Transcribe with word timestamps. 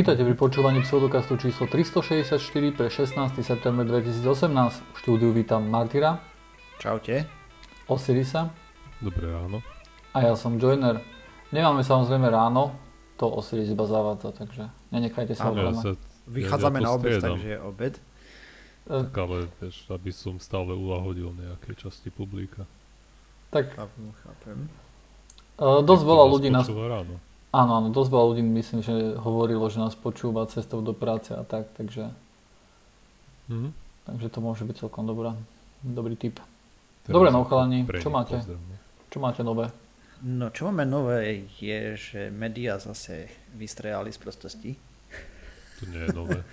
Vítajte 0.00 0.24
pri 0.24 0.32
počúvaní 0.32 0.80
pseudokastu 0.80 1.36
číslo 1.36 1.68
364 1.68 2.40
pre 2.72 2.88
16. 2.88 3.20
september 3.44 3.84
2018. 3.84 4.24
V 4.80 4.96
štúdiu 4.96 5.28
vítam 5.28 5.60
Martyra, 5.68 6.24
Čaute. 6.80 7.28
Osirisa 7.84 8.48
Dobré 9.04 9.28
ráno. 9.28 9.60
a 10.16 10.24
ja 10.24 10.32
som 10.40 10.56
Joiner. 10.56 11.04
Nemáme 11.52 11.84
samozrejme 11.84 12.32
ráno, 12.32 12.72
to 13.20 13.28
Osiris 13.28 13.68
iba 13.68 13.84
zavádza, 13.84 14.32
takže 14.40 14.72
nenechajte 14.88 15.36
sa 15.36 15.52
Áno, 15.52 15.68
Ja 15.68 15.76
sa, 15.76 15.92
Vychádzame 16.32 16.80
ja, 16.80 16.84
na 16.88 16.90
obed, 16.96 17.20
takže 17.20 17.48
je 17.52 17.58
obed. 17.60 17.94
E, 18.88 19.04
Tak 19.04 19.16
ale 19.20 19.52
vieš, 19.60 19.84
aby 19.92 20.16
som 20.16 20.40
stále 20.40 20.72
ulahodil 20.72 21.28
nejaké 21.36 21.76
časti 21.76 22.08
publika. 22.08 22.64
Tak 23.52 23.76
Chápem, 23.76 24.16
chápem. 24.24 24.64
e, 25.60 25.84
dosť 25.84 26.02
veľa 26.08 26.24
ľudí 26.24 26.48
nás... 26.48 26.64
ráno. 26.72 27.20
Áno, 27.50 27.82
áno, 27.82 27.88
dosť 27.90 28.10
veľa 28.10 28.26
ľudí 28.30 28.42
myslím, 28.46 28.80
že 28.80 28.94
hovorilo, 29.18 29.66
že 29.66 29.82
nás 29.82 29.98
počúva 29.98 30.46
cestou 30.46 30.78
do 30.80 30.94
práce 30.94 31.34
a 31.34 31.42
tak, 31.42 31.66
takže, 31.74 32.06
Mhm. 33.50 33.74
takže 34.06 34.26
to 34.30 34.38
môže 34.38 34.62
byť 34.62 34.76
celkom 34.78 35.02
dobrá, 35.02 35.34
dobrý 35.82 36.14
tip. 36.14 36.38
Teraz 37.02 37.10
Dobre, 37.10 37.34
no, 37.34 37.42
chalani, 37.42 37.82
čo 37.90 38.06
máte? 38.08 38.38
pozdrav, 38.38 38.54
no. 38.60 38.76
Čo 39.10 39.18
máte 39.18 39.42
nové? 39.42 39.66
No, 40.22 40.52
čo 40.52 40.68
máme 40.68 40.84
nové 40.84 41.48
je, 41.58 41.96
že 41.96 42.20
médiá 42.30 42.78
zase 42.78 43.26
vystrejali 43.50 44.12
z 44.12 44.18
prostosti. 44.20 44.70
To 45.80 45.88
nie 45.88 46.06
je 46.06 46.12
nové. 46.12 46.38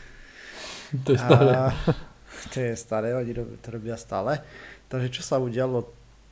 To 1.03 1.11
je 1.11 1.19
staré. 1.19 1.51
A, 1.51 1.67
to 2.55 2.57
je 2.57 2.73
staré, 2.73 3.11
oni 3.11 3.35
to 3.35 3.67
robia 3.67 3.99
stále. 3.99 4.39
Takže 4.87 5.11
čo 5.11 5.21
sa 5.21 5.35
udialo 5.35 5.83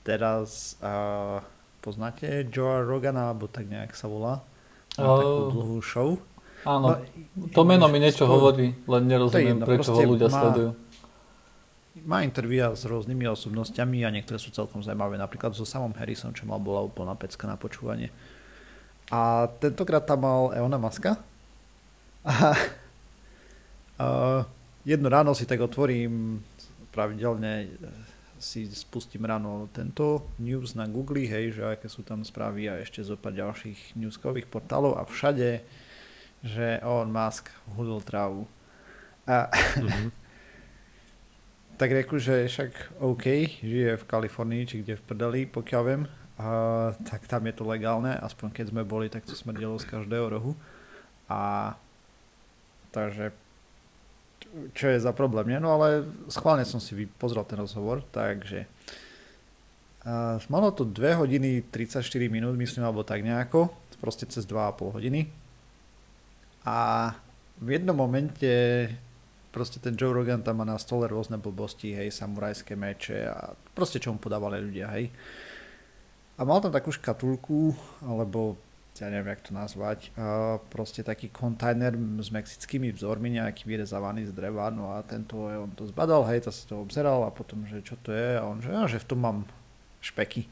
teraz, 0.01 0.79
a, 0.79 1.43
poznáte 1.83 2.47
Joe 2.47 2.81
Rogana, 2.81 3.29
alebo 3.29 3.51
tak 3.51 3.67
nejak 3.67 3.91
sa 3.93 4.07
volá? 4.07 4.39
Má 4.97 5.05
A- 5.05 5.19
takú 5.19 5.43
dlhú 5.51 5.77
show. 5.79 6.09
Áno, 6.65 6.97
to 7.53 7.61
meno 7.61 7.85
mi 7.85 8.01
niečo 8.01 8.25
skôr- 8.25 8.33
hovorí, 8.33 8.73
len 8.73 9.03
nerozumiem, 9.05 9.61
jedno, 9.61 9.65
prečo 9.69 9.93
ho 9.93 10.01
ľudia 10.01 10.29
má- 10.33 10.41
sledujú. 10.41 10.69
Má 12.05 12.17
intervia 12.21 12.73
s 12.73 12.85
rôznymi 12.85 13.25
osobnostiami 13.29 14.03
a 14.03 14.09
niektoré 14.09 14.37
sú 14.37 14.51
celkom 14.51 14.81
zaujímavé. 14.81 15.15
Napríklad 15.15 15.53
so 15.53 15.63
samom 15.65 15.93
Harrisom, 15.95 16.33
čo 16.33 16.45
mal 16.45 16.59
bola 16.59 16.83
úplná 16.83 17.13
pecka 17.15 17.47
na 17.47 17.55
počúvanie. 17.55 18.11
A 19.13 19.47
tentokrát 19.61 20.03
tam 20.03 20.25
mal 20.25 20.41
Eona 20.53 20.77
Maska. 20.77 21.17
A, 22.25 22.33
a 24.01 24.05
jedno 24.83 25.07
ráno 25.09 25.33
si 25.33 25.45
tak 25.45 25.61
otvorím, 25.61 26.41
pravidelne 26.91 27.69
si 28.39 28.67
spustím 28.67 29.25
ráno 29.25 29.71
tento 29.71 30.27
news 30.37 30.75
na 30.75 30.85
Google, 30.85 31.23
hej, 31.25 31.55
že 31.55 31.63
aké 31.63 31.87
sú 31.87 32.03
tam 32.03 32.21
správy 32.21 32.67
a 32.67 32.81
ešte 32.83 32.99
zo 33.03 33.15
pár 33.15 33.33
ďalších 33.33 33.95
newskových 33.95 34.47
portálov 34.51 34.99
a 34.99 35.07
všade, 35.07 35.63
že 36.43 36.79
Elon 36.83 37.09
Musk 37.09 37.49
hulil 37.75 37.99
trávu. 38.03 38.45
A 39.25 39.49
Mhm. 39.79 40.11
tak 41.79 41.91
reku, 41.91 42.15
že 42.19 42.47
však 42.47 43.01
OK, 43.03 43.25
žije 43.59 43.99
v 43.99 44.07
Kalifornii, 44.07 44.63
či 44.63 44.75
kde 44.79 44.95
v 44.95 45.03
prdeli, 45.03 45.41
pokiaľ 45.43 45.81
viem, 45.83 46.03
a, 46.35 46.91
tak 47.07 47.27
tam 47.27 47.47
je 47.47 47.53
to 47.55 47.63
legálne, 47.67 48.11
aspoň 48.19 48.51
keď 48.51 48.65
sme 48.71 48.83
boli, 48.87 49.07
tak 49.11 49.23
to 49.23 49.35
smrdelo 49.35 49.79
z 49.79 49.87
každého 49.87 50.27
rohu. 50.27 50.55
A 51.31 51.73
takže 52.91 53.31
čo 54.71 54.85
je 54.91 54.99
za 54.99 55.11
problém, 55.11 55.51
nie? 55.51 55.59
No 55.59 55.75
ale 55.75 56.07
schválne 56.31 56.63
som 56.63 56.79
si 56.79 56.95
pozrel 57.19 57.43
ten 57.43 57.59
rozhovor, 57.59 58.03
takže 58.13 58.67
a, 60.05 60.39
malo 60.47 60.71
to 60.71 60.87
2 60.87 61.19
hodiny 61.19 61.65
34 61.71 62.01
minút, 62.31 62.55
myslím, 62.55 62.87
alebo 62.87 63.03
tak 63.03 63.25
nejako, 63.25 63.73
proste 63.99 64.29
cez 64.29 64.45
2,5 64.47 64.95
hodiny. 64.95 65.27
A 66.65 67.11
v 67.61 67.67
jednom 67.79 67.95
momente 67.95 68.51
proste 69.55 69.79
ten 69.79 69.95
Joe 69.95 70.11
Rogan 70.11 70.43
tam 70.43 70.59
má 70.59 70.65
na 70.67 70.75
stole 70.75 71.07
rôzne 71.07 71.39
blbosti, 71.39 71.95
hej, 71.95 72.11
samurajské 72.11 72.75
meče 72.75 73.31
a 73.31 73.55
proste 73.71 74.03
čo 74.03 74.11
mu 74.11 74.19
podávali 74.19 74.59
ľudia, 74.59 74.91
hej. 74.99 75.07
A 76.35 76.43
mal 76.43 76.59
tam 76.59 76.75
takú 76.75 76.91
škatulku, 76.91 77.71
alebo 78.03 78.59
ja 79.01 79.11
neviem, 79.11 79.35
jak 79.35 79.43
to 79.43 79.51
nazvať, 79.51 80.07
proste 80.71 81.03
taký 81.03 81.27
kontajner 81.27 81.99
s 82.23 82.31
mexickými 82.31 82.95
vzormi, 82.95 83.35
nejaký 83.35 83.67
vyrezávaný 83.67 84.29
z 84.29 84.31
dreva, 84.31 84.71
no 84.71 84.95
a 84.95 85.03
tento, 85.03 85.51
on 85.51 85.71
to 85.75 85.83
zbadal, 85.91 86.23
hej, 86.31 86.47
to 86.47 86.51
sa 86.55 86.63
to 86.63 86.79
obzeral 86.79 87.27
a 87.27 87.35
potom, 87.35 87.67
že 87.67 87.83
čo 87.83 87.99
to 87.99 88.15
je, 88.15 88.39
a 88.39 88.43
on, 88.47 88.63
že, 88.63 88.71
ja, 88.71 88.87
že 88.87 89.03
v 89.03 89.09
tom 89.11 89.19
mám 89.19 89.39
špeky. 89.99 90.47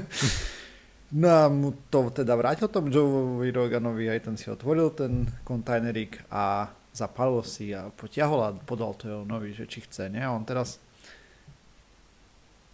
no 1.20 1.28
a 1.28 1.44
mu 1.52 1.76
to 1.92 2.08
teda 2.08 2.32
vrátil 2.32 2.72
tomu 2.72 2.88
Joe 2.88 3.44
Roganovi, 3.52 4.08
aj 4.08 4.32
ten 4.32 4.36
si 4.40 4.48
otvoril 4.48 4.96
ten 4.96 5.28
kontajnerik 5.44 6.24
a 6.32 6.72
zapalil 6.96 7.44
si 7.44 7.76
a 7.76 7.92
potiahol 7.92 8.40
a 8.48 8.56
podal 8.56 8.96
to 8.96 9.12
Elonovi, 9.12 9.52
že 9.52 9.68
či 9.68 9.84
chce, 9.84 10.08
nie? 10.08 10.24
A 10.24 10.32
on 10.32 10.48
teraz 10.48 10.80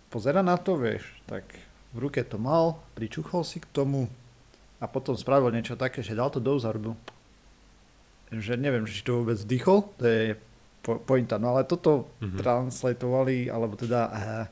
pozera 0.06 0.38
na 0.46 0.54
to, 0.54 0.78
vieš, 0.78 1.02
tak 1.26 1.42
v 1.90 1.98
ruke 1.98 2.22
to 2.22 2.38
mal, 2.38 2.78
pričuchol 2.94 3.42
si 3.42 3.58
k 3.58 3.66
tomu 3.74 4.06
a 4.82 4.90
potom 4.90 5.14
spravil 5.14 5.48
niečo 5.48 5.78
také, 5.78 6.02
že 6.02 6.12
dal 6.12 6.26
to 6.26 6.42
do 6.42 6.58
robil 6.58 6.98
že 8.32 8.56
neviem, 8.56 8.82
či 8.82 9.04
to 9.04 9.20
vôbec 9.20 9.36
vdychol, 9.36 9.92
to 9.94 10.04
je 10.04 10.22
po- 10.80 10.96
pointa, 10.98 11.36
no 11.36 11.52
ale 11.52 11.62
toto 11.62 12.08
Mhm. 12.18 12.38
translatovali, 12.38 13.46
alebo 13.46 13.76
teda 13.76 14.00
uh, 14.02 14.44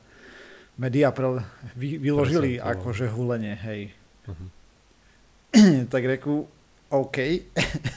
médiá 0.77 1.09
pre, 1.09 1.41
vy, 1.73 1.97
vyložili 1.97 2.55
Prezentovali. 2.55 2.77
akože 2.77 3.05
hulenie, 3.09 3.55
hej. 3.57 3.81
Mhm. 4.29 4.45
tak 5.93 6.03
reku, 6.05 6.45
OK. 6.89 7.17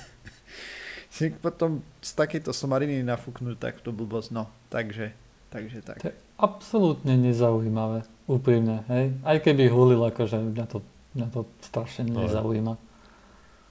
si 1.15 1.31
potom 1.31 1.85
z 2.01 2.11
takejto 2.13 2.51
somariny 2.51 3.05
nafúknúť 3.05 3.61
takto 3.61 3.93
blbosť, 3.93 4.33
no, 4.33 4.49
takže, 4.67 5.13
takže 5.47 5.79
tak. 5.85 6.01
To 6.01 6.09
je 6.09 6.17
absolútne 6.35 7.15
nezaujímavé, 7.15 8.03
úprimne, 8.25 8.83
hej. 8.89 9.15
Aj 9.21 9.39
keby 9.39 9.69
hulil, 9.69 10.01
akože 10.03 10.41
mňa 10.41 10.65
to, 10.67 10.83
mňa 11.15 11.27
to 11.31 11.41
strašne 11.63 12.05
No. 12.07 12.27
nezaujíma. 12.27 12.75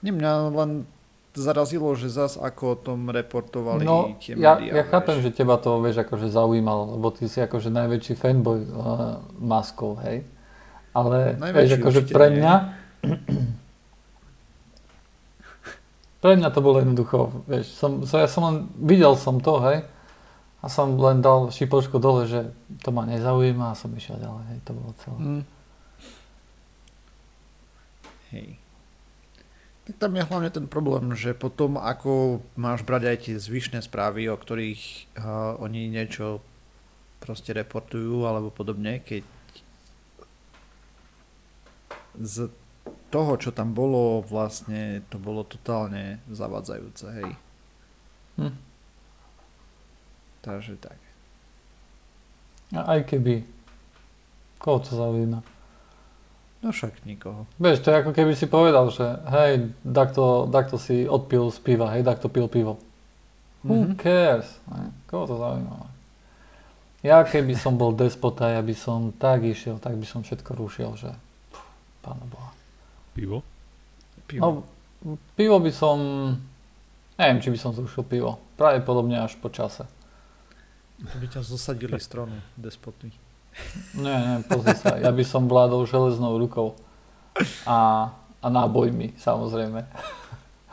Nie, 0.02 0.12
mňa 0.12 0.32
len 0.52 0.72
zarazilo, 1.34 1.90
že 1.96 2.14
zas 2.14 2.38
ako 2.38 2.64
o 2.64 2.78
tom 2.78 3.10
reportovali 3.10 3.82
No, 3.82 4.14
tie 4.22 4.38
ja, 4.38 4.54
médiá, 4.54 4.72
ja 4.80 4.84
chápem, 4.86 5.18
vieš. 5.18 5.34
že 5.34 5.38
teba 5.42 5.58
to, 5.58 5.82
vieš, 5.82 6.06
akože 6.06 6.30
zaujímalo, 6.30 6.94
lebo 6.94 7.10
ty 7.10 7.26
si 7.26 7.42
akože 7.42 7.74
najväčší 7.74 8.14
fanboy 8.14 8.60
uh, 8.64 9.18
maskov, 9.42 9.98
hej. 10.06 10.22
Ale, 10.94 11.34
Najväčší 11.42 11.74
vieš, 11.74 11.82
akože 11.82 12.00
pre 12.14 12.28
nie. 12.30 12.38
mňa, 12.38 12.56
pre 16.22 16.40
mňa 16.40 16.50
to 16.54 16.60
bolo 16.62 16.80
jednoducho, 16.80 17.44
vieš, 17.50 17.74
som, 17.74 18.06
so, 18.06 18.16
ja 18.16 18.30
som 18.30 18.46
len, 18.46 18.56
videl 18.78 19.18
som 19.18 19.42
to, 19.42 19.60
hej, 19.66 19.84
a 20.62 20.66
som 20.70 20.96
len 20.96 21.20
dal 21.20 21.52
šipočku 21.52 21.98
dole, 21.98 22.24
že 22.24 22.54
to 22.80 22.94
ma 22.94 23.04
nezaujíma 23.04 23.74
a 23.74 23.80
som 23.80 23.92
išiel 23.92 24.16
ďalej, 24.16 24.44
hej, 24.54 24.60
to 24.64 24.72
bolo 24.72 24.92
celé. 25.02 25.18
Mm. 25.20 25.44
Hej. 28.34 28.58
Tak 29.84 30.00
tam 30.00 30.16
je 30.16 30.24
hlavne 30.24 30.50
ten 30.50 30.66
problém, 30.66 31.12
že 31.14 31.36
potom 31.36 31.76
ako 31.76 32.40
máš 32.56 32.88
brať 32.88 33.04
aj 33.04 33.18
tie 33.28 33.36
zvyšné 33.36 33.80
správy, 33.84 34.32
o 34.32 34.40
ktorých 34.40 35.12
uh, 35.20 35.60
oni 35.60 35.92
niečo 35.92 36.40
proste 37.20 37.52
reportujú 37.52 38.24
alebo 38.24 38.48
podobne, 38.48 39.04
keď 39.04 39.24
z 42.20 42.48
toho, 43.12 43.38
čo 43.38 43.54
tam 43.54 43.78
bolo, 43.78 44.26
vlastne 44.26 45.06
to 45.12 45.22
bolo 45.22 45.46
totálne 45.46 46.20
zavadzajúce, 46.32 47.06
hej. 47.22 47.32
Hm. 48.42 48.56
Takže 50.44 50.76
tak. 50.82 50.98
A 52.74 52.98
aj 52.98 53.06
keby, 53.06 53.46
koho 54.58 54.82
to 54.82 54.98
zaujíma? 54.98 55.53
No 56.64 56.72
však 56.72 57.04
nikoho. 57.04 57.44
Vieš, 57.60 57.84
to 57.84 57.92
je 57.92 58.00
ako 58.00 58.12
keby 58.12 58.34
si 58.34 58.48
povedal, 58.48 58.88
že 58.88 59.04
hej, 59.30 59.52
takto, 59.84 60.48
takto 60.48 60.80
si 60.80 61.04
odpil 61.04 61.52
z 61.52 61.60
piva, 61.60 61.92
hej, 61.92 62.02
takto 62.02 62.26
pil 62.26 62.48
pivo. 62.48 62.80
Who 63.62 63.84
Mhm. 63.86 63.96
cares? 63.96 64.48
Hej, 64.70 64.88
Koho 65.06 65.24
to 65.26 65.36
zaujíma? 65.36 65.92
Ja 67.02 67.20
keby 67.22 67.52
som 67.54 67.76
bol 67.76 67.92
despota, 67.92 68.48
ja 68.48 68.60
by 68.60 68.72
som 68.72 69.12
tak 69.12 69.44
išiel, 69.44 69.76
tak 69.78 69.94
by 69.94 70.04
som 70.04 70.24
všetko 70.24 70.52
rušil, 70.54 70.96
že 70.96 71.12
pff, 71.52 71.60
pána 72.00 72.24
Boha. 72.24 72.56
Pivo? 73.12 73.44
Pivo. 74.24 74.40
No, 74.42 74.50
pivo 75.36 75.60
by 75.60 75.68
som, 75.70 76.00
neviem, 77.14 77.38
či 77.38 77.52
by 77.52 77.60
som 77.60 77.72
zrušil 77.72 78.04
pivo. 78.04 78.40
Pravdepodobne 78.56 79.20
až 79.20 79.36
po 79.36 79.48
čase. 79.48 79.84
To 80.96 81.16
by 81.20 81.28
ťa 81.28 81.44
zosadili 81.44 82.00
z 82.00 82.08
trónu, 82.08 82.40
despoty. 82.56 83.12
Nie, 83.94 84.18
nie, 84.18 84.38
pozri 84.50 84.74
sa, 84.74 84.98
ja 84.98 85.12
by 85.14 85.24
som 85.24 85.46
vládol 85.46 85.86
železnou 85.86 86.38
rukou. 86.38 86.74
A, 87.66 88.10
a 88.42 88.48
nábojmi, 88.50 89.14
samozrejme. 89.18 89.86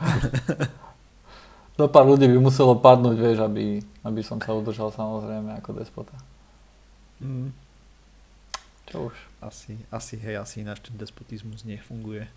Do 1.79 1.87
pár 1.89 2.05
ľudí 2.05 2.29
by 2.29 2.37
muselo 2.37 2.77
padnúť, 2.77 3.17
vieš, 3.17 3.39
aby, 3.41 3.81
aby 4.05 4.21
som 4.21 4.37
sa 4.37 4.53
udržal 4.53 4.93
samozrejme 4.93 5.57
ako 5.61 5.69
despota. 5.81 6.13
Mm. 7.21 7.53
Čo 8.89 9.09
už. 9.09 9.15
Asi, 9.41 9.77
asi, 9.89 10.21
hej, 10.21 10.37
asi 10.37 10.61
ináč 10.61 10.85
ten 10.85 10.93
despotizmus 10.97 11.65
nefunguje. 11.65 12.29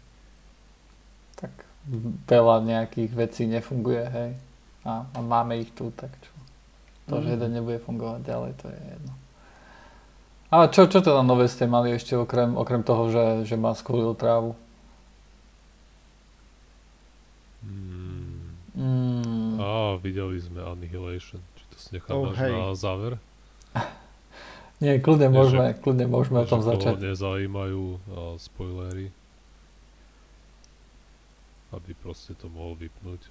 tak 1.35 1.51
veľa 2.31 2.65
nejakých 2.65 3.13
vecí 3.13 3.45
nefunguje, 3.45 4.05
hej. 4.09 4.33
A, 4.87 5.05
a 5.05 5.19
máme 5.21 5.61
ich 5.61 5.69
tu, 5.77 5.93
tak 5.93 6.13
čo. 6.23 6.33
To, 7.13 7.21
že 7.21 7.29
Mhm. 7.29 7.35
jeden 7.37 7.51
nebude 7.53 7.79
fungovať 7.85 8.21
ďalej, 8.25 8.53
to 8.57 8.67
je 8.73 8.81
jedno. 8.81 9.13
Ale 10.55 10.71
čo, 10.71 10.87
čo 10.87 11.03
teda 11.03 11.27
nové 11.27 11.51
ste 11.51 11.67
mali 11.67 11.91
ešte 11.91 12.15
okrem, 12.15 12.55
okrem 12.55 12.87
toho, 12.87 13.11
že, 13.11 13.25
že 13.43 13.59
má 13.59 13.75
skolil 13.75 14.15
trávu? 14.15 14.55
Mm. 17.65 18.55
Mm, 18.75 19.55
Á, 19.59 19.99
videli 19.99 20.39
sme 20.39 20.63
Annihilation. 20.63 21.43
Či 21.55 21.65
to 21.71 21.77
si 21.79 21.89
necháme 21.95 22.15
Oh, 22.15 22.31
až 22.31 22.39
hej. 22.39 22.53
na 22.55 22.75
záver? 22.75 23.13
nie, 24.83 24.99
kľudne 24.99 25.27
Nie, 25.27 25.35
môžeme, 25.35 25.67
kľudne 25.75 26.07
môžeme 26.07 26.39
o 26.43 26.47
Že 26.47 26.51
tom 26.51 26.63
začať. 26.63 26.95
nezajímajú 27.03 27.85
a 28.15 28.21
spoilery. 28.39 29.11
Aby 31.71 31.91
proste 31.99 32.39
to 32.39 32.47
mohol 32.47 32.79
vypnúť. 32.79 33.27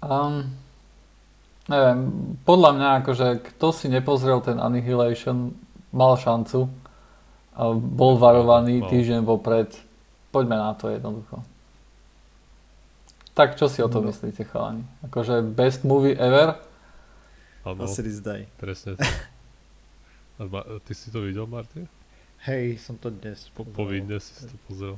Um, 0.00 0.52
neviem, 1.68 2.00
podľa 2.48 2.70
mňa 2.72 2.88
akože 3.04 3.26
kto 3.52 3.66
si 3.72 3.92
nepozrel 3.92 4.40
ten 4.40 4.56
Annihilation, 4.56 5.52
mal 5.90 6.14
šancu. 6.14 6.66
A 7.52 7.62
bol 7.72 8.16
varovaný 8.16 8.84
týždeň 8.84 9.22
vopred. 9.22 9.72
Poďme 10.28 10.56
na 10.56 10.72
to 10.72 10.88
jednoducho. 10.88 11.40
Tak 13.32 13.54
čo 13.54 13.68
si 13.68 13.80
o 13.80 13.88
tom 13.88 14.04
No. 14.04 14.08
myslíte, 14.08 14.44
chalani? 14.44 14.84
Akože 15.02 15.40
best 15.42 15.80
movie 15.82 16.12
ever? 16.12 16.56
Áno, 17.62 17.84
Asi 17.84 18.04
zdaj. 18.06 18.48
presne 18.56 18.96
tak. 18.96 19.08
Ty 20.84 20.92
si 20.92 21.08
to 21.08 21.20
videl, 21.20 21.44
Martin? 21.44 21.88
Hej, 22.44 22.78
som 22.78 22.94
to 22.94 23.08
dnes 23.08 23.48
Po, 23.50 23.64
povinne 23.64 24.20
si 24.20 24.36
si 24.36 24.44
to 24.44 24.56
pozrel. 24.68 24.94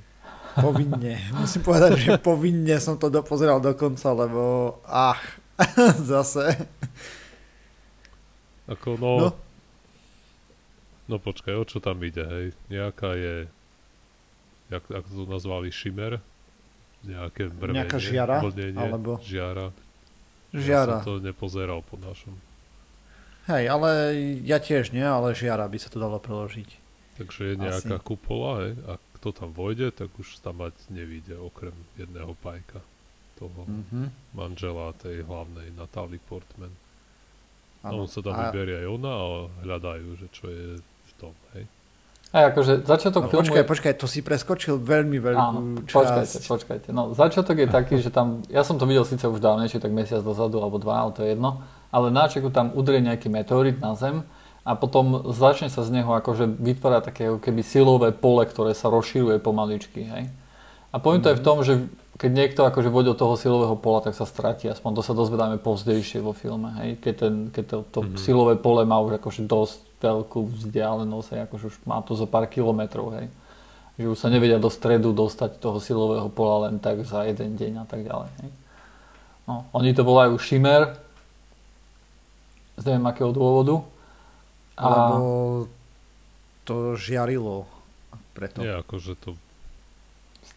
Povinne. 0.55 1.17
Musím 1.41 1.63
povedať, 1.63 1.93
že 1.97 2.13
povinne 2.17 2.77
som 2.77 2.95
to 2.95 3.07
dopozeral 3.09 3.59
do 3.59 3.71
konca, 3.73 4.11
lebo 4.13 4.43
ach, 4.85 5.23
zase. 6.11 6.59
Ako 8.67 8.99
no, 8.99 9.11
No. 9.19 9.29
No. 11.09 11.17
Počkaj, 11.17 11.55
o 11.55 11.65
čo 11.65 11.79
tam 11.79 11.99
ide, 12.01 12.23
hej? 12.23 12.47
Nejaká 12.69 13.11
je, 13.15 13.49
jak, 14.69 14.85
jak 14.85 15.05
to 15.05 15.25
nazvali, 15.25 15.69
Shimmer? 15.69 16.21
Nejaké 17.01 17.49
brmenie, 17.49 17.83
Nejaká 17.83 17.99
žiara, 17.99 18.37
vlnenie, 18.39 18.77
alebo- 18.77 19.19
Žiara. 19.21 19.71
Ja 20.51 20.59
Žiara. 20.59 20.95
som 20.99 21.07
to 21.07 21.23
nepozeral 21.23 21.81
po 21.81 21.97
našom. 21.97 22.35
Hej, 23.47 23.65
ale 23.67 23.91
ja 24.43 24.59
tiež 24.59 24.91
nie, 24.91 25.01
ale 25.01 25.33
žiara 25.33 25.65
by 25.65 25.77
sa 25.77 25.89
to 25.89 25.97
dalo 25.97 26.17
preložiť. 26.17 26.69
Takže 27.17 27.41
je 27.45 27.55
nejaká 27.57 27.97
Asi. 27.97 28.05
kupola, 28.05 28.51
hej? 28.63 28.73
A 28.85 28.93
kto 29.15 29.29
tam 29.31 29.51
vojde, 29.51 29.89
tak 29.91 30.13
už 30.13 30.39
tam 30.39 30.61
mať 30.61 30.77
nevíde, 30.89 31.33
okrem 31.35 31.75
jedného 31.95 32.37
pajka. 32.37 32.81
Toho 33.35 33.65
Mhm. 33.65 34.11
manžela 34.33 34.93
tej 34.95 35.23
hlavnej, 35.23 35.71
Natalie 35.73 36.21
Portman. 36.21 36.75
A 37.81 37.89
Áno. 37.89 38.03
on 38.03 38.09
sa 38.11 38.19
tam 38.19 38.35
A- 38.35 38.43
vyberie 38.45 38.83
aj 38.83 38.89
ona 38.91 39.13
a 39.13 39.27
hľadajú, 39.63 40.09
že 40.17 40.27
čo 40.29 40.47
je 40.47 40.83
tom, 41.19 41.33
hej? 41.53 41.67
A 42.29 42.53
akože 42.53 42.85
začiatok 42.85 43.25
No, 43.25 43.29
filmu 43.29 43.41
počkaj, 43.43 43.63
je... 43.65 43.69
počkaj, 43.69 43.93
to 43.95 44.05
si 44.05 44.21
preskočil 44.21 44.77
veľmi 44.77 45.17
veľkú 45.17 45.41
Áno, 45.41 45.61
časť. 45.83 45.89
počkajte, 45.89 46.37
počkajte. 46.47 46.89
No, 46.93 47.13
začiatok 47.13 47.57
je 47.57 47.67
taký, 47.67 47.95
že 47.97 48.13
tam, 48.13 48.45
ja 48.47 48.61
som 48.61 48.77
to 48.77 48.85
videl 48.85 49.03
síce 49.03 49.25
už 49.25 49.41
dávnejšie, 49.41 49.81
tak 49.81 49.91
mesiac 49.91 50.21
dozadu 50.21 50.61
alebo 50.61 50.77
dva, 50.77 51.03
ale 51.03 51.11
to 51.13 51.25
je 51.25 51.33
jedno, 51.33 51.65
ale 51.89 52.13
na 52.13 52.29
čeku 52.29 52.53
tam 52.53 52.69
udrie 52.71 53.01
nejaký 53.01 53.27
meteorit 53.27 53.81
na 53.81 53.97
Zem 53.97 54.29
a 54.61 54.77
potom 54.77 55.33
začne 55.33 55.73
sa 55.73 55.81
z 55.81 55.89
neho 55.91 56.13
akože 56.13 56.45
vytvárať 56.53 57.03
také 57.03 57.23
ako 57.27 57.41
keby 57.41 57.65
silové 57.65 58.13
pole, 58.13 58.45
ktoré 58.45 58.77
sa 58.77 58.93
rozširuje 58.93 59.41
pomaličky, 59.41 60.05
hej. 60.05 60.29
A 60.93 61.01
pointa 61.01 61.33
je 61.33 61.41
v 61.41 61.45
tom, 61.45 61.65
že 61.65 61.89
keď 62.21 62.31
niekto 62.31 62.61
akože 62.65 62.93
do 62.93 63.17
toho 63.17 63.41
silového 63.41 63.73
pola, 63.73 64.05
tak 64.05 64.13
sa 64.13 64.29
stratí, 64.29 64.69
aspoň 64.69 64.91
to 64.91 65.03
sa 65.03 65.17
dozvedáme 65.17 65.57
povzdejšie 65.57 66.21
vo 66.21 66.37
filme, 66.37 66.77
hej. 66.85 67.01
Keď, 67.01 67.15
ten, 67.17 67.35
keď 67.49 67.65
to, 67.65 67.77
to 67.89 67.99
Mhm. 68.05 68.21
silové 68.21 68.55
pole 68.61 68.85
má 68.85 69.01
už 69.01 69.17
akože 69.17 69.49
dosť 69.49 69.88
veľkú 69.99 70.49
vzdialenosť, 70.55 71.29
hej, 71.35 71.41
akože 71.47 71.65
už 71.71 71.77
má 71.87 71.99
to 72.03 72.15
zo 72.15 72.27
pár 72.27 72.47
kilometrov, 72.47 73.13
hej 73.19 73.29
že 73.99 74.07
už 74.07 74.19
sa 74.19 74.31
nevedia 74.31 74.63
do 74.63 74.71
stredu 74.71 75.11
dostať 75.11 75.59
toho 75.59 75.83
silového 75.83 76.31
pola 76.31 76.71
len 76.71 76.79
tak 76.79 77.03
za 77.03 77.27
jeden 77.27 77.59
deň 77.59 77.83
a 77.83 77.87
tak 77.91 78.07
ďalej. 78.07 78.31
Hej. 78.47 78.51
No, 79.51 79.67
oni 79.75 79.91
to 79.91 80.07
volajú 80.07 80.39
Shimmer, 80.39 80.95
z 82.79 82.85
neviem 82.87 83.11
akého 83.11 83.35
dôvodu. 83.35 83.83
A 84.79 84.87
Alebo 84.87 85.27
to 86.63 86.95
žiarilo. 86.95 87.67
Preto. 88.39 88.63
Nie, 88.63 88.79
akože 88.79 89.19
to, 89.19 89.35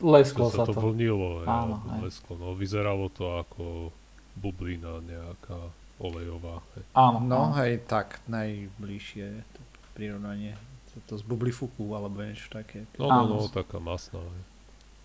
lesklo 0.06 0.54
sa 0.54 0.62
sa 0.62 0.70
to 0.70 0.78
to. 0.78 0.82
vlnilo, 0.86 1.42
hej, 1.42 1.48
Áno, 1.50 1.82
hej. 1.98 2.14
lesklo. 2.14 2.38
No, 2.38 2.54
vyzeralo 2.54 3.10
to 3.10 3.42
ako 3.42 3.90
bublina 4.38 5.02
nejaká 5.02 5.58
olejová. 6.02 6.66
Hej. 6.74 6.84
Áno, 6.92 7.18
No 7.22 7.40
áno. 7.48 7.56
hej, 7.58 7.80
tak 7.86 8.20
najbližšie 8.26 9.26
to 9.48 9.60
prirovnanie. 9.94 10.58
To, 10.92 10.96
to 11.08 11.14
z 11.16 11.24
bublifuku 11.24 11.86
alebo 11.92 12.20
niečo 12.20 12.50
také. 12.50 12.84
No, 12.98 13.06
no, 13.06 13.14
Áno. 13.14 13.34
no, 13.38 13.48
taká 13.48 13.78
masná. 13.78 14.20
Hej. 14.20 14.44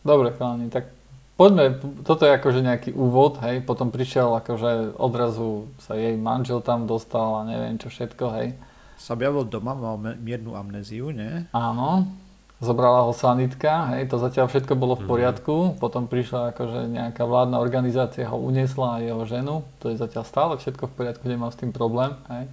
Dobre, 0.03 0.33
chalani, 0.33 0.67
tak 0.67 0.91
poďme, 1.35 1.77
toto 2.01 2.23
je 2.23 2.33
akože 2.33 2.61
nejaký 2.61 2.91
úvod, 2.91 3.39
hej, 3.43 3.61
potom 3.61 3.91
prišiel 3.91 4.35
akože 4.35 4.97
odrazu 4.97 5.67
sa 5.79 5.95
jej 5.95 6.15
manžel 6.15 6.59
tam 6.59 6.87
dostal 6.87 7.39
a 7.39 7.45
neviem 7.45 7.77
čo 7.77 7.87
všetko, 7.87 8.25
hej. 8.35 8.55
Sa 8.97 9.13
objavil 9.13 9.45
doma, 9.45 9.77
mal 9.77 9.95
miernu 9.99 10.57
amnéziu, 10.57 11.13
nie? 11.13 11.45
Áno, 11.53 12.09
zobrala 12.57 13.05
ho 13.05 13.13
sanitka, 13.13 13.93
hej, 13.93 14.09
to 14.09 14.17
zatiaľ 14.17 14.49
všetko 14.49 14.73
bolo 14.81 14.97
v 14.97 15.05
Mhm. 15.05 15.11
poriadku, 15.13 15.55
potom 15.77 16.09
prišla 16.09 16.57
akože 16.57 16.89
nejaká 16.89 17.23
vládna 17.29 17.61
organizácia 17.61 18.25
ho 18.25 18.41
uniesla 18.41 18.97
a 18.97 19.03
jeho 19.05 19.23
ženu, 19.29 19.61
to 19.77 19.93
je 19.93 20.01
zatiaľ 20.01 20.25
stále 20.25 20.53
všetko 20.57 20.89
v 20.89 20.93
poriadku, 20.97 21.25
nemám 21.29 21.53
s 21.53 21.61
tým 21.61 21.73
problém, 21.73 22.17
hej. 22.33 22.49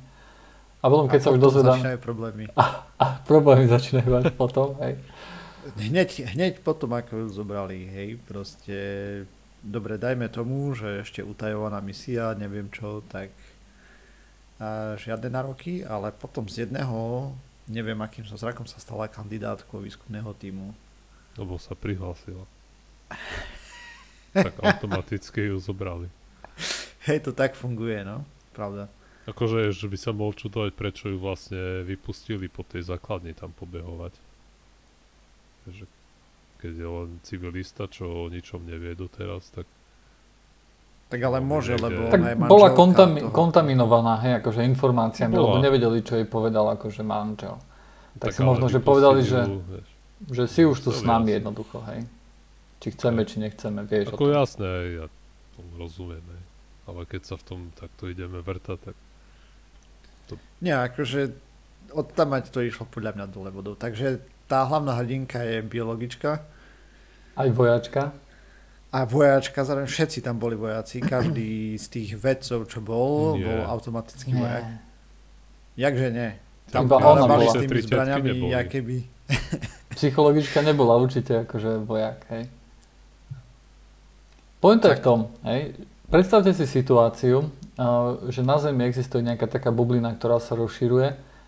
A 0.84 0.92
potom 0.92 1.08
keď 1.08 1.20
a 1.20 1.24
sa 1.24 1.30
už 1.32 1.40
dozvedám, 1.40 1.80
začínajú 1.80 2.00
problémy. 2.04 2.44
a 3.04 3.06
problémy 3.24 3.66
začínajú 3.72 4.12
až 4.20 4.26
potom, 4.36 4.76
hej. 4.84 5.00
Hneď, 5.80 6.36
hneď 6.36 6.60
potom, 6.60 6.92
ako 6.92 7.24
ju 7.24 7.28
zobrali, 7.32 7.88
hej, 7.88 8.20
proste, 8.28 8.80
dobre, 9.64 9.96
dajme 9.96 10.28
tomu, 10.28 10.76
že 10.76 11.08
ešte 11.08 11.24
utajovaná 11.24 11.80
misia, 11.80 12.36
neviem 12.36 12.68
čo, 12.68 13.00
tak 13.08 13.32
a 14.60 14.96
žiadne 14.96 15.34
nároky, 15.34 15.84
ale 15.84 16.12
potom 16.12 16.48
z 16.48 16.68
jedného, 16.68 17.32
neviem 17.68 18.00
akým 18.02 18.28
sa 18.28 18.36
zrakom 18.40 18.68
sa 18.68 18.80
stala 18.80 19.08
kandidátkou 19.08 19.84
výskumného 19.84 20.32
týmu. 20.36 20.76
Lebo 21.40 21.58
sa 21.58 21.74
prihlásila. 21.74 22.44
tak 24.34 24.58
automaticky 24.60 25.54
ju 25.54 25.58
zobrali. 25.62 26.10
Hej, 27.06 27.30
to 27.30 27.32
tak 27.36 27.54
funguje, 27.54 28.02
no, 28.02 28.24
pravda. 28.56 28.90
Akože, 29.24 29.72
že 29.72 29.88
by 29.88 29.98
sa 30.00 30.12
mohol 30.12 30.36
čudovať, 30.36 30.72
prečo 30.76 31.08
ju 31.08 31.16
vlastne 31.20 31.84
vypustili 31.88 32.52
po 32.52 32.68
tej 32.68 32.92
základni 32.92 33.32
tam 33.32 33.56
pobehovať. 33.56 34.14
Že 35.72 35.86
keď 36.60 36.74
je 36.80 36.88
len 36.88 37.10
civilista, 37.24 37.88
čo 37.88 38.28
o 38.28 38.32
ničom 38.32 38.64
nevie 38.68 38.96
doteraz, 38.96 39.52
tak 39.52 39.68
Tak 41.14 41.22
ale 41.22 41.38
môže, 41.40 41.78
lebo 41.78 42.10
Tak 42.10 42.18
ona 42.18 42.30
je 42.32 42.38
bola 42.42 42.74
kontami- 42.74 43.22
toho- 43.22 43.30
kontaminovaná, 43.32 44.18
hej, 44.20 44.42
akože 44.42 44.66
informáciami, 44.66 45.30
Bola. 45.30 45.46
lebo 45.46 45.58
nevedeli, 45.62 46.02
čo 46.02 46.18
jej 46.18 46.26
povedal 46.26 46.74
akože 46.74 47.06
manžel. 47.06 47.62
Tak 48.18 48.34
si 48.34 48.42
ale 48.42 48.50
možno, 48.50 48.66
že 48.66 48.82
povedali, 48.82 49.22
ju, 49.22 49.30
že, 49.30 49.40
vieš. 49.46 49.88
že 50.28 50.44
si 50.48 50.62
už 50.64 50.78
tu 50.80 50.90
To 50.90 50.98
s 50.98 51.02
nami 51.04 51.30
jasné. 51.30 51.38
jednoducho, 51.38 51.78
hej. 51.86 52.02
Či 52.80 52.88
chceme, 52.92 53.22
či 53.24 53.36
nechceme, 53.40 53.80
vieš. 53.84 54.10
o 54.10 54.12
Ako 54.12 54.26
tom. 54.26 54.34
jasné, 54.36 54.70
ja 54.96 55.06
tomu 55.54 55.72
rozumiem, 55.78 56.26
hej. 56.26 56.44
Ale 56.84 57.06
keď 57.06 57.22
sa 57.24 57.36
v 57.36 57.44
tom 57.44 57.60
takto 57.72 58.06
ideme 58.06 58.42
vrtať, 58.42 58.80
tak 58.82 58.96
Nie, 60.60 60.82
akože 60.82 61.30
od 61.92 62.10
tam 62.10 62.32
mať 62.32 62.50
to 62.50 62.60
išlo 62.60 62.86
podľa 62.86 63.14
mňa 63.14 63.26
dole 63.28 63.50
vodou. 63.50 63.76
Takže 63.76 64.18
tá 64.44 64.64
hlavná 64.64 64.96
hrdinka 64.96 65.38
je 65.40 65.62
biologička 65.62 66.42
Aj 67.34 67.50
vojačka. 67.50 68.18
A 68.94 69.10
vojačka, 69.10 69.66
zároveň 69.66 69.90
všetci 69.90 70.22
tam 70.22 70.38
boli 70.38 70.54
vojaci, 70.54 71.02
každý 71.02 71.74
z 71.82 71.86
tých 71.90 72.10
vedcov, 72.14 72.70
čo 72.70 72.78
bol, 72.78 73.42
Nie. 73.42 73.50
bol 73.50 73.60
automatický 73.66 74.38
vojak. 74.38 74.70
Nie. 74.70 74.78
Jakže 75.90 76.08
nie? 76.14 76.30
Tam 76.70 76.86
Iba 76.86 77.02
ona 77.02 77.26
bola. 77.26 77.50
s 77.50 77.58
tými 77.58 77.82
zbraniami, 77.82 78.30
neboli. 78.38 78.54
aké 78.54 78.86
by... 78.86 78.98
Psychologička 79.98 80.62
nebola 80.62 81.02
určite 81.02 81.42
akože 81.42 81.82
vojak, 81.90 82.22
hej. 82.38 82.46
Pointa 84.62 84.94
je 84.94 85.02
v 85.02 85.04
tom, 85.04 85.20
hej, 85.42 85.74
predstavte 86.14 86.54
si 86.54 86.70
situáciu, 86.70 87.50
uh, 87.50 88.30
že 88.30 88.46
na 88.46 88.62
Zemi 88.62 88.86
existuje 88.86 89.26
nejaká 89.26 89.50
taká 89.50 89.74
bublina, 89.74 90.14
ktorá 90.14 90.38
sa 90.38 90.54
rozširuje 90.54 91.08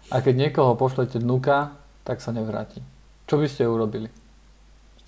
a 0.09 0.15
keď 0.17 0.49
niekoho 0.49 0.73
pošlete 0.73 1.21
dnuka, 1.21 1.77
tak 2.01 2.25
sa 2.25 2.33
nevráti. 2.33 2.81
Čo 3.29 3.37
by 3.37 3.45
ste 3.45 3.69
urobili? 3.69 4.09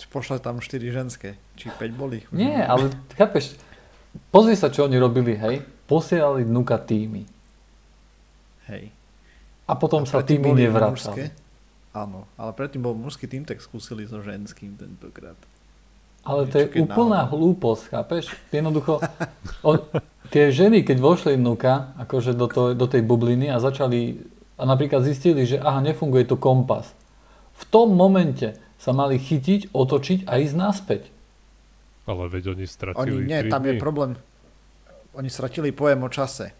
Pošle 0.06 0.38
tam 0.38 0.62
4 0.62 0.77
ženské. 0.94 1.38
Či 1.58 1.74
5 1.74 1.94
boli. 1.98 2.22
Nie, 2.30 2.62
ale 2.62 2.94
chápeš, 3.18 3.58
pozri 4.30 4.54
sa, 4.54 4.70
čo 4.70 4.86
oni 4.86 4.98
robili, 5.01 5.34
hej. 5.34 5.66
Posielali 5.89 6.46
dnuka 6.46 6.77
týmy. 6.77 7.25
Hej. 8.70 8.94
A 9.68 9.74
potom 9.75 10.06
A 10.06 10.08
sa 10.08 10.22
týmy 10.24 10.54
nevracali. 10.54 11.34
Áno, 11.98 12.30
ale 12.38 12.51
predtým 12.54 12.86
bol 12.86 12.94
mužský 12.94 13.25
tým, 13.25 13.42
tak 13.42 13.58
skúsili 13.58 14.06
so 14.06 14.22
ženským 14.22 14.77
tentokrát. 14.77 15.38
Ale 16.27 16.46
to 16.46 16.60
je 16.60 16.84
úplná 16.84 17.24
náhodou. 17.24 17.56
hlúposť, 17.56 17.84
chápeš? 17.96 18.24
Jednoducho, 18.51 19.00
on, 19.63 19.80
tie 20.30 20.51
ženy, 20.51 20.84
keď 20.84 20.98
vošli 21.00 21.39
vnúka, 21.39 21.96
akože 21.98 22.36
do, 22.36 22.46
to, 22.51 22.62
do 22.75 22.86
tej 22.86 23.01
bubliny 23.01 23.48
a 23.48 23.63
začali, 23.63 24.20
a 24.60 24.63
napríklad 24.68 25.08
zistili, 25.08 25.48
že 25.48 25.58
aha, 25.58 25.80
nefunguje 25.80 26.27
tu 26.27 26.36
kompas. 26.36 26.92
V 27.58 27.63
tom 27.72 27.96
momente 27.96 28.67
sa 28.77 28.91
mali 28.91 29.17
chytiť, 29.17 29.72
otočiť 29.72 30.19
a 30.24 30.38
ísť 30.38 30.55
naspäť. 30.55 31.03
Ale 32.05 32.25
veď 32.25 32.55
oni 32.55 32.60
Oni, 32.60 32.67
stratili 32.67 33.19
nie, 33.22 33.41
3 33.43 33.50
tam 33.50 33.62
dní. 33.62 33.69
je 33.69 33.74
problém. 33.77 34.12
Oni 35.12 35.27
stratili 35.27 35.69
pojem 35.72 36.00
o 36.00 36.10
čase. 36.10 36.53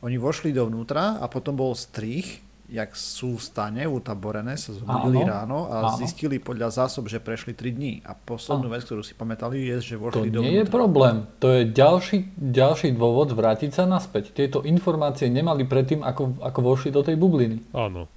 Oni 0.00 0.18
vošli 0.18 0.50
dovnútra 0.50 1.16
a 1.16 1.26
potom 1.26 1.54
bol 1.54 1.72
strich, 1.72 2.42
jak 2.66 2.90
sú 2.92 3.36
v 3.36 3.42
stane 3.42 3.82
utaborené, 3.84 4.56
sa 4.56 4.72
zobudili 4.72 5.22
Áno, 5.22 5.28
ráno 5.28 5.58
a 5.66 5.86
áno. 5.86 5.96
zistili 5.96 6.36
podľa 6.36 6.72
zásob, 6.74 7.06
že 7.06 7.20
prešli 7.20 7.52
3 7.52 7.70
dní. 7.70 8.02
A 8.02 8.12
poslednú 8.12 8.66
vec, 8.66 8.82
ktorú 8.82 9.00
si 9.00 9.12
pamätali, 9.12 9.62
je, 9.62 9.94
že 9.94 9.94
To 9.94 10.02
vošli 10.02 10.28
nie 10.28 10.58
je 10.58 10.66
dovnútra. 10.66 10.72
problém. 10.72 11.16
To 11.38 11.48
je 11.48 11.62
ďalší, 11.64 12.18
ďalší 12.34 12.88
dôvod 12.92 13.30
vrátiť 13.30 13.70
sa 13.70 13.84
naspäť. 13.84 14.32
Tieto 14.32 14.60
informácie 14.62 15.28
nemali 15.28 15.62
predtým, 15.62 16.02
ako, 16.02 16.42
ako 16.42 16.58
vošli 16.60 16.90
do 16.90 17.00
tej 17.00 17.14
bubliny. 17.14 17.60
Áno, 17.70 18.08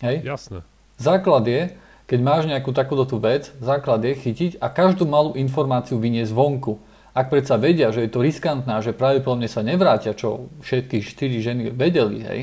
Hej? 0.00 0.24
jasné. 0.24 0.62
Základ 0.96 1.44
je, 1.44 1.74
keď 2.12 2.20
máš 2.20 2.44
nejakú 2.44 2.76
takúto 2.76 3.08
tú 3.08 3.16
vec, 3.16 3.56
základ 3.64 4.04
je 4.04 4.12
chytiť 4.12 4.60
a 4.60 4.68
každú 4.68 5.08
malú 5.08 5.32
informáciu 5.32 5.96
vyniesť 5.96 6.36
vonku. 6.36 6.76
Ak 7.16 7.32
predsa 7.32 7.56
vedia, 7.56 7.88
že 7.88 8.04
je 8.04 8.12
to 8.12 8.20
riskantné 8.20 8.68
a 8.68 8.84
že 8.84 8.92
pravdepodobne 8.92 9.48
sa 9.48 9.64
nevrátia, 9.64 10.12
čo 10.12 10.52
všetky 10.60 11.00
štyri 11.00 11.40
ženy 11.40 11.72
vedeli, 11.72 12.20
hej, 12.20 12.40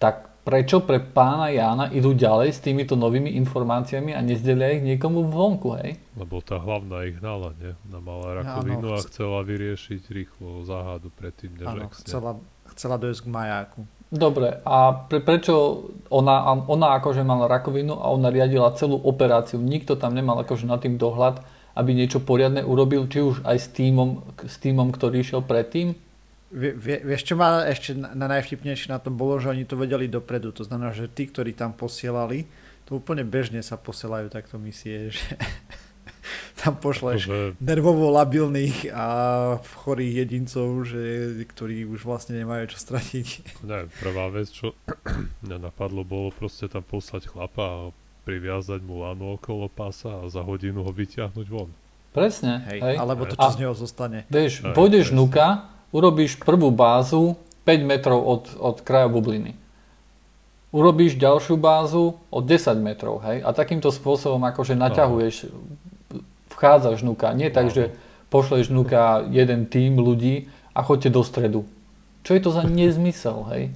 tak 0.00 0.32
prečo 0.48 0.80
pre 0.80 0.96
pána 0.96 1.52
Jána 1.52 1.92
idú 1.92 2.16
ďalej 2.16 2.56
s 2.56 2.64
týmito 2.64 2.96
novými 2.96 3.36
informáciami 3.36 4.16
a 4.16 4.24
nezdelia 4.24 4.80
ich 4.80 4.84
niekomu 4.88 5.28
vonku, 5.28 5.76
hej? 5.76 6.00
Lebo 6.16 6.40
tá 6.40 6.56
hlavná 6.56 7.04
ich 7.04 7.20
hnala, 7.20 7.52
nie? 7.60 7.76
Ona 7.92 8.00
mala 8.00 8.40
rakovinu 8.40 8.96
a 8.96 9.04
chce- 9.04 9.12
chcela 9.12 9.44
vyriešiť 9.44 10.02
rýchlo 10.08 10.64
záhadu 10.64 11.12
predtým, 11.12 11.52
než 11.52 11.68
Áno, 11.68 11.92
chcela, 11.92 12.32
chcela 12.72 12.96
dojsť 12.96 13.20
k 13.20 13.28
majáku. 13.28 13.80
Dobre, 14.06 14.62
a 14.62 14.94
pre, 15.10 15.18
prečo 15.18 15.82
ona, 16.14 16.46
ona 16.70 16.94
akože 17.02 17.26
mala 17.26 17.50
rakovinu 17.50 17.98
a 17.98 18.14
ona 18.14 18.30
riadila 18.30 18.70
celú 18.78 19.02
operáciu? 19.02 19.58
Nikto 19.58 19.98
tam 19.98 20.14
nemal 20.14 20.38
akože 20.46 20.62
nad 20.62 20.78
tým 20.78 20.94
dohľad, 20.94 21.42
aby 21.74 21.90
niečo 21.90 22.22
poriadne 22.22 22.62
urobil, 22.62 23.10
či 23.10 23.18
už 23.18 23.42
aj 23.42 23.56
s 23.58 23.68
týmom, 23.74 24.22
s 24.46 24.62
týmom 24.62 24.94
ktorý 24.94 25.26
išiel 25.26 25.42
predtým? 25.42 25.98
Vie, 26.54 26.70
vie, 26.78 27.02
vieš, 27.02 27.26
čo 27.26 27.34
ma 27.34 27.66
ešte 27.66 27.98
na, 27.98 28.14
na 28.14 28.30
najvtipnejšie 28.30 28.94
na 28.94 29.02
tom 29.02 29.18
bolo, 29.18 29.42
že 29.42 29.50
oni 29.50 29.66
to 29.66 29.74
vedeli 29.74 30.06
dopredu. 30.06 30.54
To 30.54 30.62
znamená, 30.62 30.94
že 30.94 31.10
tí, 31.10 31.26
ktorí 31.26 31.58
tam 31.58 31.74
posielali, 31.74 32.46
to 32.86 33.02
úplne 33.02 33.26
bežne 33.26 33.58
sa 33.66 33.74
posielajú 33.74 34.30
takto 34.30 34.54
misie, 34.62 35.10
že 35.10 35.34
tam 36.56 36.74
pošleš 36.74 37.28
Akože, 37.28 37.60
nervovo 37.60 38.08
labilných 38.10 38.88
a 38.90 39.06
chorých 39.84 40.24
jedincov, 40.24 40.88
že, 40.88 41.02
ktorí 41.44 41.84
už 41.84 42.02
vlastne 42.02 42.40
nemajú 42.40 42.72
čo 42.72 42.78
stratiť. 42.80 43.26
neviem, 43.68 43.88
prvá 44.00 44.32
vec, 44.32 44.48
čo 44.48 44.72
mňa 45.44 45.58
napadlo, 45.60 46.00
bolo 46.02 46.32
proste 46.32 46.66
tam 46.66 46.80
poslať 46.80 47.28
chlapa 47.28 47.62
a 47.62 47.78
priviazať 48.24 48.82
mu 48.82 49.04
lanu 49.04 49.36
okolo 49.36 49.68
pása 49.68 50.24
a 50.24 50.32
za 50.32 50.42
hodinu 50.42 50.82
ho 50.82 50.90
vyťahnuť 50.90 51.46
von. 51.46 51.70
Presne, 52.10 52.64
Hej, 52.72 52.80
hej. 52.80 52.96
Alebo 52.96 53.28
to, 53.28 53.36
A- 53.36 53.44
čo 53.44 53.50
z 53.54 53.60
neho 53.60 53.74
zostane. 53.76 54.24
Vieš, 54.32 54.64
Aj, 54.64 54.72
pôjdeš 54.72 55.12
presne. 55.12 55.18
nuka, 55.20 55.46
urobíš 55.92 56.40
prvú 56.40 56.72
bázu 56.72 57.36
5 57.68 57.84
metrov 57.84 58.18
od, 58.24 58.42
od 58.56 58.76
kraja 58.80 59.06
bubliny. 59.06 59.52
Urobíš 60.72 61.14
ďalšiu 61.16 61.56
bázu 61.56 62.16
od 62.28 62.42
10 62.42 62.80
metrov, 62.80 63.20
hej? 63.22 63.40
A 63.40 63.52
takýmto 63.52 63.88
spôsobom 63.88 64.40
akože 64.42 64.74
naťahuješ, 64.74 65.52
vchádzaš 66.56 67.04
nuka. 67.04 67.30
Nie 67.36 67.52
tak, 67.52 67.70
Áno. 67.70 67.74
že 67.76 67.84
pošleš 68.32 68.72
nuka 68.72 69.22
jeden 69.28 69.68
tým 69.68 70.00
ľudí 70.00 70.48
a 70.72 70.82
choďte 70.82 71.10
do 71.12 71.22
stredu. 71.22 71.60
Čo 72.26 72.34
je 72.34 72.40
to 72.42 72.50
za 72.50 72.66
nezmysel, 72.66 73.46
hej? 73.54 73.70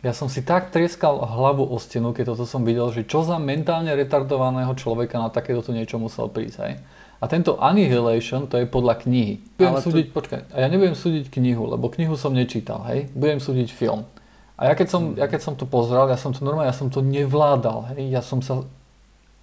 Ja 0.00 0.16
som 0.16 0.32
si 0.32 0.40
tak 0.40 0.72
trieskal 0.72 1.20
hlavu 1.20 1.60
o 1.60 1.76
stenu, 1.76 2.16
keď 2.16 2.32
toto 2.32 2.48
som 2.48 2.64
videl, 2.64 2.88
že 2.88 3.04
čo 3.04 3.20
za 3.20 3.36
mentálne 3.36 3.92
retardovaného 3.92 4.72
človeka 4.72 5.20
na 5.20 5.28
takéto 5.28 5.76
niečo 5.76 6.00
musel 6.00 6.32
prísť, 6.32 6.56
hej? 6.64 6.74
A 7.20 7.28
tento 7.28 7.60
Annihilation, 7.60 8.48
to 8.48 8.56
je 8.56 8.64
podľa 8.64 9.04
knihy. 9.04 9.44
Budem 9.60 9.76
Ale 9.76 9.84
to- 9.84 9.92
súdiť, 9.92 10.06
počkaj, 10.08 10.40
a 10.48 10.64
ja 10.64 10.72
nebudem 10.72 10.96
súdiť 10.96 11.28
knihu, 11.28 11.68
lebo 11.68 11.92
knihu 11.92 12.16
som 12.16 12.32
nečítal, 12.32 12.80
hej? 12.88 13.12
Budem 13.12 13.44
súdiť 13.44 13.68
film. 13.68 14.08
A 14.56 14.72
ja 14.72 14.74
keď 14.76 14.88
som, 14.88 15.02
ja 15.20 15.28
keď 15.28 15.40
som 15.44 15.52
to 15.52 15.68
pozrel, 15.68 16.08
ja 16.08 16.16
som 16.16 16.32
to 16.32 16.40
normálne, 16.40 16.72
ja 16.72 16.76
som 16.76 16.88
to 16.88 17.04
nevládal, 17.04 17.92
hej? 17.92 18.08
Ja 18.08 18.24
som 18.24 18.40
sa, 18.40 18.64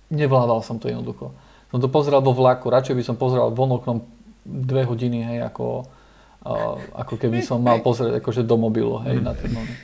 nevládal 0.10 0.66
som 0.66 0.82
to 0.82 0.90
jednoducho. 0.90 1.38
Som 1.68 1.84
to 1.84 1.92
pozeral 1.92 2.24
vo 2.24 2.32
vlaku, 2.32 2.72
radšej 2.72 2.96
by 2.96 3.04
som 3.04 3.16
pozeral 3.20 3.52
von 3.52 3.76
oknom 3.76 4.00
dve 4.48 4.88
hodiny, 4.88 5.28
hej, 5.28 5.40
ako, 5.44 5.84
ako 6.96 7.14
keby 7.20 7.44
som 7.44 7.60
mal 7.60 7.84
pozrieť 7.84 8.24
akože 8.24 8.48
do 8.48 8.56
mobilu, 8.56 9.04
hej, 9.04 9.20
na 9.20 9.36
ten 9.36 9.52
moment. 9.52 9.76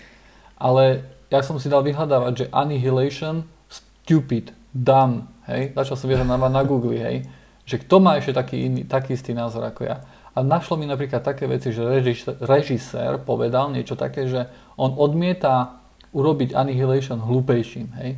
Ale 0.56 1.04
ja 1.28 1.44
som 1.44 1.60
si 1.60 1.68
dal 1.68 1.84
vyhľadávať, 1.84 2.34
že 2.34 2.46
Annihilation, 2.56 3.44
stupid, 3.68 4.56
dumb, 4.72 5.28
hej, 5.52 5.76
začal 5.76 6.00
som 6.00 6.08
vyhľadávať 6.08 6.52
na 6.56 6.64
Google, 6.64 6.96
hej, 6.96 7.28
že 7.68 7.80
kto 7.84 8.00
má 8.00 8.16
ešte 8.16 8.36
taký, 8.40 8.72
iný, 8.72 8.88
taký 8.88 9.20
istý 9.20 9.36
názor 9.36 9.68
ako 9.68 9.84
ja. 9.84 10.04
A 10.34 10.42
našlo 10.42 10.80
mi 10.80 10.88
napríklad 10.88 11.22
také 11.22 11.46
veci, 11.46 11.76
že 11.76 11.84
režisér, 11.84 12.40
režisér 12.42 13.22
povedal 13.22 13.70
niečo 13.70 14.00
také, 14.00 14.26
že 14.26 14.48
on 14.80 14.96
odmieta 14.96 15.84
urobiť 16.16 16.56
Annihilation 16.56 17.20
hlúpejším, 17.20 17.88
hej. 18.00 18.16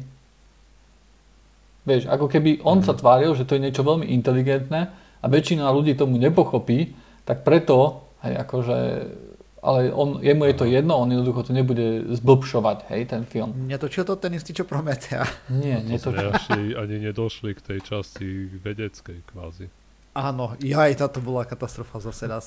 Vieš, 1.86 2.10
ako 2.10 2.26
keby 2.26 2.66
on 2.66 2.82
sa 2.82 2.98
tváril, 2.98 3.38
že 3.38 3.46
to 3.46 3.56
je 3.56 3.64
niečo 3.70 3.86
veľmi 3.86 4.10
inteligentné 4.10 4.90
a 5.22 5.26
väčšina 5.30 5.70
ľudí 5.70 5.94
tomu 5.94 6.18
nepochopí, 6.18 6.98
tak 7.26 7.46
preto, 7.46 8.10
hej, 8.26 8.42
akože, 8.42 8.78
ale 9.62 9.94
on, 9.94 10.18
jemu 10.22 10.50
je 10.50 10.56
to 10.58 10.66
jedno, 10.66 10.98
on 10.98 11.14
jednoducho 11.14 11.46
to 11.46 11.54
nebude 11.54 12.10
zblbšovať, 12.18 12.78
hej, 12.90 13.02
ten 13.06 13.22
film. 13.26 13.54
Netočil 13.70 14.02
to 14.06 14.18
ten 14.18 14.34
istý, 14.34 14.54
čo 14.54 14.66
Prometea. 14.66 15.26
Nie, 15.62 15.82
To 16.02 16.10
to... 16.10 16.34
sme 16.50 16.74
ani 16.82 16.98
nedošli 17.06 17.54
k 17.54 17.62
tej 17.62 17.80
časti 17.86 18.50
vedeckej 18.62 19.22
kvázi. 19.30 19.70
Áno, 20.16 20.56
aj 20.56 20.96
táto 20.96 21.20
bola 21.20 21.44
katastrofa 21.44 22.00
zase 22.00 22.24
raz. 22.26 22.46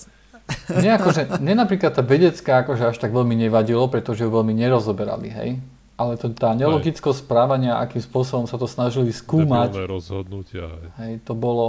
Nie, 0.81 0.97
akože, 0.97 1.37
napríklad 1.45 1.93
tá 1.93 2.01
vedecká 2.01 2.65
akože 2.65 2.89
až 2.89 2.97
tak 2.97 3.13
veľmi 3.13 3.37
nevadilo, 3.37 3.85
pretože 3.93 4.25
ju 4.25 4.33
veľmi 4.33 4.57
nerozoberali, 4.57 5.29
hej. 5.29 5.51
Ale 5.99 6.15
to, 6.15 6.31
tá 6.31 6.55
nelogickosť 6.55 7.27
správania, 7.27 7.83
akým 7.83 7.99
spôsobom 7.99 8.47
sa 8.47 8.55
to 8.55 8.71
snažili 8.71 9.11
skúmať, 9.11 9.75
Debilné 9.75 9.87
rozhodnutia. 9.91 10.67
hej. 11.03 11.19
to 11.27 11.35
bolo... 11.35 11.67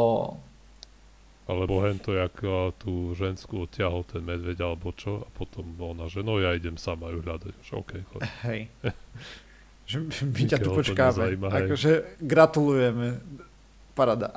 Alebo 1.49 1.81
hento, 1.81 2.13
jak 2.13 2.37
a, 2.45 2.69
tú 2.77 3.17
ženskú 3.17 3.65
odtiahol 3.65 4.05
ten 4.05 4.21
medveď 4.21 4.69
alebo 4.69 4.93
čo 4.93 5.25
a 5.25 5.27
potom 5.33 5.65
ona, 5.81 6.05
že 6.05 6.21
no 6.21 6.37
ja 6.37 6.53
idem 6.53 6.77
sama 6.77 7.09
ju 7.09 7.25
hľadať. 7.25 7.53
Už 7.57 7.69
OK, 7.81 7.91
choď. 8.13 8.21
Hej. 8.45 8.69
Že 9.89 10.05
my 10.21 10.43
ťa 10.45 10.57
tu 10.61 10.69
to 10.69 10.77
počkáme. 10.77 11.33
Akože 11.49 12.21
gratulujeme. 12.21 13.25
Parada. 13.97 14.29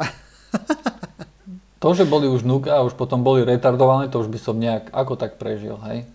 To, 1.83 1.93
že 1.99 2.07
boli 2.07 2.31
už 2.31 2.47
núka 2.47 2.79
a 2.79 2.87
už 2.87 2.95
potom 2.95 3.27
boli 3.27 3.43
retardované, 3.43 4.07
to 4.07 4.23
už 4.23 4.31
by 4.31 4.39
som 4.39 4.55
nejak 4.55 4.95
ako 4.95 5.19
tak 5.19 5.35
prežil, 5.37 5.75
hej. 5.91 6.07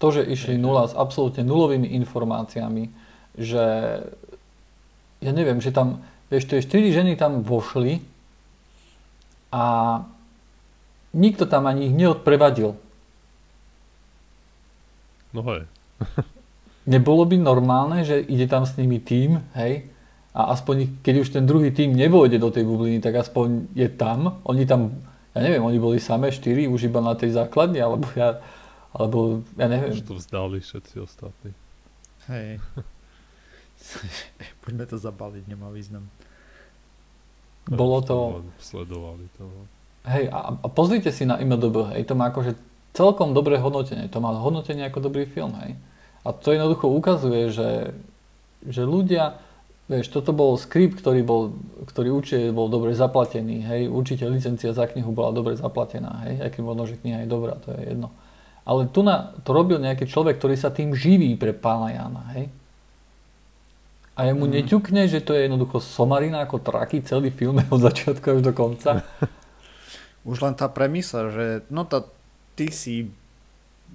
To, 0.00 0.06
že 0.08 0.24
išli 0.24 0.56
nula 0.56 0.88
s 0.88 0.96
absolútne 0.96 1.44
nulovými 1.44 1.92
informáciami, 2.00 2.88
že 3.36 3.64
ja 5.20 5.30
neviem, 5.36 5.60
že 5.60 5.76
tam, 5.76 6.00
vieš, 6.32 6.48
tie 6.48 6.64
štyri 6.64 6.88
ženy 6.88 7.20
tam 7.20 7.44
vošli 7.44 8.00
a 9.52 9.64
nikto 11.12 11.44
tam 11.44 11.68
ani 11.68 11.92
ich 11.92 11.94
neodprevadil. 11.94 12.80
No 15.36 15.40
hej. 15.52 15.68
Nebolo 16.92 17.28
by 17.28 17.36
normálne, 17.36 18.02
že 18.02 18.24
ide 18.24 18.48
tam 18.48 18.64
s 18.64 18.74
nimi 18.80 18.98
tým, 18.98 19.44
hej, 19.52 19.84
a 20.30 20.54
aspoň 20.54 21.02
keď 21.02 21.14
už 21.26 21.28
ten 21.34 21.44
druhý 21.44 21.74
tým 21.74 21.90
nevôjde 21.90 22.38
do 22.38 22.54
tej 22.54 22.62
bubliny, 22.62 23.02
tak 23.02 23.18
aspoň 23.18 23.74
je 23.74 23.90
tam. 23.90 24.38
Oni 24.46 24.62
tam, 24.62 25.02
ja 25.34 25.42
neviem, 25.42 25.62
oni 25.62 25.82
boli 25.82 25.98
samé 25.98 26.30
štyri 26.30 26.70
už 26.70 26.86
iba 26.86 27.02
na 27.02 27.18
tej 27.18 27.34
základni, 27.34 27.82
alebo 27.82 28.06
ja, 28.14 28.38
alebo 28.90 29.46
ja 29.54 29.70
neviem. 29.70 29.94
Už 29.94 30.02
to 30.02 30.18
vzdali 30.18 30.58
všetci 30.58 30.94
ostatní. 30.98 31.54
Hej. 32.26 32.58
Poďme 34.62 34.84
to 34.86 34.96
zabaliť, 35.00 35.44
nemá 35.48 35.70
význam. 35.72 36.10
Bolo 37.70 38.02
to, 38.02 38.42
Sledovali 38.58 39.30
to. 39.38 39.46
no. 39.46 39.62
hej, 40.10 40.26
a, 40.32 40.58
a 40.58 40.66
pozrite 40.66 41.12
si 41.14 41.22
na 41.22 41.38
IMDb, 41.38 41.86
hej, 41.94 42.08
to 42.08 42.18
má 42.18 42.32
akože 42.34 42.58
celkom 42.96 43.30
dobré 43.30 43.62
hodnotenie, 43.62 44.10
to 44.10 44.18
má 44.18 44.34
hodnotenie 44.34 44.88
ako 44.90 45.06
dobrý 45.06 45.28
film, 45.28 45.54
hej. 45.62 45.78
A 46.26 46.34
to 46.34 46.50
jednoducho 46.50 46.90
ukazuje, 46.90 47.52
že, 47.54 47.94
že 48.66 48.82
ľudia, 48.82 49.38
vieš, 49.86 50.10
toto 50.10 50.34
bol 50.34 50.58
skript, 50.58 50.98
ktorý 50.98 51.22
bol, 51.22 51.54
ktorý 51.86 52.10
určite 52.10 52.50
bol 52.50 52.66
dobre 52.66 52.96
zaplatený, 52.96 53.62
hej, 53.62 53.82
určite 53.86 54.26
licencia 54.26 54.74
za 54.74 54.90
knihu 54.90 55.14
bola 55.14 55.30
dobre 55.30 55.54
zaplatená, 55.54 56.26
hej, 56.26 56.42
aj 56.42 56.50
keď 56.56 56.60
možno, 56.64 56.90
že 56.90 56.98
kniha 56.98 57.22
je 57.22 57.28
dobrá, 57.30 57.54
to 57.60 57.70
je 57.76 57.94
jedno. 57.94 58.10
Ale 58.64 58.86
tu 58.92 59.00
na, 59.00 59.32
to 59.40 59.50
robil 59.56 59.80
nejaký 59.80 60.04
človek, 60.04 60.36
ktorý 60.36 60.56
sa 60.56 60.68
tým 60.68 60.92
živí 60.92 61.34
pre 61.34 61.56
pána 61.56 61.90
Jana, 61.96 62.24
hej. 62.36 62.46
A 64.20 64.28
jemu 64.28 64.44
mm. 64.44 64.52
neťukne, 64.52 65.02
že 65.08 65.24
to 65.24 65.32
je 65.32 65.48
jednoducho 65.48 65.80
somarina 65.80 66.44
ako 66.44 66.60
traky, 66.60 67.00
celý 67.00 67.32
film 67.32 67.56
od 67.72 67.80
začiatku 67.80 68.26
až 68.36 68.40
do 68.44 68.52
konca. 68.52 69.00
Už 70.30 70.44
len 70.44 70.52
tá 70.52 70.68
premisa, 70.68 71.32
že 71.32 71.64
no 71.72 71.88
tá, 71.88 72.04
ty 72.52 72.68
si 72.68 73.08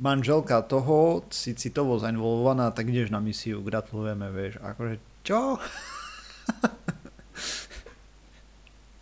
manželka 0.02 0.66
toho, 0.66 1.22
si 1.30 1.54
citovo 1.54 2.02
zainvolvovaná, 2.02 2.74
tak 2.74 2.90
ideš 2.90 3.14
na 3.14 3.22
misiu, 3.22 3.62
gratulujeme, 3.62 4.34
vieš. 4.34 4.58
Akože, 4.66 4.98
čo? 5.22 5.62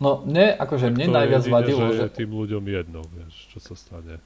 No, 0.02 0.20
ne, 0.28 0.52
akože 0.52 0.92
mne 0.92 1.16
najviac 1.16 1.48
vadilo, 1.48 1.88
že... 1.88 2.12
tým 2.12 2.36
ľuďom 2.36 2.60
jedno, 2.68 3.00
vieš, 3.08 3.48
čo 3.48 3.58
sa 3.64 3.72
stane 3.72 4.20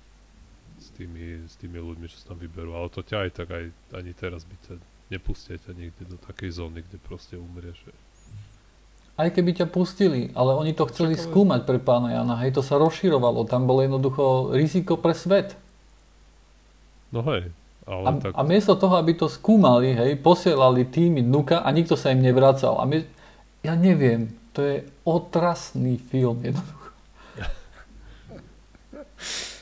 tými, 0.98 1.46
s 1.46 1.54
tými 1.56 1.78
ľuďmi, 1.78 2.10
čo 2.10 2.18
sa 2.18 2.34
tam 2.34 2.42
vyberú. 2.42 2.74
Ale 2.74 2.90
to 2.90 3.06
ťa 3.06 3.24
aj 3.24 3.30
tak 3.30 3.48
aj 3.54 3.64
ani 3.94 4.12
teraz 4.12 4.42
by 4.42 4.56
ťa 4.66 4.74
nepustia 5.08 5.56
ťa 5.56 5.72
niekde 5.72 6.04
do 6.04 6.18
takej 6.20 6.60
zóny, 6.60 6.84
kde 6.84 6.98
proste 7.00 7.40
umrieš. 7.40 7.80
Aj 9.18 9.26
keby 9.32 9.50
ťa 9.62 9.66
pustili, 9.66 10.30
ale 10.36 10.54
oni 10.54 10.76
to 10.76 10.86
chceli 10.94 11.18
Čakovi. 11.18 11.26
skúmať 11.26 11.60
pre 11.66 11.78
pána 11.82 12.14
Jana, 12.14 12.38
hej, 12.44 12.54
to 12.54 12.62
sa 12.62 12.78
rozširovalo, 12.78 13.50
tam 13.50 13.66
bolo 13.66 13.82
jednoducho 13.82 14.54
riziko 14.54 14.94
pre 14.94 15.10
svet. 15.10 15.58
No 17.10 17.24
hej, 17.26 17.50
ale 17.88 18.04
A, 18.04 18.10
tak... 18.20 18.30
a 18.36 18.40
miesto 18.46 18.78
toho, 18.78 18.94
aby 18.94 19.18
to 19.18 19.26
skúmali, 19.26 19.96
hej, 19.96 20.20
posielali 20.22 20.86
týmy 20.86 21.24
nuka 21.24 21.66
a 21.66 21.68
nikto 21.74 21.98
sa 21.98 22.14
im 22.14 22.22
nevracal. 22.22 22.78
A 22.78 22.86
my, 22.86 23.02
ja 23.66 23.74
neviem, 23.74 24.30
to 24.54 24.62
je 24.62 24.86
otrasný 25.02 25.98
film 25.98 26.38
jednoducho. 26.44 26.77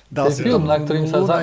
Dal 0.06 0.30
To 0.30 0.38
je 0.38 0.46
film, 0.46 0.70
na 0.70 0.78
ktorým 0.78 1.10
sa 1.10 1.26
za- 1.26 1.42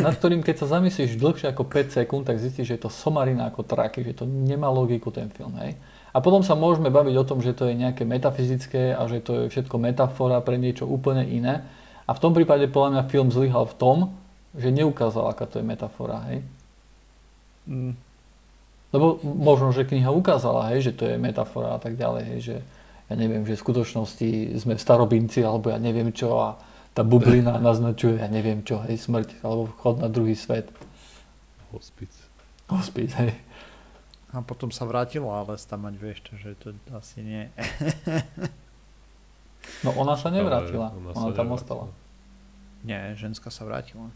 na 0.00 0.10
ktorým, 0.16 0.40
keď 0.40 0.64
sa 0.64 0.80
zamyslíš 0.80 1.20
dlhšie 1.20 1.52
ako 1.52 1.68
5 1.68 1.92
sekúnd, 1.92 2.24
tak 2.24 2.40
zistíš, 2.40 2.72
že 2.72 2.74
je 2.80 2.82
to 2.88 2.90
somarina 2.90 3.52
ako 3.52 3.68
traky, 3.68 4.00
že 4.00 4.16
to 4.16 4.24
nemá 4.24 4.72
logiku 4.72 5.12
ten 5.12 5.28
film. 5.28 5.52
Hej? 5.60 5.76
A 6.10 6.24
potom 6.24 6.40
sa 6.40 6.56
môžeme 6.56 6.88
baviť 6.88 7.14
o 7.20 7.24
tom, 7.28 7.44
že 7.44 7.52
to 7.52 7.68
je 7.68 7.76
nejaké 7.76 8.08
metafyzické 8.08 8.96
a 8.96 9.04
že 9.04 9.20
to 9.20 9.44
je 9.44 9.52
všetko 9.52 9.76
metafora 9.76 10.40
pre 10.40 10.56
niečo 10.56 10.88
úplne 10.88 11.22
iné. 11.28 11.68
A 12.08 12.16
v 12.16 12.22
tom 12.24 12.32
prípade 12.32 12.64
podľa 12.66 12.96
mňa 12.96 13.02
film 13.12 13.28
zlyhal 13.28 13.68
v 13.68 13.76
tom, 13.76 13.98
že 14.56 14.72
neukázal, 14.72 15.30
aká 15.30 15.44
to 15.44 15.60
je 15.60 15.64
metafora. 15.68 16.26
Hej? 16.32 16.38
Mm. 17.68 17.92
Lebo 18.90 19.22
možno, 19.22 19.70
že 19.70 19.86
kniha 19.86 20.10
ukázala, 20.10 20.74
hej, 20.74 20.90
že 20.90 20.92
to 20.98 21.06
je 21.06 21.14
metafora 21.14 21.78
a 21.78 21.80
tak 21.80 21.94
ďalej, 21.94 22.22
hej, 22.34 22.40
že 22.42 22.56
ja 23.06 23.14
neviem, 23.14 23.46
že 23.46 23.54
v 23.54 23.62
skutočnosti 23.62 24.58
sme 24.58 24.74
v 24.74 24.82
starobinci, 24.82 25.46
alebo 25.46 25.70
ja 25.70 25.78
neviem 25.78 26.10
čo 26.10 26.34
a 26.42 26.58
tá 26.90 27.02
bublina 27.02 27.56
naznačuje, 27.58 28.18
ja 28.18 28.26
neviem 28.26 28.60
čo, 28.60 28.82
hej, 28.82 28.96
smrť, 28.96 29.40
alebo 29.40 29.70
vchod 29.70 30.00
na 30.00 30.08
druhý 30.08 30.34
svet. 30.34 30.68
Hospic. 31.70 32.10
Hospic, 32.66 33.10
hej. 33.16 33.32
A 34.30 34.40
potom 34.40 34.70
sa 34.70 34.84
vrátila, 34.84 35.42
ale 35.42 35.58
tam 35.58 35.86
mať 35.86 35.94
vieš, 35.96 36.18
že 36.34 36.54
to 36.54 36.70
asi 36.92 37.20
nie. 37.20 37.42
No 39.80 39.92
ona 39.94 40.16
sa 40.16 40.28
nevrátila, 40.28 40.88
Ale 40.88 41.00
ona, 41.04 41.12
sa 41.12 41.20
tam 41.32 41.46
nevrátila. 41.46 41.54
ostala. 41.54 41.84
nie, 42.80 43.00
ženská 43.14 43.48
sa 43.48 43.64
vrátila. 43.64 44.08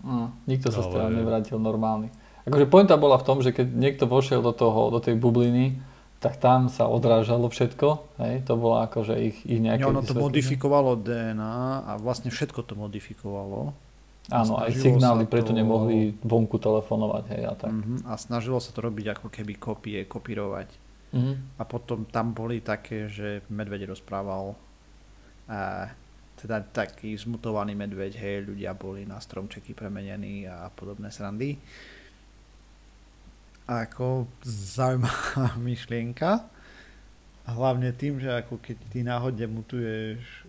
No, 0.00 0.32
nikto 0.44 0.68
sa 0.68 0.80
z 0.80 0.88
toho 0.88 1.08
Ale- 1.08 1.16
nevrátil 1.16 1.56
normálny. 1.56 2.08
Akože 2.44 2.64
pointa 2.64 2.96
bola 2.96 3.16
v 3.16 3.24
tom, 3.24 3.38
že 3.40 3.52
keď 3.52 3.68
niekto 3.68 4.04
vošiel 4.04 4.40
do 4.40 4.52
toho, 4.52 4.88
do 4.88 5.00
tej 5.00 5.16
bubliny, 5.16 5.76
tak 6.18 6.42
tam 6.42 6.66
sa 6.66 6.90
odrážalo 6.90 7.46
všetko, 7.46 8.18
hej, 8.18 8.42
to 8.42 8.58
bolo 8.58 8.82
akože 8.82 9.14
ich, 9.22 9.38
ich 9.46 9.62
nejaké 9.62 9.86
Nie, 9.86 9.90
ono 9.94 10.02
to 10.02 10.18
modifikovalo 10.18 10.98
DNA 10.98 11.86
a 11.86 11.92
vlastne 11.94 12.34
všetko 12.34 12.66
to 12.66 12.74
modifikovalo. 12.74 13.70
Áno, 14.28 14.60
aj 14.60 14.76
signály 14.76 15.24
sa 15.24 15.30
preto 15.30 15.54
to- 15.54 15.58
nemohli 15.58 16.12
vonku 16.20 16.58
telefonovať, 16.60 17.24
hej, 17.32 17.42
a 17.48 17.54
tak. 17.54 17.70
Mhm, 17.70 18.04
a 18.04 18.12
snažilo 18.18 18.58
sa 18.58 18.74
to 18.74 18.82
robiť 18.82 19.16
ako 19.16 19.26
keby 19.30 19.54
kopie, 19.56 19.98
kopírovať. 20.04 20.68
Mhm. 21.14 21.56
A 21.56 21.62
potom 21.64 22.04
tam 22.04 22.34
boli 22.36 22.60
také, 22.60 23.08
že 23.08 23.40
medveď 23.48 23.88
rozprával 23.88 24.52
a 25.48 25.88
teda 26.38 26.60
taký 26.60 27.16
zmutovaný 27.18 27.74
medveď, 27.74 28.14
hej, 28.14 28.46
ľudia 28.46 28.76
boli 28.76 29.02
na 29.08 29.18
stromčeky 29.18 29.74
premenení 29.74 30.46
a 30.46 30.70
podobné 30.70 31.10
srandy. 31.10 31.58
Ako 33.68 34.24
zaujímavá 34.48 35.52
myšlienka. 35.68 36.48
Hlavne 37.44 37.92
tým, 37.92 38.16
že 38.16 38.32
ako 38.32 38.56
keď 38.60 38.76
ty 38.88 39.00
náhodne 39.04 39.44
mutuješ 39.48 40.48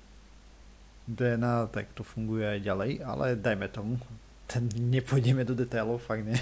DNA, 1.04 1.68
tak 1.72 1.92
to 1.92 2.04
funguje 2.08 2.48
aj 2.48 2.60
ďalej, 2.64 2.92
ale 3.04 3.36
dajme 3.36 3.68
tomu. 3.68 4.00
Ten, 4.48 4.72
nepôjdeme 4.72 5.44
do 5.44 5.52
detailov, 5.52 6.00
fakt 6.00 6.24
nie. 6.24 6.40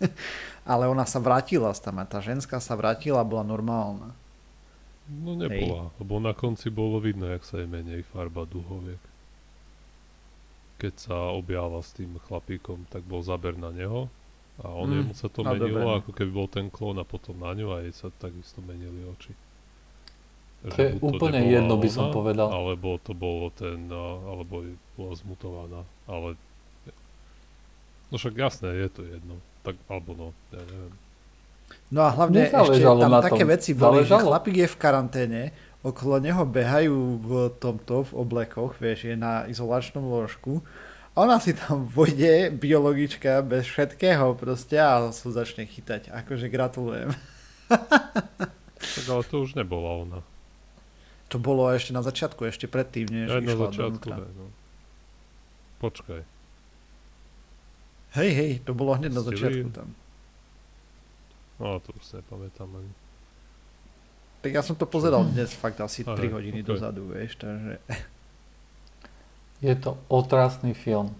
ale 0.72 0.88
ona 0.88 1.08
sa 1.08 1.20
vrátila 1.20 1.72
tam 1.76 2.00
a 2.00 2.04
tá 2.08 2.20
ženská 2.20 2.60
sa 2.60 2.76
vrátila 2.76 3.24
bola 3.24 3.44
normálna. 3.44 4.12
No 5.10 5.34
nebola, 5.34 5.90
lebo 5.98 6.22
na 6.22 6.30
konci 6.30 6.70
bolo 6.70 7.02
vidno, 7.02 7.26
jak 7.26 7.42
sa 7.42 7.58
jej 7.58 7.66
menej 7.66 8.06
farba 8.06 8.46
duhoviek. 8.46 9.00
Keď 10.78 10.94
sa 10.96 11.16
objala 11.34 11.82
s 11.82 11.92
tým 11.92 12.16
chlapíkom, 12.24 12.86
tak 12.88 13.02
bol 13.04 13.20
zaber 13.20 13.58
na 13.58 13.74
neho 13.74 14.06
a 14.60 14.68
on 14.70 14.88
Mm, 14.88 14.96
jemu 15.02 15.12
sa 15.16 15.28
to 15.28 15.40
no 15.40 15.52
menilo, 15.52 15.80
dobre. 15.80 15.98
ako 15.98 16.10
keby 16.12 16.30
bol 16.30 16.48
ten 16.48 16.66
klón 16.68 16.96
a 16.96 17.04
potom 17.04 17.36
na 17.36 17.50
ňu 17.52 17.72
a 17.72 17.80
jej 17.80 17.92
sa 17.92 18.08
takisto 18.12 18.60
menili 18.60 19.02
oči. 19.04 19.32
To 20.60 20.76
je 20.76 20.92
úplne 21.00 21.40
nebola 21.40 21.52
jedno, 21.56 21.74
by 21.80 21.88
som 21.88 22.06
povedal. 22.12 22.48
Alebo 22.52 23.00
to 23.00 23.16
bolo 23.16 23.48
ten, 23.56 23.88
alebo 23.88 24.60
bola 24.94 25.14
zmutovaná, 25.16 25.80
ale 26.04 26.36
No 28.10 28.18
však 28.18 28.34
jasné, 28.34 28.74
je 28.74 28.88
to 28.90 29.02
jedno. 29.06 29.38
Tak, 29.62 29.78
alebo 29.86 30.18
no, 30.18 30.26
ja 30.50 30.58
neviem. 30.58 30.94
No 31.94 32.02
a 32.02 32.10
hlavne 32.10 32.50
ešte 32.50 32.82
tam 32.82 33.14
také 33.22 33.46
tom. 33.46 33.52
veci 33.54 33.70
boli, 33.70 34.02
že 34.02 34.10
Záležalo. 34.10 34.26
chlapík 34.26 34.56
je 34.58 34.68
v 34.68 34.76
karanténe, 34.82 35.42
okolo 35.86 36.18
neho 36.18 36.42
behajú 36.42 36.96
v 37.22 37.30
tomto, 37.62 38.02
v 38.10 38.12
oblekoch, 38.18 38.74
vieš, 38.82 39.06
je 39.06 39.14
na 39.14 39.46
izolačnom 39.46 40.02
lôžku. 40.02 40.58
Ona 41.14 41.40
si 41.42 41.54
tam 41.54 41.86
vojde, 41.96 42.54
biologička, 42.54 43.42
bez 43.42 43.66
všetkého 43.66 44.34
proste 44.38 44.78
a 44.78 45.10
sa 45.10 45.28
začne 45.30 45.66
chytať. 45.66 46.14
Akože 46.14 46.46
gratulujem. 46.46 47.10
Tak 48.80 49.04
ale 49.06 49.22
to 49.28 49.44
už 49.44 49.54
nebola 49.54 50.02
ona. 50.06 50.20
To 51.30 51.38
bolo 51.38 51.70
ešte 51.70 51.94
na 51.94 52.02
začiatku, 52.02 52.42
ešte 52.48 52.66
predtým, 52.66 53.06
než 53.06 53.30
Aj 53.30 53.42
na 53.42 53.54
začiatku, 53.54 54.06
ne, 54.10 54.30
no. 54.34 54.46
Počkaj. 55.78 56.26
Hej, 58.18 58.30
hej, 58.34 58.52
to 58.66 58.74
bolo 58.74 58.98
hneď 58.98 59.14
na 59.14 59.22
začiatku 59.22 59.68
vy? 59.70 59.74
tam. 59.74 59.94
No 61.62 61.78
to 61.78 61.94
už 61.94 62.18
nepamätám 62.18 62.66
ani. 62.66 62.92
Tak 64.40 64.50
ja 64.50 64.62
som 64.64 64.74
to 64.74 64.88
pozeral 64.88 65.22
dnes 65.28 65.52
fakt 65.54 65.78
asi 65.78 66.02
Aha, 66.02 66.16
3 66.18 66.34
hodiny 66.34 66.60
ok. 66.64 66.66
dozadu, 66.66 67.06
vieš, 67.12 67.38
takže... 67.38 67.78
Je 69.60 69.76
to 69.76 70.00
otrasný 70.08 70.72
film. 70.72 71.12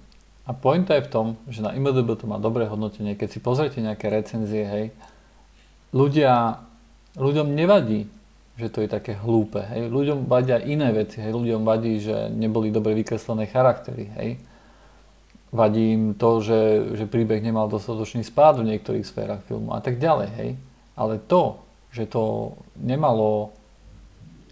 A 0.48 0.57
pointa 0.57 0.96
je 0.96 1.07
v 1.07 1.12
tom, 1.12 1.26
že 1.46 1.62
na 1.62 1.76
IMDb 1.76 2.16
to 2.16 2.26
má 2.26 2.40
dobré 2.40 2.66
hodnotenie. 2.66 3.14
Keď 3.14 3.29
si 3.29 3.38
pozriete 3.38 3.79
nejaké 3.79 4.09
recenzie, 4.09 4.64
hej, 4.66 4.85
ľudia, 5.92 6.64
ľuďom 7.14 7.53
nevadí, 7.53 8.09
že 8.61 8.68
to 8.68 8.85
je 8.85 8.88
také 8.92 9.16
hlúpe. 9.16 9.62
Hej. 9.62 9.88
Ľuďom 9.88 10.29
vadia 10.29 10.61
iné 10.61 10.92
veci. 10.92 11.20
Hej. 11.20 11.33
Ľuďom 11.33 11.62
vadí, 11.64 11.96
že 11.96 12.29
neboli 12.29 12.68
dobre 12.68 12.92
vykreslené 12.92 13.48
charaktery. 13.48 14.12
Hej. 14.20 14.31
Vadí 15.50 15.96
im 15.96 16.12
to, 16.14 16.44
že, 16.44 16.92
že 16.94 17.11
príbeh 17.11 17.40
nemal 17.40 17.66
dostatočný 17.72 18.22
spád 18.22 18.61
v 18.61 18.76
niektorých 18.76 19.07
sférach 19.09 19.42
filmu 19.48 19.72
a 19.72 19.81
tak 19.81 19.96
ďalej. 19.96 20.29
Hej. 20.37 20.50
Ale 20.94 21.16
to, 21.24 21.62
že 21.90 22.07
to 22.07 22.55
nemalo 22.76 23.57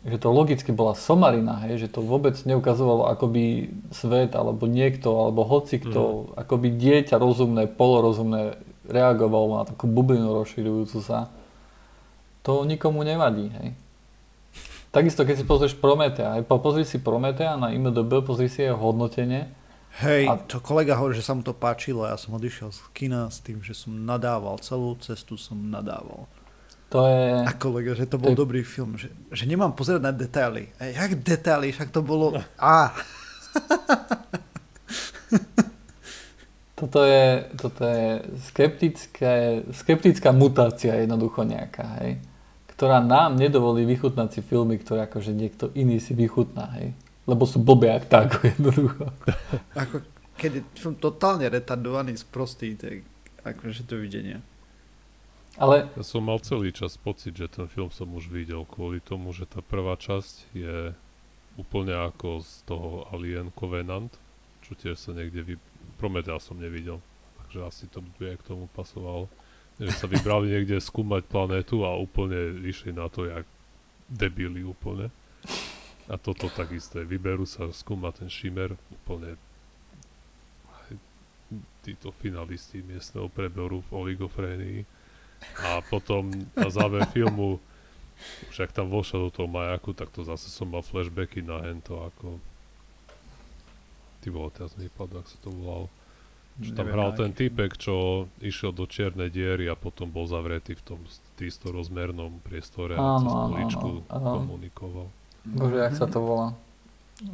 že 0.06 0.16
to 0.18 0.28
logicky 0.30 0.70
bola 0.70 0.94
somarina, 0.94 1.58
hej, 1.66 1.86
že 1.86 1.88
to 1.90 2.02
vôbec 2.02 2.38
neukazovalo 2.46 3.10
akoby 3.10 3.74
svet, 3.90 4.34
alebo 4.38 4.70
niekto, 4.70 5.10
alebo 5.10 5.42
hoci 5.42 5.82
kto, 5.82 6.34
akoby 6.38 6.70
dieťa 6.70 7.18
rozumné, 7.18 7.66
polorozumné 7.66 8.58
reagovalo 8.86 9.58
na 9.58 9.64
takú 9.66 9.90
bublinu 9.90 10.32
rozširujúcu 10.38 10.98
sa, 11.02 11.28
to 12.46 12.62
nikomu 12.64 13.02
nevadí, 13.02 13.50
hej. 13.50 13.68
Takisto, 14.88 15.28
keď 15.28 15.36
si 15.36 15.44
pozrieš 15.44 15.74
Prometea, 15.76 16.40
po- 16.48 16.62
pozri 16.62 16.88
si 16.88 16.96
Prometea 16.96 17.60
na 17.60 17.74
IMDB, 17.76 18.24
pozri 18.24 18.48
si 18.48 18.64
jeho 18.64 18.78
hodnotenie, 18.78 19.52
Hej, 19.98 20.30
A- 20.30 20.38
to 20.38 20.60
kolega 20.62 20.94
hovorí, 20.94 21.16
že 21.16 21.26
sa 21.26 21.34
mu 21.34 21.42
to 21.42 21.50
páčilo 21.56 22.06
ja 22.06 22.14
som 22.14 22.36
odišiel 22.36 22.70
z 22.70 22.80
kina 22.94 23.26
s 23.32 23.42
tým, 23.42 23.64
že 23.64 23.74
som 23.74 23.90
nadával, 23.90 24.60
celú 24.62 24.94
cestu 25.00 25.34
som 25.34 25.58
nadával. 25.58 26.28
To 26.88 27.04
je... 27.04 27.24
A 27.44 27.52
kolega, 27.56 27.92
že 27.92 28.08
to 28.08 28.16
bol 28.16 28.32
To 28.32 28.44
dobrý 28.44 28.64
film, 28.64 28.96
že, 28.96 29.12
že 29.28 29.44
nemám 29.44 29.76
pozerať 29.76 30.02
na 30.04 30.12
detaily. 30.12 30.72
A 30.80 30.88
jak 30.88 31.20
detaily, 31.20 31.72
však 31.72 31.92
to 31.92 32.00
bolo... 32.00 32.36
Á, 32.56 32.96
Toto 36.78 37.02
je, 37.02 37.50
toto 37.58 37.82
je 37.82 38.22
skeptické, 38.46 39.66
skeptická 39.74 40.30
mutácia 40.30 40.94
jednoducho 40.94 41.42
nejaká, 41.42 41.98
hej, 41.98 42.22
ktorá 42.70 43.02
nám 43.02 43.34
nedovolí 43.34 43.82
vychutnať 43.82 44.38
si 44.38 44.40
filmy, 44.46 44.78
ktoré 44.78 45.10
akože 45.10 45.34
niekto 45.34 45.74
iný 45.74 45.98
si 45.98 46.14
vychutná, 46.14 46.78
hej. 46.78 46.94
Lebo 47.26 47.50
sú 47.50 47.58
blbé 47.58 47.98
jak 47.98 48.06
tak, 48.06 48.28
jednoducho. 48.54 49.10
ako 49.74 50.06
keď 50.38 50.50
je 50.54 50.62
film 50.78 50.94
totálne 50.94 51.50
retardovaný, 51.50 52.14
sprostý, 52.14 52.78
tak 52.78 53.02
akože 53.42 53.82
dovidenia. 53.82 54.38
Ale 55.58 55.90
Ja 55.98 56.06
som 56.06 56.22
mal 56.22 56.38
celý 56.38 56.70
čas 56.70 56.94
pocit, 56.94 57.34
že 57.34 57.50
ten 57.50 57.66
film 57.66 57.90
som 57.90 58.06
už 58.14 58.30
videl 58.30 58.62
kvôli 58.62 59.02
tomu, 59.02 59.34
že 59.34 59.42
tá 59.42 59.58
prvá 59.58 59.98
časť 59.98 60.54
je 60.54 60.94
úplne 61.58 61.98
ako 61.98 62.38
z 62.38 62.62
toho 62.62 63.10
Alien 63.10 63.50
Covenant, 63.50 64.14
čo 64.62 64.78
tiež 64.78 64.94
sa 64.94 65.10
niekde 65.10 65.42
vy... 65.42 65.54
Prometea 65.98 66.38
som 66.38 66.54
nevidel, 66.62 67.02
takže 67.42 67.58
asi 67.66 67.84
to 67.90 67.98
by 68.22 68.30
aj 68.30 68.38
k 68.38 68.48
tomu 68.54 68.70
pasovalo. 68.70 69.26
Že 69.82 69.90
sa 69.98 70.06
vybrali 70.06 70.46
niekde 70.54 70.78
skúmať 70.78 71.26
planétu 71.26 71.82
a 71.82 71.98
úplne 71.98 72.62
išli 72.62 72.94
na 72.94 73.10
to, 73.10 73.26
jak 73.26 73.42
debili 74.06 74.62
úplne. 74.62 75.10
A 76.06 76.14
toto 76.14 76.46
takisto. 76.54 77.02
Vyberú 77.02 77.42
sa 77.50 77.66
skúmať 77.66 78.22
ten 78.22 78.30
šimer 78.30 78.78
úplne 78.94 79.34
títo 81.82 82.14
finalisti 82.14 82.78
miestneho 82.84 83.26
preboru 83.26 83.82
v 83.90 83.90
oligofrénii. 84.06 84.80
A 85.62 85.82
potom 85.86 86.30
na 86.54 86.70
záver 86.70 87.06
filmu 87.10 87.58
už 88.50 88.66
ak 88.66 88.74
tam 88.74 88.90
vošiel 88.90 89.28
do 89.28 89.30
toho 89.30 89.48
majaku, 89.48 89.94
tak 89.94 90.10
to 90.10 90.26
zase 90.26 90.50
som 90.50 90.66
mal 90.66 90.82
flashbacky 90.82 91.38
na 91.38 91.62
hento 91.62 92.02
ako 92.02 92.42
ty 94.18 94.34
vole, 94.34 94.50
teraz 94.50 94.74
mi 94.74 94.90
vypadlo, 94.90 95.22
ak 95.22 95.28
sa 95.30 95.38
to 95.38 95.48
volalo. 95.54 95.86
Čo 96.58 96.74
tam 96.74 96.90
Neviem, 96.90 96.94
hral 96.98 97.10
ten 97.14 97.30
typek, 97.30 97.78
čo 97.78 98.26
išiel 98.42 98.74
do 98.74 98.90
čiernej 98.90 99.30
diery 99.30 99.70
a 99.70 99.78
potom 99.78 100.10
bol 100.10 100.26
zavretý 100.26 100.74
v 100.74 100.82
tom 100.82 101.00
tistorozmernom 101.38 102.42
priestore 102.42 102.98
a 102.98 102.98
Áno, 102.98 103.22
cez 103.22 103.30
áno, 103.30 103.46
poličku 103.54 103.88
komunikoval. 104.10 105.06
bože, 105.46 105.78
jak 105.78 105.94
sa 105.94 106.06
to 106.10 106.18
volá? 106.18 106.48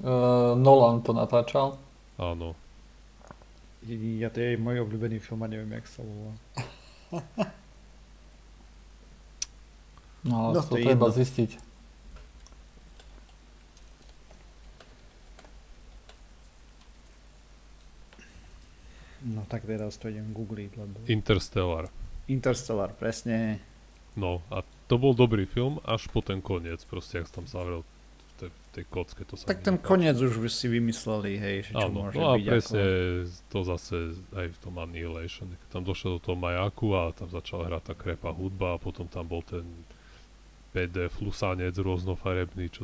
Uh, 0.05 0.53
Nolan 0.61 1.01
to 1.01 1.17
natáčal. 1.17 1.81
Áno. 2.21 2.53
Ja 4.21 4.29
to 4.29 4.45
je 4.45 4.61
môj 4.61 4.85
obľúbený 4.85 5.25
film 5.25 5.41
a 5.45 5.49
neviem, 5.49 5.73
jak 5.73 5.89
sa 5.89 6.05
volá. 6.05 6.33
No 10.25 10.49
ale 10.49 10.51
No, 10.57 10.63
to, 10.65 10.69
to 10.69 10.77
je 10.81 10.85
treba 10.89 11.09
jedno. 11.13 11.19
zistiť. 11.21 11.51
No 19.25 19.41
tak 19.49 19.65
teraz 19.65 19.97
to 19.97 20.13
idem 20.13 20.37
googliť, 20.37 20.71
lebo... 20.77 20.95
Interstellar. 21.09 21.89
Interstellar, 22.29 22.93
presne. 22.93 23.57
No 24.17 24.45
a 24.53 24.61
to 24.87 25.01
bol 25.01 25.17
dobrý 25.17 25.49
film 25.49 25.81
až 25.89 26.13
po 26.13 26.21
ten 26.21 26.45
koniec, 26.45 26.85
proste 26.85 27.25
ak 27.25 27.33
tam 27.33 27.49
zavrel 27.49 27.81
v 27.81 28.33
tej, 28.37 28.51
v 28.53 28.69
tej 28.77 28.85
kocke, 28.93 29.23
to 29.25 29.35
sa 29.35 29.49
Tak 29.49 29.65
ten 29.65 29.81
koniec 29.81 30.21
už 30.21 30.39
by 30.39 30.51
si 30.53 30.69
vymysleli, 30.69 31.41
hej, 31.41 31.57
že 31.67 31.73
čo 31.73 31.89
Áno, 31.89 32.05
môže 32.05 32.17
no 32.21 32.27
a 32.31 32.37
byť 32.37 32.45
presne 32.47 32.85
ako... 32.85 33.49
to 33.49 33.59
zase 33.65 33.97
aj 34.37 34.47
v 34.53 34.59
tom 34.61 34.75
Annihilation, 34.77 35.47
keď 35.57 35.69
tam 35.73 35.83
došiel 35.89 36.11
do 36.17 36.21
toho 36.21 36.37
majaku 36.37 36.93
a 36.93 37.03
tam 37.17 37.29
začala 37.33 37.67
hrať 37.73 37.83
tá 37.91 37.95
krepa 37.97 38.31
hudba 38.31 38.77
a 38.77 38.83
potom 38.83 39.09
tam 39.09 39.25
bol 39.25 39.41
ten 39.41 39.65
PD 40.75 41.07
flusanec 41.07 41.79
rôznofarebný, 41.79 42.67
čo, 42.75 42.83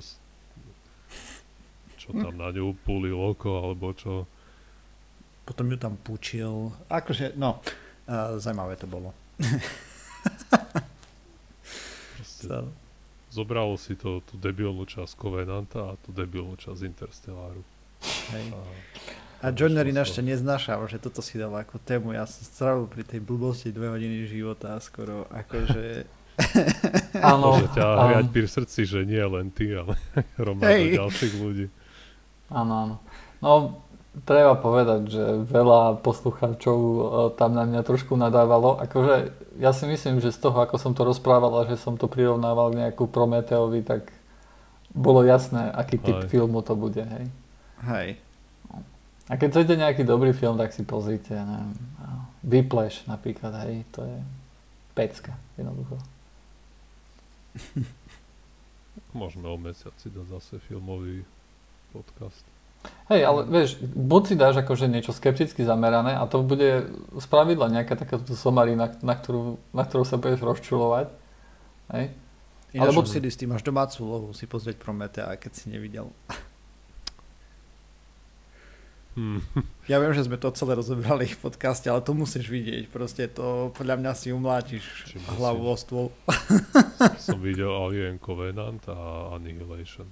čo 1.99 2.15
tam 2.15 2.39
na 2.39 2.55
ňu 2.55 2.79
púlil 2.87 3.19
oko, 3.19 3.67
alebo 3.67 3.91
čo. 3.91 4.31
Potom 5.43 5.67
ju 5.75 5.77
tam 5.77 5.99
púčil. 5.99 6.71
Akože, 6.87 7.35
no, 7.35 7.59
uh, 8.07 8.39
zaujímavé 8.39 8.79
to 8.79 8.87
bolo. 8.87 9.11
Proste 12.15 12.47
So, 12.47 12.71
zobralo 13.35 13.75
si 13.75 13.99
to, 13.99 14.23
tú 14.25 14.39
debilnú 14.39 14.87
časť 14.87 15.19
Covenanta 15.19 15.93
a 15.93 15.99
tú 16.01 16.15
debilnú 16.15 16.55
časť 16.57 16.81
Interstellaru. 16.87 17.63
hej. 18.33 18.47
A, 19.41 19.51
A 19.51 19.57
ináč 19.89 20.13
to. 20.13 20.21
to 20.21 20.29
neznášal, 20.29 20.85
že 20.85 21.01
toto 21.01 21.25
si 21.25 21.41
dal 21.41 21.53
ako 21.57 21.81
tému. 21.81 22.13
Ja 22.13 22.29
som 22.29 22.45
strávil 22.45 22.85
pri 22.87 23.09
tej 23.09 23.25
blbosti 23.25 23.73
dve 23.73 23.89
hodiny 23.89 24.29
života 24.29 24.77
skoro, 24.85 25.25
akože... 25.33 26.05
Áno, 27.33 27.61
Môže 27.61 27.69
ťa 27.77 27.85
áno. 27.85 28.01
hriať 28.09 28.27
pri 28.33 28.47
srdci, 28.49 28.81
že 28.89 29.05
nie 29.05 29.21
len 29.21 29.53
ty, 29.53 29.77
ale 29.77 29.95
hromada 30.41 30.73
Hej. 30.73 30.97
ďalších 30.97 31.35
ľudí. 31.37 31.67
áno, 32.49 32.75
áno. 32.75 32.97
No, 33.41 33.51
treba 34.25 34.57
povedať, 34.57 35.01
že 35.09 35.25
veľa 35.49 36.01
poslucháčov 36.05 36.79
e, 36.79 37.01
tam 37.37 37.57
na 37.57 37.65
mňa 37.65 37.81
trošku 37.85 38.17
nadávalo. 38.17 38.77
Akože 38.81 39.33
ja 39.57 39.71
si 39.73 39.85
myslím, 39.89 40.21
že 40.21 40.33
z 40.35 40.41
toho, 40.45 40.61
ako 40.61 40.77
som 40.77 40.93
to 40.93 41.05
rozprával 41.05 41.63
a 41.63 41.69
že 41.69 41.77
som 41.81 41.97
to 41.97 42.09
prirovnával 42.09 42.73
k 42.73 42.85
nejakú 42.85 43.09
Prometeovi, 43.09 43.85
tak 43.85 44.13
bolo 44.91 45.23
jasné, 45.23 45.71
aký 45.71 45.97
typ 46.03 46.27
Aj. 46.27 46.29
filmu 46.29 46.61
to 46.67 46.75
bude, 46.75 47.01
hej. 47.01 47.27
Hej. 47.87 48.09
A 49.31 49.39
keď 49.39 49.49
chcete 49.55 49.75
nejaký 49.79 50.03
dobrý 50.03 50.35
film, 50.35 50.59
tak 50.59 50.75
si 50.75 50.83
pozrite, 50.83 51.31
neviem, 51.31 51.71
Whiplash 52.43 53.07
napríklad, 53.07 53.55
hej, 53.63 53.87
to 53.95 54.03
je 54.03 54.19
pecka, 54.93 55.39
jednoducho. 55.55 55.95
Môžeme 59.19 59.51
o 59.51 59.59
mesiac 59.59 59.95
si 59.99 60.11
dať 60.11 60.27
zase 60.39 60.63
filmový 60.71 61.27
podcast. 61.91 62.47
Hej, 63.13 63.27
ale 63.27 63.41
vieš, 63.45 63.77
buď 63.83 64.23
si 64.25 64.35
dáš 64.39 64.57
akože 64.65 64.89
niečo 64.89 65.13
skepticky 65.13 65.67
zamerané 65.67 66.17
a 66.17 66.25
to 66.25 66.41
bude 66.41 66.89
z 67.13 67.27
pravidla 67.29 67.69
nejaká 67.69 67.99
takáto 67.99 68.33
somarina, 68.33 68.89
na 69.05 69.15
ktorú, 69.19 69.61
na 69.75 69.85
ktorú 69.85 70.07
sa 70.07 70.17
budeš 70.17 70.41
rozčulovať. 70.41 71.13
Hej. 71.93 72.15
Ináč 72.71 72.95
Alebo- 72.95 73.03
Alebo... 73.03 73.11
si 73.11 73.37
ty 73.37 73.45
máš 73.51 73.67
domácu 73.67 73.97
úlohu 74.07 74.29
si 74.31 74.47
pozrieť 74.47 74.79
Prometea, 74.79 75.35
keď 75.37 75.53
si 75.53 75.69
nevidel. 75.69 76.09
Hmm. 79.19 79.43
Ja 79.91 79.99
viem, 79.99 80.15
že 80.15 80.23
sme 80.23 80.39
to 80.39 80.55
celé 80.55 80.79
rozobrali 80.79 81.27
v 81.27 81.39
podcaste, 81.43 81.91
ale 81.91 81.99
to 81.99 82.15
musíš 82.15 82.47
vidieť. 82.47 82.87
Proste 82.95 83.27
to 83.27 83.75
podľa 83.75 83.99
mňa 83.99 84.13
si 84.15 84.31
umlátiš 84.31 84.87
hlavu 85.35 85.67
o 85.67 85.75
stôl. 85.75 86.15
Som 87.27 87.43
videl 87.43 87.75
Alien 87.75 88.23
Covenant 88.23 88.79
a 88.87 89.35
Annihilation. 89.35 90.07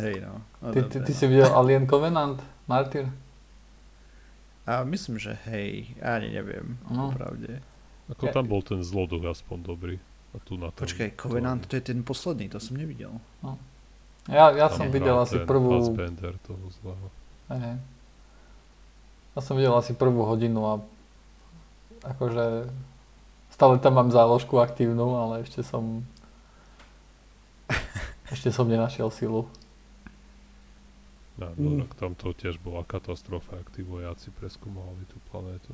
Hej, 0.00 0.24
no. 0.24 0.40
no 0.64 0.66
Ty, 0.72 0.88
dobre, 0.88 1.04
ty 1.04 1.12
no. 1.12 1.18
si 1.20 1.24
videl 1.28 1.50
Alien 1.52 1.84
Covenant, 1.84 2.38
Martyr? 2.64 3.12
A 4.64 4.80
myslím, 4.88 5.18
že 5.20 5.36
hej, 5.50 5.92
ani 6.00 6.32
neviem, 6.32 6.78
No. 6.88 7.10
no. 7.10 7.12
pravde. 7.12 7.60
Ako 8.08 8.30
Ja- 8.30 8.34
tam 8.40 8.48
bol 8.48 8.64
ten 8.64 8.80
zloduch 8.80 9.22
aspoň 9.28 9.58
dobrý. 9.60 9.96
A 10.30 10.38
tu 10.38 10.54
na 10.54 10.70
tom, 10.70 10.86
Počkaj, 10.86 11.18
Covenant, 11.18 11.66
to 11.66 11.74
je 11.74 11.82
ten 11.90 12.06
posledný, 12.06 12.46
to 12.46 12.62
som 12.62 12.78
nevidel. 12.78 13.10
Ja, 14.30 14.54
ja 14.54 14.70
tam 14.70 14.78
som 14.78 14.86
videl 14.94 15.18
asi 15.18 15.42
ten 15.42 15.46
prvú... 15.46 15.74
Fassbender 15.74 16.38
toho 16.46 16.70
zlého. 16.70 17.06
Hej. 17.50 17.76
Ja 19.34 19.40
som 19.42 19.58
videl 19.58 19.74
asi 19.74 19.94
prvú 19.94 20.22
hodinu 20.22 20.60
a 20.62 20.72
akože 22.06 22.70
stále 23.50 23.74
tam 23.82 23.98
mám 23.98 24.10
záložku 24.10 24.58
aktívnu, 24.58 25.18
ale 25.18 25.42
ešte 25.42 25.66
som 25.66 26.06
ešte 28.34 28.50
som 28.54 28.70
nenašiel 28.70 29.10
silu. 29.10 29.46
No, 31.40 31.56
Mm. 31.56 31.88
tak 31.88 31.92
tam 31.96 32.12
to 32.12 32.36
tiež 32.36 32.60
bola 32.60 32.84
katastrofa, 32.84 33.64
ak 33.64 33.72
tí 33.72 33.80
vojaci 33.80 34.28
preskúmovali 34.28 35.08
tú 35.08 35.16
planétu. 35.32 35.72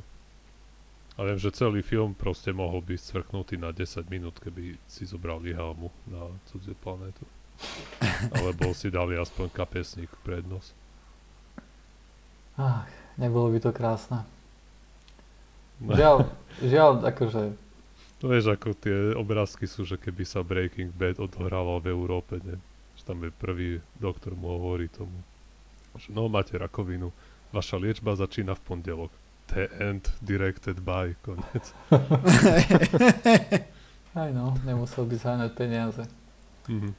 A 1.18 1.26
viem, 1.26 1.40
že 1.40 1.50
celý 1.50 1.82
film 1.82 2.14
proste 2.14 2.54
mohol 2.54 2.84
byť 2.86 3.00
scvrknutý 3.02 3.58
na 3.58 3.74
10 3.74 4.06
minút, 4.06 4.38
keby 4.38 4.78
si 4.86 5.02
zobrali 5.08 5.50
helmu 5.50 5.90
na 6.06 6.28
cudziu 6.46 6.76
planétu. 6.78 7.24
Alebo 8.36 8.70
si 8.76 8.92
dali 8.94 9.18
aspoň 9.18 9.48
kapesník 9.50 10.12
pred 10.22 10.46
nos. 10.46 10.70
Ach, 12.56 12.88
nebolo 13.20 13.52
by 13.52 13.60
to 13.60 13.72
krásne. 13.72 14.24
Žiaľ, 15.80 16.24
žiaľ, 16.64 17.04
akože 17.04 17.52
to 18.16 18.32
vieš, 18.32 18.48
ako 18.48 18.72
tie 18.72 19.12
obrázky 19.12 19.68
sú, 19.68 19.84
že 19.84 20.00
keby 20.00 20.24
sa 20.24 20.40
Breaking 20.40 20.88
Bad 20.88 21.20
odohrával 21.20 21.84
v 21.84 21.92
Európe, 21.92 22.40
ne? 22.40 22.56
Že 22.96 23.02
tam 23.04 23.18
je 23.28 23.30
prvý 23.30 23.68
doktor 24.00 24.32
mu 24.32 24.56
hovorí 24.56 24.88
tomu, 24.88 25.20
že 26.00 26.08
no 26.08 26.24
máte 26.32 26.56
rakovinu, 26.56 27.12
vaša 27.52 27.76
liečba 27.76 28.16
začína 28.16 28.56
v 28.56 28.64
pondelok. 28.64 29.12
The 29.52 29.68
end 29.78 30.08
directed 30.24 30.80
by, 30.80 31.12
konec. 31.20 31.64
aj 34.18 34.30
no, 34.32 34.56
nemusel 34.64 35.04
by 35.04 35.16
zháňať 35.20 35.52
peniaze. 35.52 36.02
Mhm. 36.72 36.96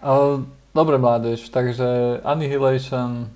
Ale, 0.00 0.48
dobre 0.72 0.96
mládež, 0.96 1.44
takže 1.52 2.18
Annihilation, 2.24 3.28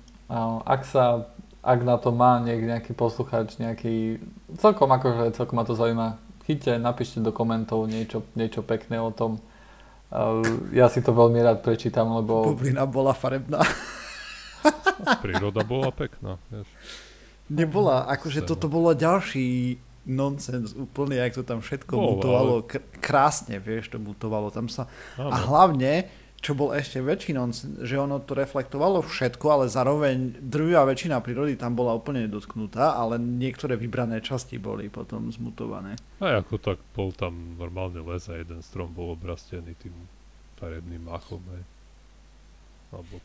ak 0.65 0.81
sa, 0.81 1.29
ak 1.63 1.79
na 1.87 1.95
to 1.95 2.11
má 2.11 2.43
niek, 2.43 2.59
nejaký 2.59 2.91
posluchač, 2.91 3.55
nejaký, 3.55 4.19
celkom 4.59 4.91
akože, 4.91 5.31
celkom 5.31 5.55
ma 5.55 5.63
to 5.63 5.79
zaujíma, 5.79 6.19
chyťte, 6.43 6.75
napíšte 6.75 7.23
do 7.23 7.31
komentov 7.31 7.87
niečo, 7.87 8.27
niečo 8.35 8.59
pekné 8.59 8.99
o 8.99 9.15
tom. 9.15 9.39
A, 10.11 10.43
ja 10.75 10.91
si 10.91 10.99
to 10.99 11.15
veľmi 11.15 11.39
rád 11.39 11.63
prečítam, 11.63 12.11
lebo 12.19 12.51
Bublina 12.51 12.83
bola 12.83 13.15
farebná. 13.15 13.63
Príroda 15.23 15.63
bola 15.63 15.89
pekná, 15.95 16.35
vieš. 16.51 16.67
Nebola, 17.47 18.07
akože 18.11 18.43
Scéna. 18.43 18.49
toto 18.51 18.67
bolo 18.67 18.91
ďalší 18.91 19.79
nonsens 20.03 20.75
úplne, 20.75 21.15
jak 21.15 21.31
to 21.31 21.43
tam 21.47 21.63
všetko 21.63 21.93
Bol, 21.95 22.07
mutovalo. 22.19 22.53
K- 22.67 22.83
krásne, 22.99 23.55
vieš, 23.59 23.91
to 23.91 24.03
mutovalo. 24.03 24.51
Tam 24.51 24.67
sa... 24.67 24.87
A 25.15 25.31
Áno, 25.31 25.47
hlavne, 25.47 26.11
čo 26.43 26.51
bol 26.51 26.75
ešte 26.75 26.99
väčší 26.99 27.31
že 27.87 27.95
ono 27.95 28.19
to 28.19 28.35
reflektovalo 28.35 28.99
všetko, 28.99 29.45
ale 29.47 29.65
zároveň 29.71 30.43
drvivá 30.43 30.83
väčšina 30.83 31.23
prírody 31.23 31.55
tam 31.55 31.71
bola 31.79 31.95
úplne 31.95 32.27
nedotknutá, 32.27 32.99
ale 32.99 33.15
niektoré 33.15 33.79
vybrané 33.79 34.19
časti 34.19 34.59
boli 34.59 34.91
potom 34.91 35.31
zmutované. 35.31 35.95
A 36.19 36.43
ako 36.43 36.59
tak 36.59 36.83
bol 36.91 37.15
tam 37.15 37.55
normálne 37.55 38.03
les 38.03 38.27
a 38.27 38.35
jeden 38.35 38.59
strom 38.59 38.91
bol 38.91 39.15
obrastený 39.15 39.71
tým 39.79 39.95
farebným 40.59 41.07
machom, 41.07 41.39
hej. 41.55 41.63
Alebo 42.91 43.15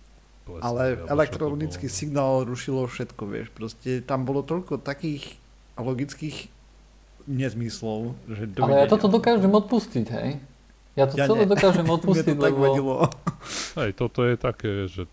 plesný, 0.46 0.62
Ale 0.62 0.82
elektronický 1.10 1.90
bolo. 1.90 1.98
signál 1.98 2.32
rušilo 2.46 2.86
všetko, 2.86 3.22
vieš. 3.26 3.50
Proste 3.50 3.98
tam 3.98 4.22
bolo 4.22 4.46
toľko 4.46 4.78
takých 4.78 5.34
logických 5.74 6.54
nezmyslov, 7.28 8.14
že 8.30 8.46
Ale 8.62 8.86
ja 8.86 8.88
toto 8.88 9.10
dokážem 9.10 9.50
odpustiť, 9.50 10.06
hej. 10.14 10.38
Ja 10.98 11.06
to 11.06 11.14
Ja 11.14 11.30
celé 11.30 11.46
nie. 11.46 11.50
dokážem 11.54 11.86
odpustiť, 11.96 12.34
to 12.34 12.42
tak 12.42 12.52
lebo... 12.52 12.62
vadilo. 12.66 12.94
Hej, 13.78 13.90
toto 13.94 14.26
je 14.26 14.34
také, 14.34 14.70
že 14.90 15.06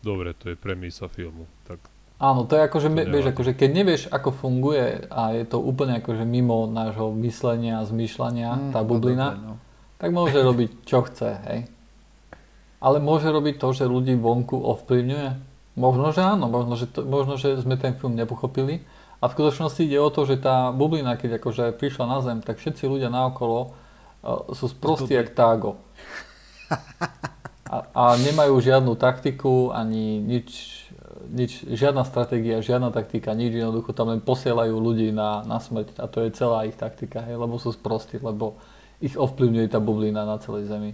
dobre, 0.00 0.32
to 0.32 0.48
je 0.48 0.56
premisa 0.56 1.04
filmu. 1.06 1.44
Tak 1.68 1.78
Áno, 2.18 2.48
to 2.48 2.58
je 2.58 2.66
ako, 2.66 2.78
že 2.82 2.88
To 2.90 3.12
vieš, 3.14 3.26
akože 3.30 3.52
keď 3.54 3.70
nevieš, 3.70 4.02
ako 4.10 4.34
funguje 4.34 5.06
a 5.06 5.38
je 5.38 5.44
to 5.46 5.62
úplne 5.62 6.02
akože 6.02 6.26
mimo 6.26 6.66
nášho 6.66 7.14
myslenia 7.14 7.78
a 7.78 7.86
zmýšľania, 7.86 8.50
Mm, 8.50 8.70
tá 8.74 8.80
no 8.82 8.88
bublina, 8.90 9.26
dobre, 9.38 9.46
no. 9.46 9.54
tak 10.02 10.10
môže 10.10 10.38
robiť 10.42 10.70
čo 10.82 11.06
chce, 11.06 11.30
hej. 11.46 11.58
Ale 12.78 12.98
môže 12.98 13.30
robiť 13.30 13.58
to, 13.58 13.68
že 13.70 13.86
ľudí 13.86 14.18
vonku 14.18 14.54
ovplyvňuje? 14.54 15.28
Možno, 15.78 16.10
že 16.10 16.26
áno, 16.26 16.50
možno, 16.50 16.74
že, 16.74 16.90
to, 16.90 17.06
možno, 17.06 17.38
že 17.38 17.54
sme 17.62 17.78
ten 17.78 17.94
film 17.94 18.18
nepochopili. 18.18 18.82
A 19.18 19.26
v 19.26 19.34
skutočnosti 19.34 19.82
ide 19.82 19.98
o 19.98 20.10
to, 20.10 20.26
že 20.26 20.38
tá 20.38 20.70
bublina, 20.70 21.14
keď 21.14 21.38
akože 21.38 21.74
prišla 21.74 22.04
na 22.06 22.18
Zem, 22.22 22.38
tak 22.38 22.58
všetci 22.58 22.86
ľudia 22.86 23.10
naokolo 23.10 23.74
sú 24.52 24.66
sprostí 24.66 25.14
jak 25.14 25.30
tágo. 25.30 25.78
A, 27.68 27.84
a 27.92 28.04
nemajú 28.16 28.56
žiadnu 28.64 28.96
taktiku, 28.96 29.70
ani 29.76 30.24
nič, 30.24 30.48
nič, 31.28 31.68
žiadna 31.68 32.00
stratégia, 32.02 32.64
žiadna 32.64 32.88
taktika, 32.88 33.36
nič 33.36 33.52
jednoducho 33.52 33.92
tam 33.92 34.08
len 34.08 34.24
posielajú 34.24 34.72
ľudí 34.72 35.12
na, 35.12 35.44
na 35.44 35.60
smrť 35.60 36.00
a 36.00 36.08
to 36.08 36.24
je 36.24 36.32
celá 36.32 36.64
ich 36.64 36.76
taktika, 36.80 37.20
hej, 37.28 37.36
lebo 37.36 37.60
sú 37.60 37.68
sprostí, 37.76 38.16
lebo 38.18 38.56
ich 38.98 39.20
ovplyvňuje 39.20 39.68
tá 39.68 39.78
bublina 39.78 40.24
na 40.24 40.40
celej 40.40 40.66
Zemi. 40.66 40.92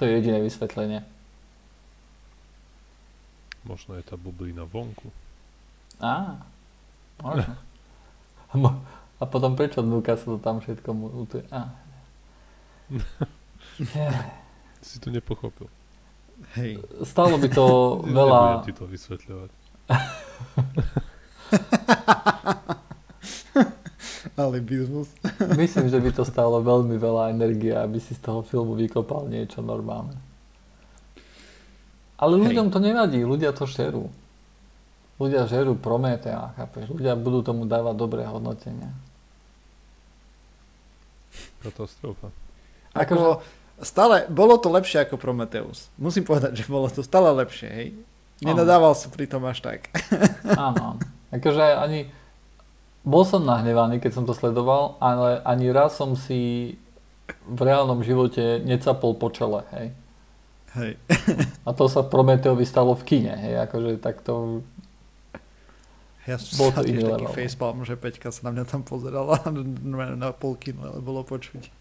To 0.00 0.08
je 0.08 0.16
jediné 0.16 0.40
vysvetlenie. 0.40 1.04
možno 3.60 3.94
je 4.00 4.04
tá 4.04 4.16
bublina 4.16 4.64
vonku. 4.64 5.12
Á, 6.00 6.40
možno. 7.20 7.54
Mo- 8.56 8.80
A 9.20 9.28
potom 9.28 9.52
prečo 9.52 9.84
dnúka 9.84 10.16
sa 10.16 10.24
to 10.24 10.40
tam 10.40 10.64
všetko 10.64 10.90
mutuje? 10.96 11.44
Á. 11.52 11.76
Si 14.80 14.96
to 14.96 15.12
nepochopil. 15.12 15.68
Hej. 16.56 16.80
Stalo 17.04 17.36
by 17.36 17.52
to 17.52 17.64
Nebudem 18.08 18.16
veľa, 18.16 18.64
ti 18.64 18.72
to 18.72 18.88
vysvetľovať. 18.88 19.50
Alibizmus. 24.40 25.12
myslím, 25.60 25.92
že 25.92 26.00
by 26.00 26.10
to 26.16 26.24
stálo 26.24 26.64
veľmi 26.64 26.96
veľa 26.96 27.36
energie, 27.36 27.76
aby 27.76 28.00
si 28.00 28.16
z 28.16 28.24
toho 28.24 28.40
filmu 28.40 28.72
vykopal 28.72 29.28
niečo 29.28 29.60
normálne. 29.60 30.16
Ale 32.16 32.40
Hej. 32.40 32.44
ľuďom 32.48 32.72
to 32.72 32.80
nevadí, 32.80 33.20
ľudia 33.20 33.52
to 33.52 33.68
žerú. 33.68 34.08
Ľudia 35.20 35.44
žerú 35.44 35.76
Prometea, 35.76 36.56
chápeš? 36.56 36.88
Ľudia 36.88 37.20
budú 37.20 37.44
tomu 37.44 37.68
dávať 37.68 38.00
dobré 38.00 38.24
hodnotenia. 38.24 38.96
Katastrofa. 41.60 42.32
Ako, 42.94 43.44
stále, 43.80 44.26
bolo 44.28 44.58
to 44.58 44.68
lepšie 44.68 45.06
ako 45.06 45.16
Prometheus. 45.16 45.88
Musím 45.96 46.26
povedať, 46.26 46.58
že 46.58 46.70
bolo 46.70 46.90
to 46.90 47.06
stále 47.06 47.30
lepšie, 47.32 47.68
hej. 47.70 47.88
Nenadával 48.40 48.96
som 48.96 49.12
pri 49.12 49.28
tom 49.28 49.44
až 49.44 49.60
tak. 49.60 49.92
Áno. 50.56 50.96
Akože 51.30 51.76
ani... 51.76 52.08
Bol 53.00 53.24
som 53.24 53.48
nahnevaný, 53.48 53.96
keď 53.96 54.12
som 54.12 54.24
to 54.28 54.36
sledoval, 54.36 55.00
ale 55.00 55.40
ani 55.48 55.72
raz 55.72 55.96
som 55.96 56.12
si 56.12 56.76
v 57.48 57.60
reálnom 57.64 58.04
živote 58.04 58.60
necapol 58.60 59.16
po 59.16 59.32
čele, 59.32 59.64
hej. 59.72 59.88
Hej. 60.76 60.92
A 61.66 61.72
to 61.72 61.88
sa 61.88 62.04
Prometeovi 62.04 62.68
stalo 62.68 62.92
v 62.92 63.02
kine, 63.06 63.34
hej, 63.34 63.54
akože 63.64 63.98
tak 64.04 64.20
to... 64.20 64.60
Ja 66.28 66.36
som 66.36 66.52
Bol 66.60 66.70
to 66.76 66.84
iný 66.84 67.00
taký 67.00 67.24
level. 67.24 67.32
facepalm, 67.32 67.80
že 67.88 67.96
Peťka 67.96 68.28
sa 68.28 68.48
na 68.48 68.50
mňa 68.52 68.64
tam 68.68 68.84
pozerala 68.84 69.40
na, 70.16 70.30
polkinu, 70.36 70.84
ale 70.84 71.00
bolo 71.00 71.24
počuť. 71.24 71.64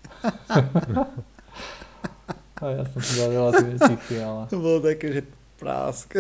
A 2.60 2.76
ja 2.76 2.84
som 2.92 3.00
si 3.00 3.16
dal 3.16 3.32
relatívne 3.32 3.80
tichý, 3.80 4.20
ale... 4.20 4.44
To 4.52 4.60
bolo 4.60 4.84
také, 4.84 5.16
že 5.16 5.22
prásk. 5.56 6.12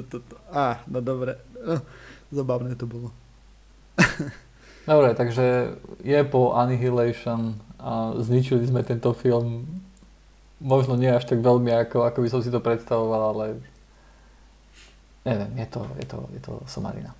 Á, 0.52 0.84
no 0.84 1.00
dobre. 1.00 1.40
No, 1.56 1.80
Zabavné 2.28 2.76
to 2.76 2.84
bolo. 2.84 3.08
Dobre, 4.84 5.16
takže 5.16 5.76
je 6.04 6.20
po 6.28 6.52
Annihilation 6.56 7.56
a 7.80 8.12
zničili 8.20 8.68
sme 8.68 8.84
tento 8.84 9.16
film 9.16 9.64
možno 10.60 10.98
nie 10.98 11.08
až 11.08 11.24
tak 11.24 11.40
veľmi, 11.40 11.70
ako, 11.72 12.04
ako 12.04 12.18
by 12.20 12.28
som 12.28 12.40
si 12.42 12.50
to 12.50 12.60
predstavoval, 12.60 13.32
ale 13.32 13.44
neviem, 15.22 15.50
je 15.62 15.66
to, 15.70 15.80
je 15.96 16.06
to, 16.06 16.18
je 16.34 16.40
to 16.42 16.52
somarina. 16.66 17.14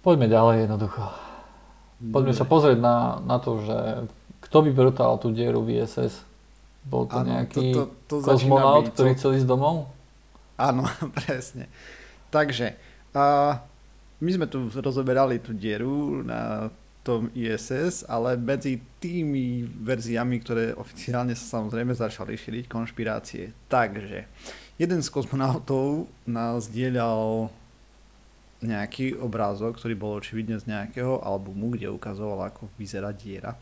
Poďme 0.00 0.26
ďalej 0.32 0.64
jednoducho. 0.64 1.02
Poďme 2.00 2.32
sa 2.32 2.48
pozrieť 2.48 2.80
na, 2.80 3.20
na 3.20 3.36
to, 3.36 3.60
že 3.60 3.78
kto 4.40 4.64
by 4.64 4.70
vrtal 4.72 5.20
tú 5.20 5.28
dieru 5.28 5.60
v 5.60 5.84
ISS. 5.84 6.24
Bol 6.80 7.04
to 7.04 7.20
Áno, 7.20 7.28
nejaký 7.28 7.76
to, 7.76 7.82
to, 8.08 8.14
to 8.24 8.24
kozmonaut, 8.24 8.88
byť 8.88 8.92
ktorý 8.96 9.10
cel- 9.12 9.18
chcel 9.20 9.30
ísť 9.36 9.48
domov? 9.48 9.92
Áno, 10.56 10.88
presne. 11.20 11.68
Takže, 12.32 12.72
a 13.12 13.56
my 14.24 14.30
sme 14.32 14.46
tu 14.48 14.72
rozoberali 14.72 15.44
tú 15.44 15.52
dieru 15.52 16.24
na 16.24 16.72
tom 17.04 17.28
ISS, 17.32 18.04
ale 18.08 18.36
medzi 18.36 18.80
tými 19.00 19.64
verziami, 19.64 20.36
ktoré 20.40 20.64
oficiálne 20.76 21.32
sa 21.32 21.60
samozrejme 21.60 21.92
začali 21.92 22.36
šíriť 22.36 22.64
konšpirácie. 22.68 23.52
Takže, 23.68 24.24
jeden 24.80 25.00
z 25.04 25.08
kozmonautov 25.08 26.08
nás 26.24 26.68
dielal 26.68 27.52
nejaký 28.60 29.16
obrázok, 29.16 29.80
ktorý 29.80 29.94
bol 29.96 30.12
očividne 30.20 30.60
z 30.60 30.68
nejakého 30.68 31.24
albumu, 31.24 31.72
kde 31.72 31.88
ukazoval, 31.88 32.52
ako 32.52 32.68
vyzerá 32.76 33.12
diera. 33.16 33.56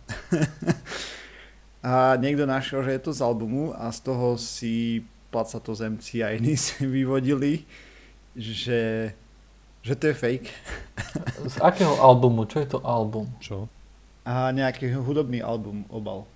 a 1.86 2.18
niekto 2.18 2.44
našiel, 2.44 2.82
že 2.82 2.98
je 2.98 3.02
to 3.06 3.12
z 3.14 3.22
albumu 3.22 3.70
a 3.78 3.90
z 3.94 3.98
toho 4.02 4.34
si 4.34 5.06
placatozemci 5.30 6.26
a 6.26 6.34
iní 6.34 6.58
si 6.60 6.82
vyvodili, 6.82 7.62
že, 8.34 9.14
že 9.82 9.94
to 9.94 10.10
je 10.10 10.14
fake. 10.14 10.50
Z 11.46 11.62
akého 11.62 11.94
albumu? 12.02 12.46
Čo 12.50 12.58
je 12.62 12.68
to 12.68 12.78
album? 12.82 13.30
Čo? 13.38 13.70
A 14.26 14.50
nejaký 14.50 14.92
hudobný 14.98 15.40
album 15.40 15.86
obal. 15.88 16.26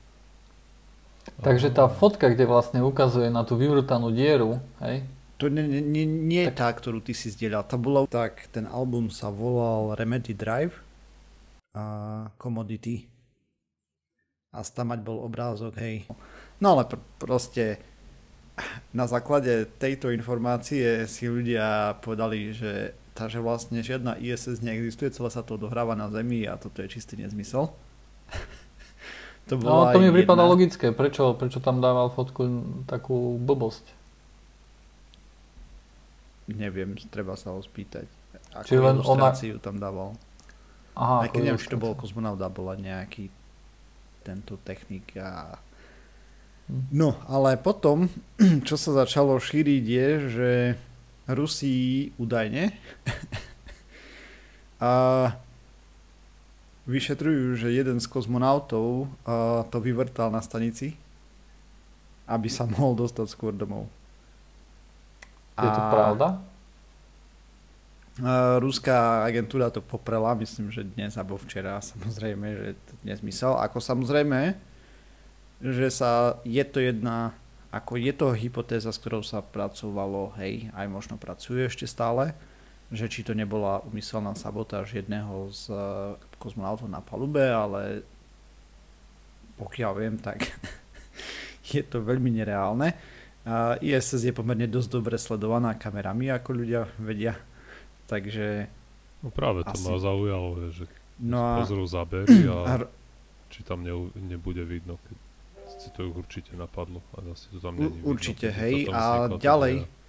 Takže 1.43 1.71
tá 1.71 1.87
fotka, 1.87 2.31
kde 2.31 2.51
vlastne 2.51 2.83
ukazuje 2.83 3.31
na 3.31 3.47
tú 3.47 3.55
vyvrtanú 3.55 4.11
dieru, 4.11 4.59
hej, 4.83 5.07
To 5.43 5.51
nie, 5.51 5.67
nie, 5.83 6.07
nie, 6.07 6.47
je 6.47 6.55
tá, 6.55 6.71
ktorú 6.71 7.03
ty 7.03 7.11
si 7.19 7.27
zdieľal. 7.35 7.67
To 7.67 7.75
bolo... 7.75 8.07
Tak, 8.07 8.55
ten 8.55 8.63
album 8.71 9.11
sa 9.11 9.27
volal 9.27 9.99
Remedy 9.99 10.39
Drive 10.39 10.79
a 11.75 12.31
Commodity. 12.39 13.11
A 14.55 14.63
tam 14.63 14.95
mať 14.95 15.03
bol 15.03 15.19
obrázok, 15.27 15.83
hej. 15.83 16.07
No 16.63 16.79
ale 16.79 16.87
pr- 16.87 17.03
proste 17.19 17.83
na 18.95 19.11
základe 19.11 19.67
tejto 19.83 20.15
informácie 20.15 21.11
si 21.11 21.27
ľudia 21.27 21.99
povedali, 22.05 22.55
že 22.55 22.95
takže 23.19 23.43
vlastne 23.43 23.83
žiadna 23.83 24.23
ISS 24.23 24.63
neexistuje, 24.63 25.11
celé 25.11 25.29
sa 25.33 25.43
to 25.43 25.59
odohráva 25.59 25.99
na 25.99 26.07
Zemi 26.07 26.47
a 26.47 26.55
toto 26.55 26.87
je 26.87 26.93
čistý 26.93 27.19
nezmysel. 27.19 27.73
to 29.51 29.59
No 29.59 29.91
to 29.91 29.99
mi 29.99 30.07
aj 30.07 30.15
prípada 30.23 30.47
jedna- 30.47 30.53
logické. 30.55 30.87
Prečo, 30.95 31.35
prečo 31.35 31.59
tam 31.59 31.83
dával 31.83 32.15
fotku 32.15 32.47
takú 32.87 33.43
blbosť? 33.43 34.02
Neviem, 36.57 36.97
treba 37.09 37.37
sa 37.37 37.53
ho 37.53 37.61
spýtať. 37.61 38.07
Ako 38.53 38.67
Čiže 38.69 38.83
len 38.85 38.97
ona- 39.01 39.33
tam 39.61 39.77
dával. 39.81 40.17
Aha, 40.93 41.25
Aj 41.25 41.29
keď 41.33 41.41
neviem, 41.41 41.61
či 41.61 41.73
to 41.73 41.81
bol 41.81 41.97
kozmonaut 41.97 42.37
bola 42.53 42.77
nejaký 42.77 43.33
tento 44.21 44.61
technik 44.61 45.17
a... 45.17 45.57
Hm. 46.69 46.85
No, 46.93 47.17
ale 47.27 47.57
potom, 47.57 48.13
čo 48.69 48.77
sa 48.77 49.05
začalo 49.05 49.41
šíriť 49.41 49.85
je, 49.89 50.09
že 50.29 50.51
Rusi 51.33 52.11
údajne 52.21 52.77
a 54.83 54.93
vyšetrujú, 56.85 57.57
že 57.57 57.71
jeden 57.71 58.03
z 58.03 58.07
kozmonautov 58.11 59.07
to 59.71 59.79
vyvrtal 59.79 60.35
na 60.35 60.43
stanici, 60.43 60.99
aby 62.27 62.51
sa 62.51 62.67
mohol 62.67 62.99
dostať 62.99 63.27
skôr 63.31 63.55
domov. 63.55 63.87
Je 65.59 65.69
to 65.69 65.83
pravda? 65.93 66.29
Ruská 68.61 69.25
agentúra 69.25 69.73
to 69.73 69.81
poprela, 69.81 70.37
myslím, 70.37 70.69
že 70.69 70.85
dnes 70.85 71.17
alebo 71.17 71.41
včera, 71.41 71.81
samozrejme, 71.81 72.47
že 72.53 72.69
to 72.89 72.93
nezmysel. 73.05 73.57
Ako 73.57 73.81
samozrejme, 73.81 74.57
že 75.65 75.89
sa 75.89 76.37
je 76.45 76.65
to 76.65 76.81
jedna 76.81 77.33
ako 77.73 77.97
je 77.97 78.13
to 78.13 78.37
hypotéza, 78.37 78.93
s 78.93 79.01
ktorou 79.01 79.25
sa 79.25 79.41
pracovalo, 79.41 80.37
hej, 80.37 80.69
aj 80.77 80.87
možno 80.93 81.17
pracuje 81.17 81.65
ešte 81.65 81.89
stále, 81.89 82.37
že 82.93 83.09
či 83.09 83.25
to 83.25 83.33
nebola 83.33 83.81
umyselná 83.89 84.37
sabotáž 84.37 84.93
jedného 84.93 85.49
z 85.49 85.73
uh, 85.73 86.21
kozmonautov 86.37 86.93
na 86.93 87.01
palube, 87.01 87.41
ale 87.41 88.05
pokiaľ 89.57 89.93
viem, 89.97 90.21
tak 90.21 90.53
je 91.73 91.81
to 91.81 92.05
veľmi 92.05 92.29
nereálne. 92.29 92.93
Uh, 93.43 93.75
ISS 93.83 94.23
je 94.23 94.31
pomerne 94.31 94.71
dosť 94.71 94.89
dobre 95.03 95.19
sledovaná 95.19 95.75
kamerami, 95.75 96.31
ako 96.31 96.63
ľudia 96.63 96.87
vedia, 97.03 97.35
takže... 98.07 98.71
No 99.23 99.35
práve 99.35 99.67
to 99.67 99.75
asi... 99.75 99.83
ma 99.83 99.99
zaujalo, 99.99 100.49
že 100.71 100.87
no 101.19 101.39
a... 101.43 101.51
pozrú 101.63 101.83
zábery 101.83 102.31
a, 102.55 102.59
a 102.63 102.73
či 103.51 103.67
tam 103.67 103.83
ne, 103.83 103.91
nebude 104.15 104.63
vidno, 104.63 104.99
keď 105.03 105.17
si 105.75 105.89
to 105.91 106.07
určite 106.15 106.55
napadlo. 106.55 107.03
A 107.19 107.35
asi 107.35 107.51
to 107.51 107.59
tam 107.59 107.83
není 107.83 107.99
určite, 108.07 108.55
vidno, 108.55 108.63
hej. 108.63 108.75
A 108.95 109.27
ďalej, 109.35 109.75
teda 109.83 110.01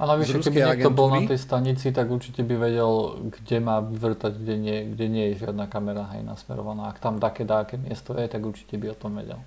a 0.00 0.02
navyše, 0.08 0.40
keby 0.40 0.64
niekto 0.64 0.88
agentúry? 0.88 0.96
bol 0.96 1.08
na 1.12 1.20
tej 1.28 1.40
stanici, 1.40 1.86
tak 1.92 2.06
určite 2.08 2.40
by 2.44 2.54
vedel, 2.56 2.92
kde 3.28 3.56
má 3.60 3.84
vyvrtať, 3.84 4.32
kde 4.36 4.54
nie, 4.56 4.78
kde 4.96 5.06
nie 5.08 5.24
je 5.32 5.44
žiadna 5.44 5.68
kamera 5.68 6.08
hej, 6.16 6.24
nasmerovaná. 6.24 6.88
Ak 6.92 7.00
tam 7.04 7.20
také 7.20 7.44
dáke 7.44 7.76
miesto 7.76 8.16
je, 8.16 8.24
tak 8.28 8.40
určite 8.40 8.80
by 8.80 8.92
o 8.92 8.96
tom 8.96 9.20
vedel. 9.20 9.40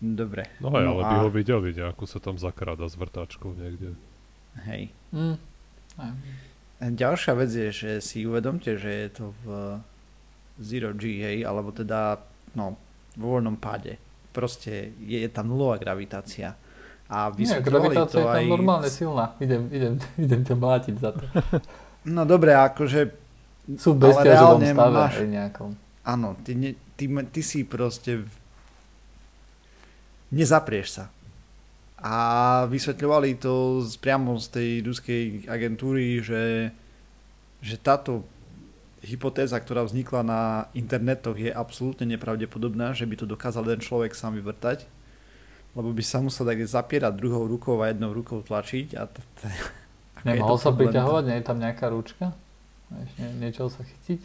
Dobre. 0.00 0.48
No 0.64 0.72
aj, 0.72 0.84
no 0.84 0.92
ale 0.96 1.02
a... 1.04 1.08
by 1.12 1.16
ho 1.28 1.30
videli, 1.30 1.70
ako 1.76 2.08
sa 2.08 2.18
tam 2.18 2.40
zakráda 2.40 2.88
s 2.88 2.96
vrtáčkou 2.96 3.52
niekde. 3.52 3.92
Hej. 4.64 4.90
Mm. 5.12 5.36
Ďalšia 6.80 7.32
vec 7.36 7.50
je, 7.52 7.68
že 7.68 7.90
si 8.00 8.24
uvedomte, 8.24 8.80
že 8.80 8.88
je 8.88 9.08
to 9.12 9.24
v 9.44 9.46
Zero 10.60 10.96
G, 10.96 11.20
hej, 11.20 11.38
alebo 11.44 11.68
teda 11.76 12.16
no, 12.56 12.80
vo 13.20 13.36
voľnom 13.36 13.60
páde. 13.60 14.00
Proste 14.32 14.96
je, 15.04 15.20
je 15.20 15.28
tam 15.28 15.52
nulová 15.52 15.76
gravitácia 15.76 16.56
a 17.10 17.28
Nie, 17.34 17.58
gravitácia 17.58 18.22
je 18.22 18.26
tam 18.26 18.38
aj... 18.38 18.44
normálne 18.46 18.88
silná. 18.88 19.34
Idem, 19.42 19.66
idem, 19.74 19.98
idem 20.24 20.40
ťa 20.46 20.54
mlátiť 20.56 20.94
za 20.96 21.10
to. 21.12 21.24
No 22.00 22.24
dobre, 22.24 22.56
akože... 22.56 23.12
Sú 23.76 23.92
v 23.92 24.08
bestiažovom 24.08 24.64
stave 24.64 24.88
máš... 24.96 25.20
nejakom. 25.20 25.76
Áno, 26.00 26.32
ty, 26.40 26.56
ne, 26.56 26.72
ty, 26.96 27.12
ty 27.28 27.40
si 27.44 27.60
proste... 27.68 28.24
Nezaprieš 30.30 31.02
sa. 31.02 31.04
A 32.00 32.14
vysvetľovali 32.70 33.36
to 33.36 33.84
z, 33.84 33.94
priamo 34.00 34.40
z 34.40 34.46
tej 34.48 34.68
ruskej 34.88 35.22
agentúry, 35.50 36.24
že, 36.24 36.72
že 37.60 37.76
táto 37.76 38.24
hypotéza, 39.04 39.60
ktorá 39.60 39.84
vznikla 39.84 40.22
na 40.24 40.42
internetoch 40.72 41.36
je 41.36 41.52
absolútne 41.52 42.08
nepravdepodobná, 42.08 42.96
že 42.96 43.04
by 43.04 43.14
to 43.20 43.26
dokázal 43.28 43.68
jeden 43.68 43.84
človek 43.84 44.16
sám 44.16 44.40
vyvrtať 44.40 44.88
lebo 45.74 45.94
by 45.94 46.02
sa 46.02 46.18
musel 46.18 46.46
tak 46.46 46.58
zapierať 46.66 47.14
druhou 47.14 47.46
rukou 47.46 47.78
a 47.78 47.94
jednou 47.94 48.10
rukou 48.10 48.42
tlačiť. 48.42 48.98
A 48.98 49.06
t- 49.06 49.22
t- 49.38 49.46
Nemohol 50.26 50.58
sa 50.58 50.74
priťahovať? 50.74 51.22
Nie 51.30 51.36
je 51.40 51.44
tam 51.46 51.58
nejaká 51.62 51.86
ručka? 51.88 52.34
Nie, 52.90 53.30
niečo 53.38 53.70
sa 53.70 53.86
chytiť? 53.86 54.20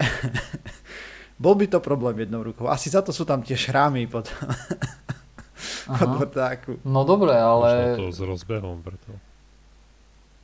Bol 1.42 1.54
by 1.54 1.66
to 1.70 1.78
problém 1.78 2.24
jednou 2.24 2.42
rukou. 2.42 2.66
Asi 2.66 2.88
za 2.90 3.04
to 3.04 3.12
sú 3.12 3.28
tam 3.28 3.44
tie 3.44 3.54
šrámy 3.54 4.08
potom. 4.08 4.34
pod 5.86 6.10
vrtáku. 6.22 6.70
No 6.86 7.04
dobre, 7.04 7.34
ale... 7.34 7.96
Možno 7.96 8.10
to 8.10 8.14
s 8.14 8.20
rozbehom 8.22 8.80
vrtol. 8.82 9.16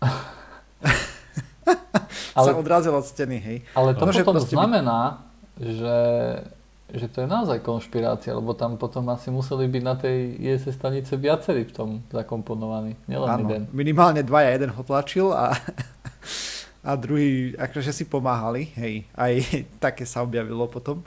ale... 2.38 2.46
Sa 2.50 2.58
odrazil 2.58 2.94
od 2.94 3.06
steny, 3.06 3.38
hej. 3.40 3.58
Ale 3.74 3.94
to 3.94 4.04
no, 4.04 4.12
potom 4.12 4.36
proste... 4.42 4.54
znamená, 4.54 5.22
že 5.58 5.96
že 6.94 7.10
to 7.10 7.26
je 7.26 7.28
naozaj 7.28 7.58
konšpirácia, 7.64 8.30
lebo 8.30 8.54
tam 8.54 8.78
potom 8.78 9.02
asi 9.10 9.32
museli 9.34 9.66
byť 9.66 9.82
na 9.82 9.94
tej 9.98 10.38
ISS 10.38 10.78
stanice 10.78 11.18
viacerí 11.18 11.66
v 11.66 11.72
tom 11.74 11.88
zakomponovaní, 12.14 12.94
nielen 13.10 13.26
Áno, 13.26 13.50
jeden. 13.50 13.66
minimálne 13.74 14.22
dvaja, 14.22 14.54
jeden 14.54 14.70
ho 14.70 14.82
tlačil 14.86 15.34
a, 15.34 15.58
a 16.88 16.90
druhý, 16.94 17.58
akože 17.58 17.90
si 17.90 18.06
pomáhali, 18.06 18.70
hej, 18.78 19.10
aj 19.18 19.32
také 19.82 20.06
sa 20.06 20.22
objavilo 20.22 20.70
potom. 20.70 21.02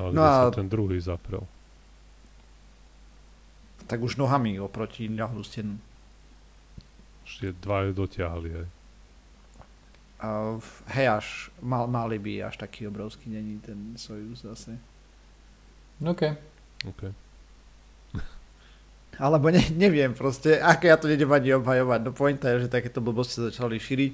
Ale 0.00 0.10
no 0.16 0.20
a, 0.24 0.48
sa 0.48 0.56
ten 0.56 0.70
druhý 0.72 0.96
zaprel? 0.96 1.44
Tak 3.90 3.98
už 3.98 4.22
nohami 4.22 4.62
oproti 4.62 5.10
ľahlu 5.10 5.42
stenu. 5.42 5.74
Už 7.26 7.50
dva 7.58 7.90
dotiahli, 7.90 8.50
hej. 8.54 8.68
Uh, 10.20 10.60
hej, 10.94 11.08
až 11.16 11.26
mal, 11.64 11.88
mali 11.88 12.20
by 12.20 12.44
až 12.44 12.60
taký 12.60 12.86
obrovský 12.86 13.32
není 13.32 13.58
ten 13.58 13.96
Sojus 13.96 14.44
zase. 14.44 14.76
OK. 16.04 16.22
OK. 16.86 17.02
Alebo 19.24 19.48
ne, 19.48 19.64
neviem 19.74 20.12
proste, 20.12 20.60
ako 20.60 20.84
ja 20.86 20.96
to 21.00 21.08
nedem 21.08 21.32
ani 21.32 21.56
obhajovať. 21.56 22.00
No 22.04 22.12
pointa 22.12 22.52
je, 22.52 22.68
že 22.68 22.72
takéto 22.72 23.00
blbosti 23.00 23.48
začali 23.48 23.80
šíriť. 23.80 24.12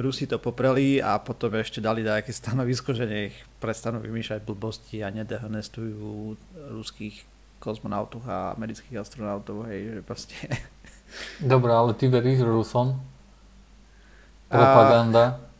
Rusi 0.00 0.24
to 0.24 0.40
popreli 0.40 1.04
a 1.04 1.20
potom 1.20 1.52
ešte 1.52 1.84
dali 1.84 2.00
nejaké 2.00 2.32
stanovisko, 2.32 2.96
že 2.96 3.04
nech 3.04 3.36
prestanú 3.60 4.00
vymýšľať 4.00 4.40
blbosti 4.48 5.04
a 5.04 5.12
nedehonestujú 5.12 6.34
ruských 6.72 7.31
kozmonautov 7.62 8.26
a 8.26 8.58
amerických 8.58 8.98
astronautov, 8.98 9.70
hej, 9.70 9.94
že 9.94 10.00
proste... 10.02 10.34
Dobre, 11.54 11.70
ale 11.70 11.94
ty 11.94 12.10
veríš 12.10 12.42
Rusom? 12.42 12.98
Propaganda. 14.50 15.38
A 15.38 15.52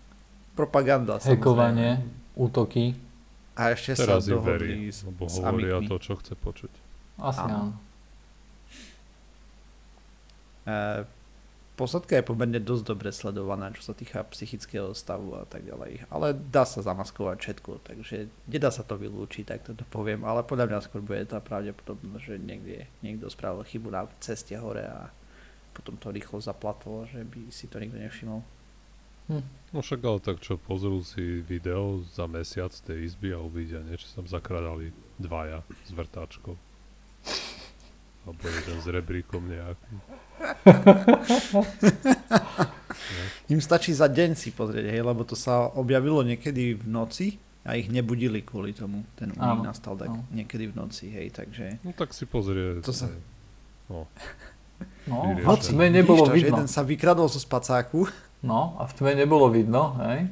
propaganda, 0.59 1.17
Hekovanie, 1.23 2.03
útoky. 2.35 2.99
A 3.55 3.73
ešte 3.77 4.03
Teraz 4.03 4.27
sa 4.27 4.35
dohodli 4.35 4.89
verí, 4.89 4.93
s, 4.93 5.05
lebo 5.05 5.29
hovoria 5.29 5.79
to, 5.85 5.97
čo 6.01 6.17
chce 6.17 6.35
počuť. 6.37 6.73
Asi 7.21 7.45
áno. 7.45 7.77
E, 10.65 11.05
posledka 11.77 12.21
je 12.21 12.29
pomerne 12.29 12.61
dosť 12.61 12.85
dobre 12.85 13.11
sledovaná, 13.11 13.73
čo 13.73 13.93
sa 13.93 13.95
týka 13.97 14.23
psychického 14.31 14.93
stavu 14.93 15.35
a 15.37 15.49
tak 15.49 15.65
ďalej. 15.65 16.07
Ale 16.13 16.37
dá 16.37 16.69
sa 16.69 16.85
zamaskovať 16.85 17.37
všetko, 17.41 17.71
takže 17.83 18.29
nedá 18.47 18.69
sa 18.69 18.85
to 18.85 19.01
vylúčiť, 19.01 19.45
tak 19.49 19.65
to 19.65 19.85
poviem. 19.89 20.23
Ale 20.29 20.45
podľa 20.45 20.69
mňa 20.69 20.79
skôr 20.85 21.01
bude 21.01 21.25
tá 21.25 21.41
pravdepodobnosť, 21.41 22.25
že 22.25 22.37
niekde 22.39 22.77
niekto 23.01 23.33
spravil 23.33 23.65
chybu 23.65 23.89
na 23.89 24.05
ceste 24.21 24.53
hore 24.55 24.85
a 24.85 25.09
potom 25.73 25.97
to 25.97 26.13
rýchlo 26.13 26.39
zaplatilo, 26.39 27.09
že 27.09 27.25
by 27.25 27.49
si 27.49 27.65
to 27.67 27.81
nikto 27.81 27.97
nevšimol. 27.97 28.45
Hm. 29.33 29.45
No 29.73 29.79
však 29.81 30.01
ale 30.05 30.21
tak 30.21 30.45
čo, 30.45 30.61
pozrú 30.61 31.01
si 31.01 31.41
video 31.41 32.05
za 32.13 32.29
mesiac 32.29 32.75
tej 32.75 33.09
izby 33.09 33.33
a 33.33 33.41
uvidia, 33.41 33.81
niečo 33.81 34.11
tam 34.13 34.29
zakradali 34.29 34.93
dvaja 35.17 35.65
s 35.87 35.91
vrtáčkou. 35.95 36.72
Alebo 38.23 38.43
jeden 38.47 38.79
s 38.79 38.87
rebríkom 38.87 39.43
nejakým. 39.51 39.97
Im 43.53 43.61
stačí 43.61 43.91
za 43.93 44.07
deň 44.07 44.39
si 44.39 44.55
pozrieť, 44.55 44.95
hej, 44.95 45.03
lebo 45.03 45.27
to 45.27 45.35
sa 45.35 45.67
objavilo 45.75 46.23
niekedy 46.23 46.79
v 46.79 46.85
noci 46.87 47.37
a 47.67 47.75
ich 47.75 47.91
nebudili 47.91 48.43
kvôli 48.43 48.75
tomu. 48.75 49.03
Ten 49.19 49.35
únik 49.35 49.61
nastal 49.67 49.99
tak 49.99 50.11
áno. 50.11 50.23
niekedy 50.31 50.71
v 50.71 50.75
noci, 50.79 51.11
hej, 51.11 51.35
takže... 51.35 51.83
No 51.83 51.91
tak 51.95 52.15
si 52.15 52.27
pozrie. 52.27 52.79
To 52.83 52.95
sa... 52.95 53.11
No. 53.91 54.07
No, 55.07 55.35
hoď 55.47 55.75
sme 55.75 55.91
nebolo 55.91 56.27
vidno. 56.31 56.59
Jeden 56.59 56.67
sa 56.71 56.83
vykradol 56.83 57.31
zo 57.31 57.39
spacáku 57.39 58.11
No 58.43 58.75
a 58.83 58.91
v 58.91 58.93
tme 58.99 59.15
nebolo 59.15 59.47
vidno, 59.47 59.95
hej? 60.03 60.27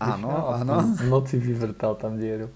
Áno, 0.00 0.56
áno. 0.56 0.96
V 0.96 1.04
noci 1.12 1.36
vyvrtal 1.36 1.92
tam 2.00 2.16
dieru. 2.16 2.48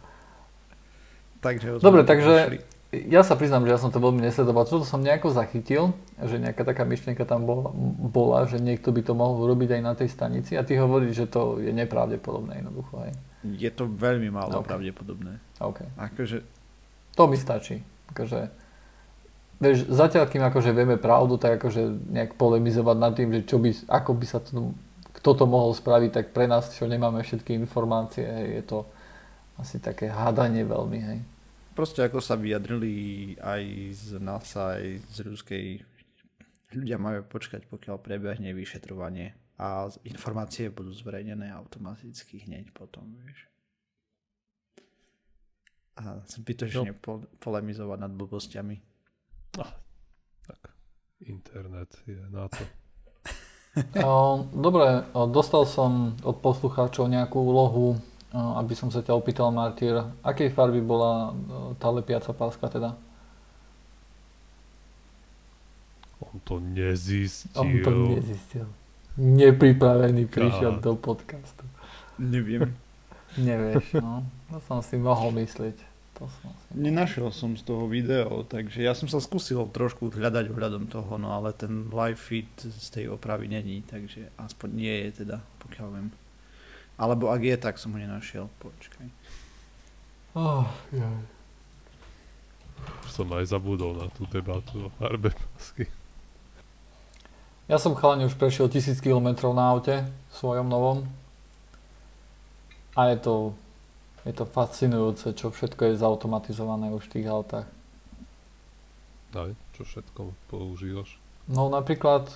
Takže 1.44 1.76
Dobre, 1.76 2.08
takže 2.08 2.64
ja 3.08 3.26
sa 3.26 3.34
priznám, 3.34 3.66
že 3.66 3.74
ja 3.74 3.80
som 3.80 3.90
to 3.90 4.02
veľmi 4.02 4.22
nesledoval. 4.22 4.68
Čo 4.68 4.82
to 4.82 4.86
som 4.86 5.02
nejako 5.02 5.34
zachytil, 5.34 5.96
že 6.20 6.38
nejaká 6.38 6.62
taká 6.62 6.86
myšlienka 6.86 7.26
tam 7.26 7.48
bola, 7.48 7.70
bola, 7.98 8.46
že 8.46 8.62
niekto 8.62 8.94
by 8.94 9.02
to 9.02 9.12
mohol 9.16 9.42
urobiť 9.46 9.78
aj 9.78 9.82
na 9.82 9.92
tej 9.98 10.08
stanici 10.12 10.54
a 10.54 10.62
ty 10.62 10.78
hovoríš, 10.78 11.24
že 11.24 11.26
to 11.26 11.58
je 11.58 11.72
nepravdepodobné 11.74 12.62
jednoducho. 12.62 12.94
Hej? 13.04 13.12
Je 13.44 13.70
to 13.72 13.90
veľmi 13.90 14.30
málo 14.30 14.62
okay. 14.62 14.68
pravdepodobné. 14.70 15.38
Okay. 15.58 15.88
Akože... 15.98 16.44
To 17.14 17.30
mi 17.30 17.38
stačí. 17.38 17.78
Akože, 18.10 18.50
vieš, 19.58 19.86
zatiaľ, 19.90 20.28
kým 20.28 20.44
akože 20.44 20.70
vieme 20.74 20.98
pravdu, 21.00 21.40
tak 21.40 21.62
akože 21.62 22.10
nejak 22.10 22.36
polemizovať 22.36 22.96
nad 22.98 23.12
tým, 23.16 23.30
že 23.32 23.40
čo 23.46 23.56
by, 23.58 23.70
ako 23.90 24.10
by 24.14 24.26
sa 24.28 24.38
to 24.42 24.74
kto 25.14 25.30
to 25.40 25.44
mohol 25.48 25.72
spraviť, 25.72 26.10
tak 26.12 26.26
pre 26.36 26.44
nás, 26.44 26.68
čo 26.76 26.84
nemáme 26.84 27.24
všetky 27.24 27.56
informácie, 27.56 28.28
hej, 28.28 28.60
je 28.60 28.62
to 28.68 28.78
asi 29.56 29.80
také 29.80 30.12
hádanie 30.12 30.68
veľmi, 30.68 31.00
hej. 31.00 31.18
Proste 31.74 32.06
ako 32.06 32.22
sa 32.22 32.38
vyjadrili 32.38 33.34
aj 33.42 33.62
z 33.98 34.08
NASA, 34.22 34.78
aj 34.78 35.02
z 35.10 35.16
ruskej, 35.26 35.64
ľudia 36.70 37.02
majú 37.02 37.26
počkať, 37.26 37.66
pokiaľ 37.66 37.98
prebehne 37.98 38.54
vyšetrovanie 38.54 39.34
a 39.58 39.90
informácie 40.06 40.70
budú 40.70 40.94
zverejnené 40.94 41.50
automaticky 41.50 42.46
hneď 42.46 42.70
potom, 42.70 43.18
vieš. 43.22 43.50
A 45.94 46.22
zbytočne 46.26 46.94
no. 46.94 46.98
po, 46.98 47.22
polemizovať 47.38 47.98
nad 48.02 48.12
blbostiami. 48.14 48.76
No, 49.58 49.66
tak 50.46 50.74
internet 51.22 51.94
je 52.06 52.18
na 52.30 52.50
to. 52.50 52.62
Dobre, 54.66 55.02
dostal 55.34 55.66
som 55.66 56.14
od 56.22 56.38
poslucháčov 56.38 57.10
nejakú 57.10 57.42
úlohu, 57.42 57.98
aby 58.34 58.74
som 58.74 58.90
sa 58.90 58.98
ťa 58.98 59.14
opýtal, 59.14 59.54
Martyr, 59.54 60.10
akej 60.26 60.50
farby 60.50 60.82
bola 60.82 61.30
tá 61.78 61.86
lepiaca 61.94 62.34
páska 62.34 62.66
teda? 62.66 62.98
On 66.18 66.36
to 66.42 66.58
nezistil. 66.58 67.62
On 67.62 67.70
to 67.78 67.90
nezistil. 68.18 68.66
Nepripravený 69.14 70.26
prišiel 70.26 70.82
do 70.82 70.98
podcastu. 70.98 71.62
Neviem. 72.18 72.74
Nevieš, 73.38 73.98
no. 74.02 74.26
To 74.50 74.58
som 74.66 74.78
si 74.82 74.98
mohol 74.98 75.30
myslieť. 75.38 75.78
To 76.18 76.26
som 76.42 76.50
si... 76.50 76.70
Nenašiel 76.74 77.30
som 77.34 77.54
z 77.58 77.62
toho 77.66 77.86
video, 77.86 78.46
takže 78.46 78.82
ja 78.82 78.94
som 78.94 79.10
sa 79.10 79.18
skúsil 79.18 79.62
trošku 79.70 80.10
hľadať 80.10 80.50
ohľadom 80.50 80.90
toho, 80.90 81.18
no 81.18 81.34
ale 81.34 81.50
ten 81.54 81.90
live 81.90 82.18
feed 82.18 82.50
z 82.58 82.86
tej 82.90 83.04
opravy 83.10 83.50
není, 83.50 83.82
takže 83.86 84.30
aspoň 84.38 84.68
nie 84.74 84.94
je 85.06 85.26
teda, 85.26 85.42
pokiaľ 85.62 85.86
viem. 85.94 86.08
Alebo 86.94 87.30
ak 87.30 87.42
je, 87.42 87.56
tak 87.58 87.74
som 87.78 87.90
ho 87.90 87.98
nenašiel. 87.98 88.46
Počkaj. 88.62 89.06
Oh. 90.34 90.66
Už 93.06 93.10
som 93.10 93.26
aj 93.34 93.50
zabudol 93.50 93.98
na 93.98 94.06
tú 94.10 94.26
debatu 94.30 94.86
o 94.86 94.88
farbe 94.98 95.34
pasky. 95.34 95.86
Ja 97.64 97.80
som 97.80 97.96
chalani 97.96 98.28
už 98.28 98.36
prešiel 98.36 98.68
1000 98.68 99.00
km 99.00 99.50
na 99.56 99.72
aute 99.72 100.04
svojom 100.36 100.68
novom. 100.68 101.08
A 102.94 103.10
je 103.10 103.18
to, 103.18 103.34
je 104.22 104.32
to 104.36 104.44
fascinujúce, 104.46 105.32
čo 105.34 105.50
všetko 105.50 105.90
je 105.90 106.00
zautomatizované 106.02 106.92
už 106.92 107.08
v 107.08 107.12
tých 107.18 107.26
autách. 107.26 107.66
Aj, 109.34 109.50
čo 109.74 109.82
všetko 109.82 110.30
používaš? 110.46 111.18
No 111.50 111.66
napríklad 111.66 112.30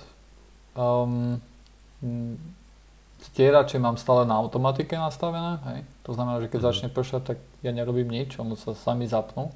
um, 0.75 1.39
stierače 3.21 3.79
mám 3.79 3.97
stále 3.97 4.23
na 4.23 4.35
automatike 4.35 4.95
nastavené, 4.95 5.59
hej. 5.65 5.79
To 6.03 6.13
znamená, 6.13 6.39
že 6.39 6.47
keď 6.47 6.59
Mhm. 6.61 6.67
začne 6.67 6.89
pršať, 6.89 7.21
tak 7.23 7.37
ja 7.61 7.71
nerobím 7.71 8.07
nič, 8.07 8.39
ono 8.39 8.55
sa 8.55 8.73
sami 8.73 9.05
zapnú. 9.05 9.51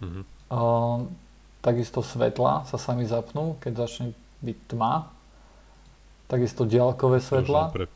Mhm. 0.00 0.22
Um, 0.50 1.14
takisto 1.60 2.02
svetla 2.02 2.64
sa 2.64 2.78
sami 2.78 3.06
zapnú, 3.06 3.54
keď 3.60 3.86
začne 3.86 4.06
byť 4.42 4.58
tma. 4.68 5.06
Takisto 6.26 6.64
diaľkové 6.64 7.18
svetla. 7.20 7.70
Pre... 7.70 7.86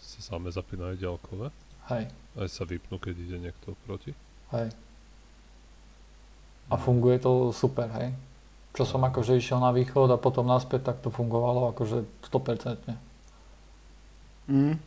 Sa 0.00 0.20
same 0.34 0.48
zapínajú 0.48 0.96
ďalkové? 0.96 1.48
Hej, 1.88 2.04
Aj 2.36 2.48
sa 2.48 2.64
vypnú, 2.64 3.00
keď 3.00 3.14
ide 3.16 3.36
niekto 3.40 3.72
proti? 3.84 4.12
hej. 4.52 4.68
A 6.68 6.76
funguje 6.76 7.16
to 7.16 7.48
super, 7.52 7.88
hej. 7.96 8.12
Čo 8.76 8.84
som 8.84 9.00
akože 9.00 9.40
išiel 9.40 9.56
na 9.56 9.72
východ 9.72 10.12
a 10.12 10.20
potom 10.20 10.44
naspäť, 10.44 10.92
tak 10.92 10.96
to 11.00 11.08
fungovalo 11.08 11.72
akože 11.72 12.04
100%. 12.28 12.92
Mm. 14.48 14.80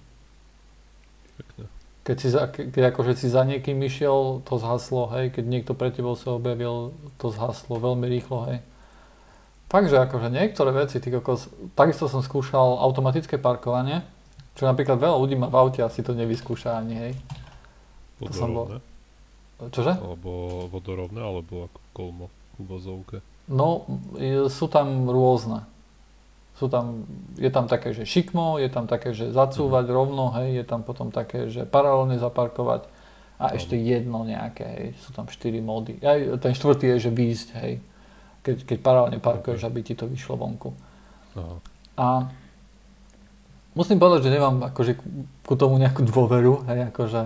Pekne. 1.38 1.64
Keď, 2.02 2.18
si 2.18 2.28
za, 2.28 2.50
ke- 2.50 2.68
keď 2.68 2.84
akože 2.92 3.14
si 3.16 3.30
za 3.30 3.46
niekým 3.46 3.78
išiel, 3.80 4.42
to 4.42 4.58
zhaslo, 4.58 5.14
hej. 5.14 5.30
Keď 5.30 5.46
niekto 5.46 5.72
pre 5.74 5.94
tebou 5.94 6.18
sa 6.18 6.34
objavil, 6.34 6.92
to 7.18 7.30
zhaslo 7.30 7.78
veľmi 7.78 8.10
rýchlo, 8.10 8.50
hej. 8.50 8.60
Fakt, 9.70 9.88
že 9.88 9.96
akože 9.96 10.28
niektoré 10.28 10.74
veci, 10.76 11.00
ty 11.00 11.08
kokos, 11.08 11.48
takisto 11.74 12.10
som 12.10 12.20
skúšal 12.20 12.82
automatické 12.82 13.40
parkovanie, 13.40 14.04
čo 14.58 14.68
napríklad 14.68 15.00
veľa 15.00 15.16
ľudí 15.16 15.40
má 15.40 15.48
v 15.48 15.56
aute 15.56 15.80
asi 15.80 16.04
to 16.04 16.12
nevyskúša 16.12 16.76
ani, 16.76 16.96
hej. 16.98 17.14
To 18.20 18.34
som 18.36 18.52
bol- 18.52 18.68
Vodorovné? 18.68 18.90
Čože? 19.72 19.94
Alebo 19.94 20.32
vodorovné, 20.74 21.22
alebo 21.22 21.70
ako 21.70 21.80
kolmo 21.94 22.26
v 22.58 22.66
vozovke. 22.66 23.18
No, 23.46 23.86
sú 24.50 24.66
tam 24.66 25.06
rôzne. 25.06 25.70
Sú 26.56 26.70
tam, 26.70 27.10
je 27.42 27.50
tam 27.50 27.66
také, 27.66 27.96
že 27.96 28.06
šikmo, 28.06 28.62
je 28.62 28.70
tam 28.70 28.86
také, 28.86 29.18
že 29.18 29.34
zacúvať 29.34 29.90
rovno, 29.90 30.30
hej, 30.38 30.62
je 30.62 30.66
tam 30.68 30.86
potom 30.86 31.10
také, 31.10 31.50
že 31.50 31.66
paralelne 31.66 32.22
zaparkovať 32.22 32.86
a 33.42 33.50
Áno. 33.50 33.58
ešte 33.58 33.74
jedno 33.74 34.22
nejaké, 34.22 34.66
hej, 34.66 34.88
sú 35.02 35.10
tam 35.16 35.26
štyri 35.26 35.58
módy. 35.58 35.98
Aj 36.06 36.22
ten 36.38 36.54
štvrtý 36.54 36.94
je, 36.96 37.10
že 37.10 37.12
výjsť, 37.12 37.48
hej, 37.66 37.74
keď, 38.46 38.56
keď 38.70 38.78
paralelne 38.78 39.18
parkuješ, 39.18 39.66
aby 39.66 39.82
ti 39.82 39.98
to 39.98 40.06
vyšlo 40.06 40.38
vonku. 40.38 40.70
Aha. 41.34 41.56
A 41.98 42.08
musím 43.74 43.98
povedať, 43.98 44.30
že 44.30 44.36
nemám 44.38 44.70
akože 44.70 44.94
ku, 45.42 45.54
tomu 45.58 45.82
nejakú 45.82 46.06
dôveru, 46.06 46.70
hej, 46.70 46.94
akože 46.94 47.20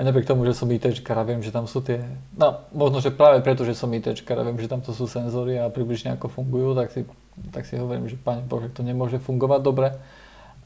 aj 0.00 0.02
napriek 0.08 0.24
tomu, 0.24 0.48
že 0.48 0.56
som 0.56 0.64
ITčkar 0.64 1.18
a 1.20 1.28
viem, 1.28 1.44
že 1.44 1.52
tam 1.52 1.68
sú 1.68 1.84
tie, 1.84 2.00
no 2.32 2.64
možno, 2.72 3.04
že 3.04 3.12
práve 3.12 3.44
preto, 3.44 3.68
že 3.68 3.76
som 3.76 3.92
ITčkar 3.92 4.40
a 4.40 4.46
viem, 4.48 4.56
že 4.56 4.70
tam 4.70 4.80
to 4.80 4.96
sú 4.96 5.04
senzory 5.04 5.60
a 5.60 5.68
približne 5.68 6.16
ako 6.16 6.32
fungujú, 6.32 6.72
tak 6.72 6.88
si, 6.88 7.04
tak 7.50 7.64
si 7.64 7.78
hovorím, 7.80 8.10
že 8.10 8.20
pane 8.20 8.44
Bože, 8.44 8.68
to 8.70 8.84
nemôže 8.84 9.16
fungovať 9.22 9.60
dobre. 9.62 9.88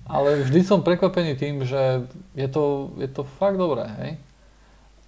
Ale 0.05 0.45
vždy 0.45 0.61
som 0.67 0.85
prekvapený 0.85 1.33
tým, 1.41 1.65
že 1.65 2.05
je 2.37 2.49
to, 2.51 2.93
je 3.01 3.09
to 3.09 3.25
fakt 3.25 3.57
dobré, 3.57 3.89
hej. 4.05 4.13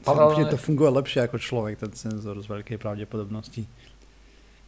Paralelne... 0.07 0.49
to 0.49 0.57
funguje 0.57 0.89
lepšie 0.89 1.27
ako 1.27 1.37
človek, 1.37 1.77
ten 1.77 1.93
senzor 1.93 2.39
z 2.41 2.47
veľkej 2.47 2.79
pravdepodobnosti. 2.81 3.67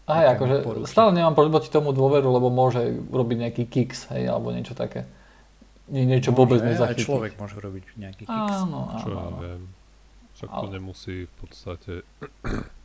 Aj, 0.09 0.37
akože 0.37 0.65
stále 0.89 1.13
nemám 1.13 1.37
proti 1.37 1.69
tomu 1.69 1.93
dôveru, 1.93 2.29
lebo 2.33 2.49
môže 2.49 2.81
robiť 3.13 3.37
nejaký 3.45 3.65
kicks, 3.69 4.09
hej, 4.13 4.29
alebo 4.29 4.53
niečo 4.53 4.73
také. 4.73 5.05
Nie, 5.89 6.05
niečo 6.05 6.37
vôbec 6.37 6.61
Môže, 6.61 6.85
aj 6.85 6.97
človek 7.01 7.33
môže 7.41 7.57
robiť 7.57 7.85
nejaký 7.97 8.25
kicks. 8.29 8.57
Áno, 8.65 8.93
áno. 8.93 9.01
Čo 9.01 9.09
ja 9.09 9.29
viem. 9.41 9.63
Však 10.37 10.49
to 10.49 10.67
Ale- 10.69 10.75
nemusí 10.77 11.17
v 11.25 11.35
podstate... 11.41 11.93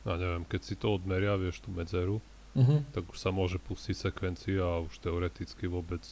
Ja 0.00 0.16
neviem, 0.16 0.48
keď 0.48 0.60
si 0.64 0.74
to 0.80 0.96
odmeria, 0.96 1.36
vieš, 1.36 1.60
tú 1.60 1.68
medzeru, 1.76 2.24
Mhm. 2.52 2.90
tak 2.90 3.06
už 3.06 3.16
sa 3.16 3.30
môže 3.30 3.58
pustiť 3.58 3.94
sekvencia 3.94 4.58
a 4.58 4.82
už 4.82 4.98
teoreticky 4.98 5.64
vôbec, 5.64 6.02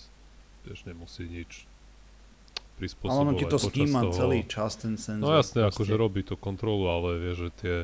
vieš, 0.63 0.85
nemusí 0.85 1.25
nič 1.25 1.65
Ale 1.65 2.77
prispôsobovať 2.79 3.23
ono 3.25 3.33
ti 3.35 3.45
to 3.45 3.59
sníma 3.59 4.01
toho. 4.05 4.15
celý 4.15 4.41
čas, 4.45 4.73
ten 4.75 4.95
senzor. 4.95 5.19
No 5.21 5.35
jasne, 5.35 5.61
proste. 5.61 5.71
akože 5.75 5.95
robí 5.95 6.23
to 6.23 6.35
kontrolu, 6.35 6.87
ale 6.87 7.19
vieš, 7.19 7.37
že 7.41 7.51
tie 7.57 7.77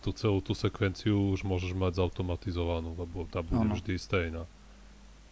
tú 0.00 0.12
celú 0.12 0.40
tú 0.40 0.52
sekvenciu 0.52 1.12
už 1.30 1.40
môžeš 1.42 1.72
mať 1.72 1.96
zautomatizovanú, 1.98 2.92
lebo 2.94 3.24
tá 3.26 3.40
bude 3.40 3.60
Áno. 3.62 3.76
vždy 3.76 3.96
stejná. 3.96 4.44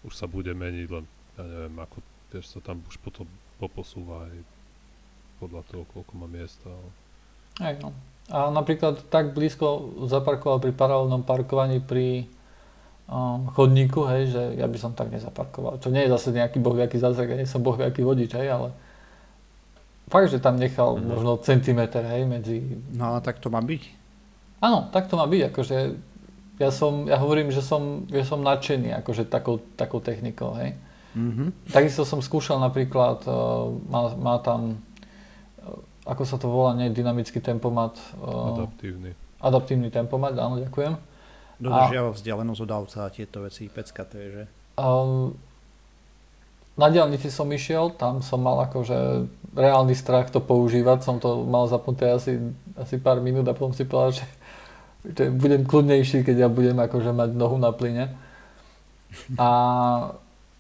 Už 0.03 0.13
sa 0.13 0.25
bude 0.25 0.53
meniť, 0.53 0.89
len 0.89 1.05
ja 1.35 1.45
neviem, 1.45 1.77
ako 1.79 2.01
vieš, 2.29 2.47
sa 2.49 2.61
tam 2.61 2.81
už 2.83 2.97
potom 2.99 3.25
poposúva 3.57 4.25
aj 4.25 4.37
podľa 5.39 5.63
toho, 5.65 5.85
koľko 5.87 6.13
má 6.15 6.27
miesta. 6.27 6.65
ale- 6.65 6.93
Hej, 7.61 7.75
no. 7.81 7.93
A 8.29 8.49
napríklad 8.49 9.09
tak 9.09 9.33
blízko 9.33 9.67
zaparkoval 10.05 10.61
pri 10.61 10.71
paralelnom 10.71 11.23
parkovaní 11.23 11.81
pri 11.81 12.29
chodníku, 13.49 14.05
hej, 14.05 14.29
že 14.29 14.43
ja 14.55 14.69
by 14.69 14.77
som 14.77 14.93
tak 14.93 15.09
nezaparkoval. 15.09 15.81
Čo 15.81 15.89
nie 15.89 16.05
je 16.05 16.13
zase 16.13 16.29
nejaký 16.29 16.61
bohviaký 16.61 16.97
zázrak, 16.97 17.29
ja 17.29 17.37
nie 17.37 17.49
som 17.49 17.65
bohviaký 17.65 18.05
vodič, 18.05 18.33
hej, 18.33 18.49
ale 18.49 18.69
fakt, 20.07 20.29
že 20.29 20.39
tam 20.39 20.57
nechal 20.57 20.97
Mhm. 20.97 21.05
možno 21.07 21.31
centimeter, 21.39 22.05
hej, 22.05 22.25
medzi... 22.25 22.61
No 22.93 23.13
ale 23.13 23.21
tak 23.21 23.39
to 23.39 23.49
má 23.49 23.61
byť. 23.61 23.83
Áno, 24.61 24.91
tak 24.91 25.07
to 25.07 25.17
má 25.17 25.25
byť, 25.25 25.43
akože 25.49 25.77
ja 26.59 26.69
som, 26.69 27.07
ja 27.07 27.17
hovorím, 27.17 27.49
že 27.49 27.63
som, 27.63 28.05
že 28.05 28.27
som 28.27 28.43
nadšený, 28.43 28.93
akože 29.01 29.25
takou, 29.25 29.63
takou 29.75 30.01
technikou, 30.01 30.53
hej. 30.57 30.77
Mhm. 31.17 31.73
Takisto 31.73 32.05
som 32.05 32.21
skúšal 32.21 32.61
napríklad, 32.61 33.25
uh, 33.25 33.73
má, 33.89 34.01
má 34.15 34.35
tam, 34.39 34.77
uh, 35.59 35.81
ako 36.05 36.23
sa 36.29 36.37
to 36.37 36.45
volá, 36.47 36.77
nie 36.77 36.93
dynamický 36.93 37.41
tempomat, 37.41 37.97
uh, 38.21 38.53
Adaptívny. 38.53 39.17
adaptívny 39.41 39.89
tempomat, 39.89 40.37
áno, 40.37 40.61
ďakujem. 40.61 40.93
Dodržiava 41.59 42.15
vzdialenosť 42.15 42.61
od 42.63 42.71
auta 42.71 42.99
a 43.07 43.13
tieto 43.13 43.43
veci, 43.43 43.67
pecka 43.67 44.07
to 44.07 44.15
je, 44.15 44.29
že? 44.31 44.45
Um, 44.79 45.35
na 46.79 46.87
diálnici 46.87 47.35
som 47.35 47.51
išiel, 47.51 47.99
tam 47.99 48.23
som 48.23 48.39
mal 48.39 48.63
akože 48.71 49.27
reálny 49.59 49.99
strach 49.99 50.31
to 50.31 50.39
používať, 50.39 51.03
som 51.03 51.19
to 51.19 51.43
mal 51.43 51.67
zapnuté 51.67 52.15
asi, 52.15 52.39
asi 52.79 53.03
pár 53.03 53.19
minút 53.19 53.51
a 53.51 53.59
potom 53.59 53.75
si 53.75 53.83
povedal, 53.83 54.23
že, 54.23 54.27
že 55.03 55.35
budem 55.35 55.67
kľudnejší, 55.67 56.23
keď 56.23 56.47
ja 56.47 56.49
budem 56.49 56.79
akože 56.79 57.11
mať 57.11 57.31
nohu 57.35 57.59
na 57.59 57.75
plyne. 57.75 58.15
A 59.35 59.49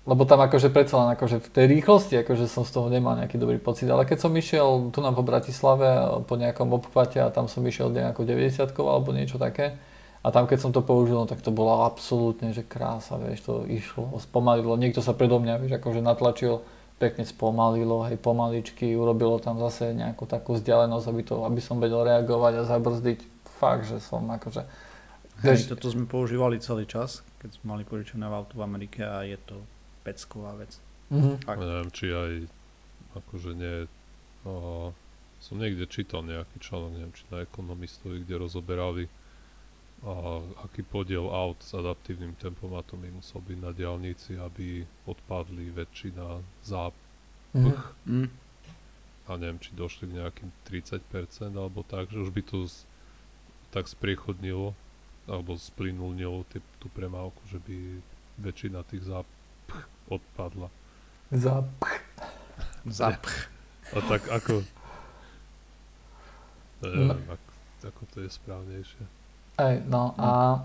lebo 0.08 0.24
tam 0.24 0.40
akože 0.40 0.72
predsa 0.72 1.04
len 1.04 1.12
akože 1.12 1.36
v 1.36 1.48
tej 1.52 1.64
rýchlosti 1.68 2.24
akože 2.24 2.48
som 2.48 2.64
z 2.64 2.72
toho 2.72 2.88
nemal 2.88 3.12
nejaký 3.20 3.36
dobrý 3.36 3.60
pocit, 3.60 3.84
ale 3.92 4.08
keď 4.08 4.24
som 4.24 4.32
išiel 4.32 4.88
tu 4.88 5.04
nám 5.04 5.12
po 5.12 5.20
Bratislave 5.20 5.84
po 6.24 6.40
nejakom 6.40 6.72
obchvate 6.72 7.20
a 7.20 7.28
tam 7.28 7.44
som 7.44 7.60
išiel 7.60 7.92
nejakou 7.92 8.24
90 8.24 8.72
alebo 8.72 9.12
niečo 9.12 9.36
také 9.36 9.76
a 10.22 10.28
tam 10.34 10.50
keď 10.50 10.58
som 10.58 10.70
to 10.74 10.82
použil, 10.82 11.14
no, 11.14 11.30
tak 11.30 11.40
to 11.40 11.54
bolo 11.54 11.86
absolútne, 11.86 12.50
že 12.50 12.66
krása, 12.66 13.16
vieš, 13.16 13.46
to 13.46 13.54
išlo, 13.70 14.18
spomalilo, 14.18 14.74
niekto 14.74 14.98
sa 14.98 15.14
predo 15.14 15.38
mňa, 15.38 15.54
vieš, 15.62 15.72
akože 15.78 16.00
natlačil, 16.02 16.62
pekne 16.98 17.22
spomalilo, 17.22 18.02
hej, 18.10 18.18
pomaličky, 18.18 18.98
urobilo 18.98 19.38
tam 19.38 19.62
zase 19.62 19.94
nejakú 19.94 20.26
takú 20.26 20.58
vzdialenosť, 20.58 21.06
aby, 21.06 21.22
to, 21.22 21.34
aby 21.46 21.60
som 21.62 21.78
vedel 21.78 22.02
reagovať 22.02 22.52
a 22.58 22.62
zabrzdiť, 22.66 23.18
fakt, 23.62 23.86
že 23.86 24.02
som 24.02 24.26
akože, 24.26 24.66
Hej, 25.38 25.70
toto 25.70 25.86
sme 25.86 26.02
používali 26.10 26.58
celý 26.58 26.82
čas, 26.82 27.22
keď 27.38 27.54
sme 27.54 27.78
mali 27.78 27.82
požičané 27.86 28.26
v 28.26 28.34
auto 28.34 28.58
v 28.58 28.66
Amerike 28.66 29.06
a 29.06 29.22
je 29.22 29.38
to 29.46 29.62
pecková 30.02 30.58
vec. 30.58 30.74
mhm. 31.14 31.46
Fakt. 31.46 31.62
Ja 31.62 31.66
neviem, 31.78 31.90
či 31.94 32.06
aj 32.10 32.32
akože 33.22 33.50
nie... 33.54 33.74
O, 34.42 34.90
som 35.38 35.54
niekde 35.62 35.86
čítal 35.86 36.26
nejaký 36.26 36.58
článok, 36.58 36.90
neviem, 36.98 37.14
či 37.14 37.22
na 37.30 37.46
ekonomistovi, 37.46 38.26
kde 38.26 38.34
rozoberali 38.42 39.06
a 39.98 40.38
aký 40.62 40.86
podiel 40.86 41.26
aut 41.26 41.58
s 41.58 41.74
adaptívnym 41.74 42.38
tempomatom 42.38 43.02
by 43.02 43.10
musel 43.10 43.42
byť 43.42 43.58
na 43.58 43.74
diálnici, 43.74 44.38
aby 44.38 44.86
odpadli 45.04 45.70
väčšina 45.70 46.38
záp 46.62 46.94
Mhm. 47.48 47.72
Mm. 48.06 48.28
a 49.26 49.30
neviem, 49.40 49.58
či 49.58 49.72
došli 49.72 50.04
k 50.08 50.20
nejakým 50.20 50.48
30% 50.64 51.56
alebo 51.56 51.80
tak, 51.80 52.12
že 52.12 52.20
už 52.20 52.30
by 52.30 52.42
to 52.44 52.68
z, 52.68 52.84
tak 53.72 53.88
spriechodnilo 53.88 54.76
alebo 55.24 55.56
splynulnil 55.56 56.44
ty, 56.48 56.60
tú 56.76 56.88
premávku, 56.92 57.40
že 57.48 57.60
by 57.64 58.00
väčšina 58.40 58.84
tých 58.84 59.04
záp 59.04 59.28
odpadla. 60.08 60.68
Zap. 61.32 61.68
Zapch. 62.88 63.52
A 63.92 64.00
tak 64.04 64.24
ako... 64.28 64.64
No. 66.80 66.88
Neviem, 66.88 67.20
ako, 67.28 67.48
ako 67.84 68.02
to 68.12 68.16
je 68.24 68.28
správnejšie. 68.30 69.04
Ej, 69.58 69.82
no 69.84 70.14
a 70.14 70.62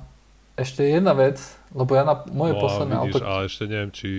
ešte 0.53 0.85
jedna 0.85 1.11
vec, 1.11 1.41
lebo 1.71 1.91
ja 1.91 2.03
na 2.03 2.21
moje 2.27 2.53
no 2.53 2.61
posledné 2.61 2.93
a 2.93 3.01
vidíš, 3.01 3.15
auto... 3.15 3.25
a 3.25 3.33
ešte 3.43 3.63
neviem, 3.65 3.89
či 3.89 4.09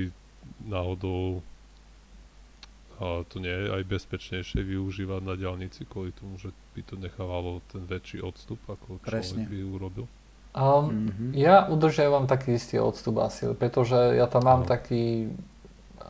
náhodou 0.61 1.41
a 2.97 3.23
to 3.25 3.37
nie 3.37 3.51
je 3.51 3.71
aj 3.71 3.83
bezpečnejšie 3.85 4.61
využívať 4.61 5.21
na 5.21 5.35
diálnici 5.35 5.83
kvôli 5.85 6.11
tomu, 6.13 6.35
že 6.37 6.51
by 6.73 6.81
to 6.85 6.95
nechávalo 6.97 7.59
ten 7.69 7.83
väčší 7.83 8.19
odstup, 8.21 8.59
ako 8.65 8.99
Presne. 9.01 9.43
človek 9.43 9.49
by 9.49 9.59
urobil. 9.69 10.05
Um, 10.53 11.11
Mhm. 11.11 11.35
Ja 11.35 11.67
udržiavam 11.67 12.25
taký 12.25 12.55
istý 12.55 12.79
odstup 12.79 13.19
asi, 13.19 13.51
pretože 13.53 13.99
ja 14.15 14.27
tam 14.27 14.43
mám 14.43 14.63
No. 14.63 14.69
taký 14.69 15.27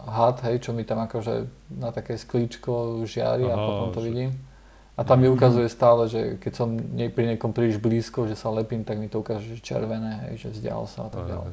had, 0.07 0.41
hej, 0.43 0.61
čo 0.61 0.71
mi 0.71 0.85
tam 0.85 1.01
akože 1.01 1.49
na 1.71 1.89
také 1.89 2.15
sklíčko 2.15 2.73
žiari 3.05 3.45
a 3.45 3.53
Aha, 3.53 3.61
potom 3.63 3.87
to 3.91 4.01
že- 4.01 4.07
vidím. 4.07 4.31
A 4.95 5.03
tam 5.03 5.19
mi 5.19 5.27
Mhm. 5.27 5.35
ukazuje 5.35 5.67
stále, 5.69 6.07
že 6.07 6.21
keď 6.39 6.53
som 6.55 6.69
nie, 6.71 7.09
pri 7.09 7.27
niekom 7.29 7.51
príliš 7.51 7.77
blízko, 7.77 8.25
že 8.25 8.35
sa 8.35 8.49
lepím, 8.49 8.83
tak 8.83 8.97
mi 8.97 9.09
to 9.09 9.19
ukáže, 9.19 9.51
že 9.51 9.61
červené, 9.61 10.23
hej, 10.25 10.39
že 10.41 10.49
vzdial 10.51 10.87
sa 10.87 11.07
a 11.07 11.11
tak 11.11 11.27
ďalej. 11.27 11.51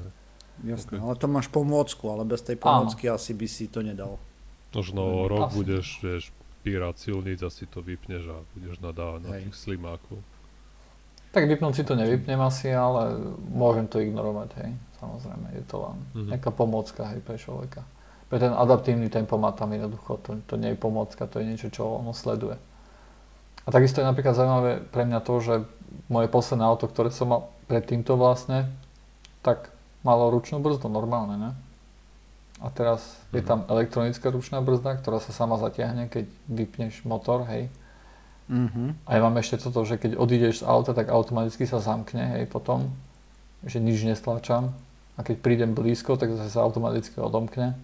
Jasné, 0.63 0.95
ale 0.95 1.15
to 1.15 1.25
máš 1.27 1.49
pomôcku, 1.49 2.05
ale 2.05 2.21
bez 2.23 2.39
tej 2.39 2.53
pomôcky 2.55 3.09
asi 3.09 3.33
by 3.33 3.47
si 3.47 3.65
to 3.65 3.81
nedal. 3.81 4.21
Možno 4.71 5.01
Mm, 5.01 5.27
rok 5.27 5.41
asi. 5.47 5.55
budeš, 5.57 5.87
vieš, 5.99 6.23
pírať 6.61 6.95
silnic 6.99 7.41
a 7.41 7.49
si 7.49 7.65
to 7.65 7.81
vypneš 7.81 8.23
a 8.23 8.37
budeš 8.51 8.77
nadávať 8.79 9.19
na 9.19 9.31
tých 9.39 9.57
slimákov. 9.57 10.21
Tak 11.31 11.47
vypnúť 11.47 11.73
si 11.73 11.83
to 11.83 11.95
nevypnem 11.95 12.37
asi, 12.37 12.69
ale 12.69 13.17
môžem 13.47 13.87
to 13.87 13.97
ignorovať, 13.97 14.53
hej. 14.59 14.71
Samozrejme, 14.99 15.47
je 15.51 15.63
to 15.63 15.77
len 15.79 15.97
Mhm. 16.13 16.29
nejaká 16.29 16.51
pomocka, 16.51 17.01
hej, 17.07 17.19
pre 17.19 17.35
človeka. 17.35 17.81
Pre 18.29 18.37
ten 18.37 18.53
adaptívny 18.53 19.09
tempomat 19.09 19.57
tam 19.57 19.73
jednoducho, 19.73 20.19
to, 20.19 20.37
to 20.45 20.55
nie 20.55 20.69
je 20.69 20.77
pomocka, 20.77 21.25
to 21.25 21.41
je 21.41 21.45
niečo, 21.47 21.67
čo 21.67 21.97
ono 21.97 22.13
sleduje. 22.13 22.55
A 23.65 23.69
takisto 23.69 24.01
je 24.01 24.09
napríklad 24.09 24.33
zaujímavé 24.33 24.81
pre 24.89 25.05
mňa 25.05 25.19
to, 25.21 25.33
že 25.39 25.55
moje 26.09 26.27
posledné 26.27 26.65
auto, 26.65 26.89
ktoré 26.89 27.13
som 27.13 27.29
mal 27.29 27.41
pred 27.69 27.85
týmto 27.85 28.17
vlastne, 28.17 28.67
tak 29.45 29.69
malo 30.01 30.33
ručnú 30.33 30.59
brzdu, 30.59 30.89
normálne, 30.89 31.37
ne? 31.37 31.51
A 32.61 32.69
teraz 32.69 33.17
je 33.33 33.41
Mhm. 33.41 33.47
tam 33.47 33.59
elektronická 33.69 34.29
ručná 34.29 34.61
brzda, 34.61 34.97
ktorá 35.01 35.17
sa 35.17 35.33
sama 35.33 35.57
zatiahne, 35.57 36.09
keď 36.09 36.25
vypneš 36.49 37.05
motor, 37.05 37.45
hej. 37.49 37.69
Mhm. 38.49 39.07
A 39.07 39.09
ja 39.17 39.21
mám 39.23 39.37
ešte 39.37 39.61
toto, 39.61 39.85
že 39.85 39.97
keď 39.97 40.17
odídeš 40.17 40.61
z 40.61 40.67
auta, 40.67 40.93
tak 40.93 41.09
automaticky 41.09 41.65
sa 41.65 41.79
zamkne, 41.79 42.37
hej, 42.37 42.43
potom, 42.49 42.91
že 43.65 43.79
nič 43.79 44.03
nestlačam. 44.03 44.73
A 45.17 45.23
keď 45.23 45.37
prídem 45.41 45.71
blízko, 45.77 46.17
tak 46.17 46.33
zase 46.33 46.49
sa 46.49 46.65
automaticky 46.65 47.17
odomkne. 47.21 47.77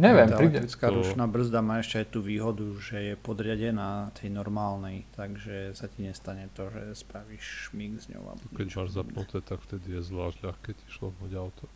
Neviem, 0.00 0.28
Tá 0.28 0.40
príde... 0.40 0.56
elektrická 0.56 0.88
To- 0.88 0.96
ručná 0.96 1.28
brzda 1.28 1.60
má 1.60 1.78
ešte 1.78 2.00
aj 2.00 2.06
tú 2.08 2.24
výhodu, 2.24 2.64
že 2.80 3.12
je 3.12 3.14
podriadená 3.20 4.08
tej 4.16 4.32
normálnej, 4.32 5.04
takže 5.12 5.76
sa 5.76 5.92
ti 5.92 6.08
nestane 6.08 6.48
to, 6.56 6.72
že 6.72 7.04
spravíš 7.04 7.68
šmík 7.68 8.00
s 8.00 8.08
ňou. 8.08 8.32
Keď 8.56 8.66
máš 8.72 8.96
zapnuté, 8.96 9.44
tak 9.44 9.60
vtedy 9.60 9.92
je 9.92 10.02
zvlášť 10.02 10.38
ľahké 10.40 10.70
ti 10.72 10.86
šlopnúť 10.88 11.32
auto. 11.36 11.68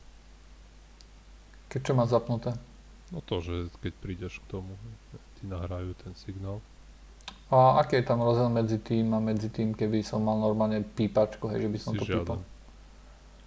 Keď 1.69 1.81
čo 1.85 1.93
má 1.93 2.09
zapnuté. 2.09 2.57
No 3.13 3.21
to, 3.21 3.45
že 3.45 3.69
keď 3.85 3.93
prídeš 4.01 4.41
k 4.41 4.49
tomu, 4.49 4.73
ti 5.37 5.45
nahrajú 5.45 5.93
ten 5.95 6.17
signál. 6.17 6.65
A 7.53 7.79
aký 7.79 8.01
je 8.01 8.09
tam 8.09 8.25
rozdiel 8.25 8.49
medzi 8.49 8.81
tým 8.81 9.13
a 9.13 9.21
medzi 9.21 9.53
tým, 9.53 9.77
keby 9.77 10.01
som 10.01 10.25
mal 10.25 10.41
normálne 10.41 10.81
pípačku, 10.81 11.45
hej, 11.53 11.61
že 11.61 11.71
by 11.71 11.79
som 11.79 11.93
Si 11.93 12.01
to 12.01 12.07
pípal? 12.09 12.41
žiaden. 12.41 12.41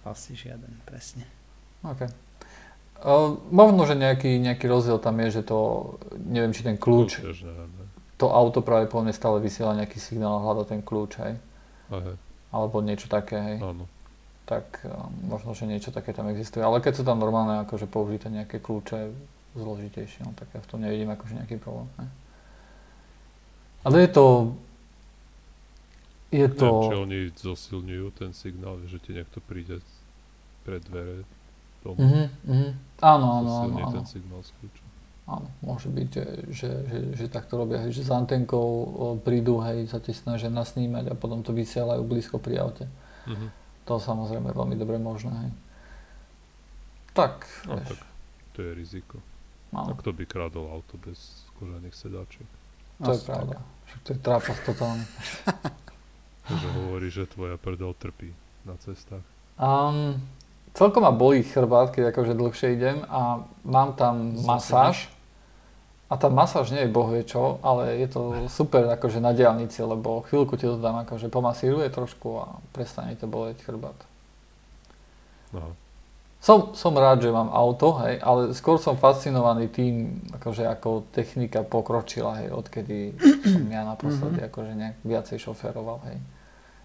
Asi 0.06 0.30
žiaden, 0.32 0.72
presne. 0.86 1.26
OK. 1.82 2.06
Uh, 2.98 3.38
možno, 3.54 3.86
že 3.86 3.94
nejaký, 3.94 4.42
nejaký 4.42 4.66
rozdiel 4.66 4.98
tam 4.98 5.22
je, 5.22 5.38
že 5.38 5.42
to, 5.46 5.58
neviem, 6.18 6.50
či 6.50 6.66
ten 6.66 6.74
kľúč, 6.74 7.22
ne? 7.22 7.54
to 8.18 8.26
auto 8.26 8.58
práve 8.58 8.90
po 8.90 8.98
mne 8.98 9.14
stále 9.14 9.38
vysiela 9.38 9.78
nejaký 9.78 10.02
signál 10.02 10.42
a 10.42 10.42
hľada 10.42 10.66
ten 10.66 10.82
kľúč, 10.82 11.22
hej. 11.22 11.38
A 11.94 11.96
hej, 12.02 12.18
Alebo 12.50 12.82
niečo 12.82 13.06
také, 13.06 13.38
hej. 13.38 13.56
áno. 13.62 13.86
tak 14.50 14.82
um, 14.82 15.14
možno, 15.30 15.54
že 15.54 15.70
niečo 15.70 15.94
také 15.94 16.10
tam 16.10 16.26
existuje. 16.26 16.58
Ale 16.58 16.82
keď 16.82 16.98
sú 16.98 17.02
tam 17.06 17.22
normálne 17.22 17.62
akože 17.62 17.86
použité 17.86 18.34
nejaké 18.34 18.58
kľúče 18.58 19.14
zložitejšie, 19.54 20.26
no, 20.26 20.34
tak 20.34 20.50
ja 20.50 20.58
v 20.58 20.66
tom 20.66 20.82
nevidím 20.82 21.14
akože 21.14 21.38
nejaký 21.38 21.62
problém. 21.62 21.86
Ne? 22.02 22.10
Ale 23.86 24.02
je 24.02 24.10
to... 24.10 24.26
Je 26.34 26.48
To... 26.50 26.66
Neviem, 26.66 26.90
či 26.90 26.98
oni 26.98 27.18
zosilňujú 27.30 28.06
ten 28.18 28.34
signál, 28.34 28.82
že 28.90 28.98
ti 28.98 29.14
niekto 29.14 29.38
príde 29.38 29.80
pred 30.66 30.82
dvere 30.82 31.24
domu. 31.82 31.98
Mhm, 31.98 32.24
mhm. 32.44 32.68
Áno, 32.98 33.26
áno, 33.38 33.50
áno, 33.62 33.76
áno. 33.78 33.94
ten 33.94 34.06
signál 34.06 34.42
z 34.42 34.50
kľúča. 34.58 34.84
áno. 35.28 35.48
Môže 35.62 35.86
byť, 35.86 36.08
že, 36.10 36.24
že, 36.50 36.70
že, 36.84 36.98
že 37.14 37.24
takto 37.30 37.54
robia, 37.54 37.84
hej, 37.84 37.94
že 37.94 38.02
s 38.02 38.10
antenkou 38.10 38.66
prídu, 39.22 39.62
hej, 39.62 39.86
sa 39.86 40.02
ti 40.02 40.10
snažia 40.10 40.50
nasnímať 40.50 41.10
a 41.10 41.14
potom 41.14 41.42
to 41.42 41.54
vysielajú 41.54 42.02
blízko 42.02 42.38
pri 42.38 42.58
aute. 42.58 42.84
Mhm. 43.26 43.48
To 43.86 43.96
samozrejme 43.96 44.52
veľmi 44.52 44.74
dobre 44.74 44.98
možné, 44.98 45.32
hej. 45.32 45.52
Tak, 47.14 47.46
No 47.66 47.74
vieš, 47.76 47.96
tak 47.96 48.00
to 48.52 48.58
je 48.62 48.70
riziko. 48.74 49.16
áno. 49.72 49.90
A 49.90 49.98
kto 49.98 50.10
by 50.12 50.24
krádol 50.24 50.70
auto 50.70 50.94
bez 50.98 51.46
kožených 51.56 51.94
sedačiek? 51.94 52.48
To 52.98 53.10
je 53.10 53.20
pravda. 53.22 53.58
Však 53.86 54.00
to 54.02 54.10
je 54.10 54.18
trápas 54.18 54.58
totálny. 54.62 55.04
Takže 56.44 56.68
hovorí, 56.78 57.08
že 57.08 57.26
tvoja 57.26 57.54
prdel 57.56 57.94
trpí 57.94 58.34
na 58.66 58.74
cestách. 58.76 59.22
Um, 59.54 60.18
celkom 60.74 61.04
ma 61.04 61.12
bolí 61.14 61.44
chrbát, 61.44 61.92
keď 61.92 62.10
akože 62.12 62.32
dlhšie 62.34 62.68
idem 62.74 63.04
a 63.08 63.46
mám 63.64 63.94
tam 63.94 64.36
Zase 64.36 64.46
masáž. 64.46 64.96
A 66.08 66.16
tá 66.16 66.32
masáž 66.32 66.72
nie 66.72 66.88
je 66.88 66.90
bohvie 66.90 67.20
čo, 67.20 67.60
ale 67.60 68.00
je 68.00 68.08
to 68.08 68.48
super 68.48 68.88
akože 68.96 69.20
na 69.20 69.36
diálnici, 69.36 69.84
lebo 69.84 70.24
chvíľku 70.24 70.56
ti 70.56 70.64
to 70.64 70.80
tam 70.80 71.04
akože 71.04 71.28
pomasíruje 71.28 71.92
trošku 71.92 72.28
a 72.40 72.56
prestane 72.72 73.12
to 73.20 73.28
boleť 73.28 73.60
chrbát. 73.60 73.96
Aha. 75.52 75.68
Som, 76.38 76.72
som 76.72 76.94
rád, 76.94 77.18
že 77.18 77.34
mám 77.34 77.50
auto, 77.50 77.98
hej, 78.06 78.22
ale 78.22 78.54
skôr 78.54 78.78
som 78.78 78.94
fascinovaný 78.94 79.68
tým, 79.68 80.22
akože 80.38 80.70
ako 80.70 81.10
technika 81.10 81.66
pokročila, 81.66 82.40
hej, 82.40 82.54
odkedy 82.54 83.18
som 83.42 83.66
ja 83.66 83.82
naposledy 83.82 84.46
akože 84.46 84.72
nejak 84.78 84.96
viacej 85.02 85.38
šoféroval, 85.42 85.98
hej. 86.08 86.18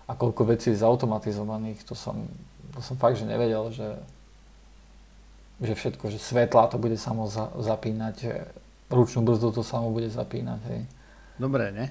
A 0.09 0.17
koľko 0.17 0.51
vecí 0.51 0.73
je 0.73 0.81
zautomatizovaných, 0.81 1.85
to 1.85 1.93
som, 1.93 2.25
som 2.79 2.95
fakt, 2.95 3.15
že 3.15 3.25
nevedel, 3.25 3.69
že, 3.69 3.99
že 5.59 5.73
všetko, 5.73 6.07
že 6.07 6.17
svetla 6.17 6.65
to 6.67 6.77
bude 6.77 6.95
samo 6.95 7.25
za, 7.25 7.53
zapínať, 7.53 8.13
že 8.15 8.33
ručnú 8.87 9.21
brzdu 9.21 9.51
to 9.51 9.61
samo 9.61 9.89
bude 9.89 10.07
zapínať, 10.07 10.59
hej. 10.67 10.81
Dobre, 11.35 11.69
ne? 11.69 11.85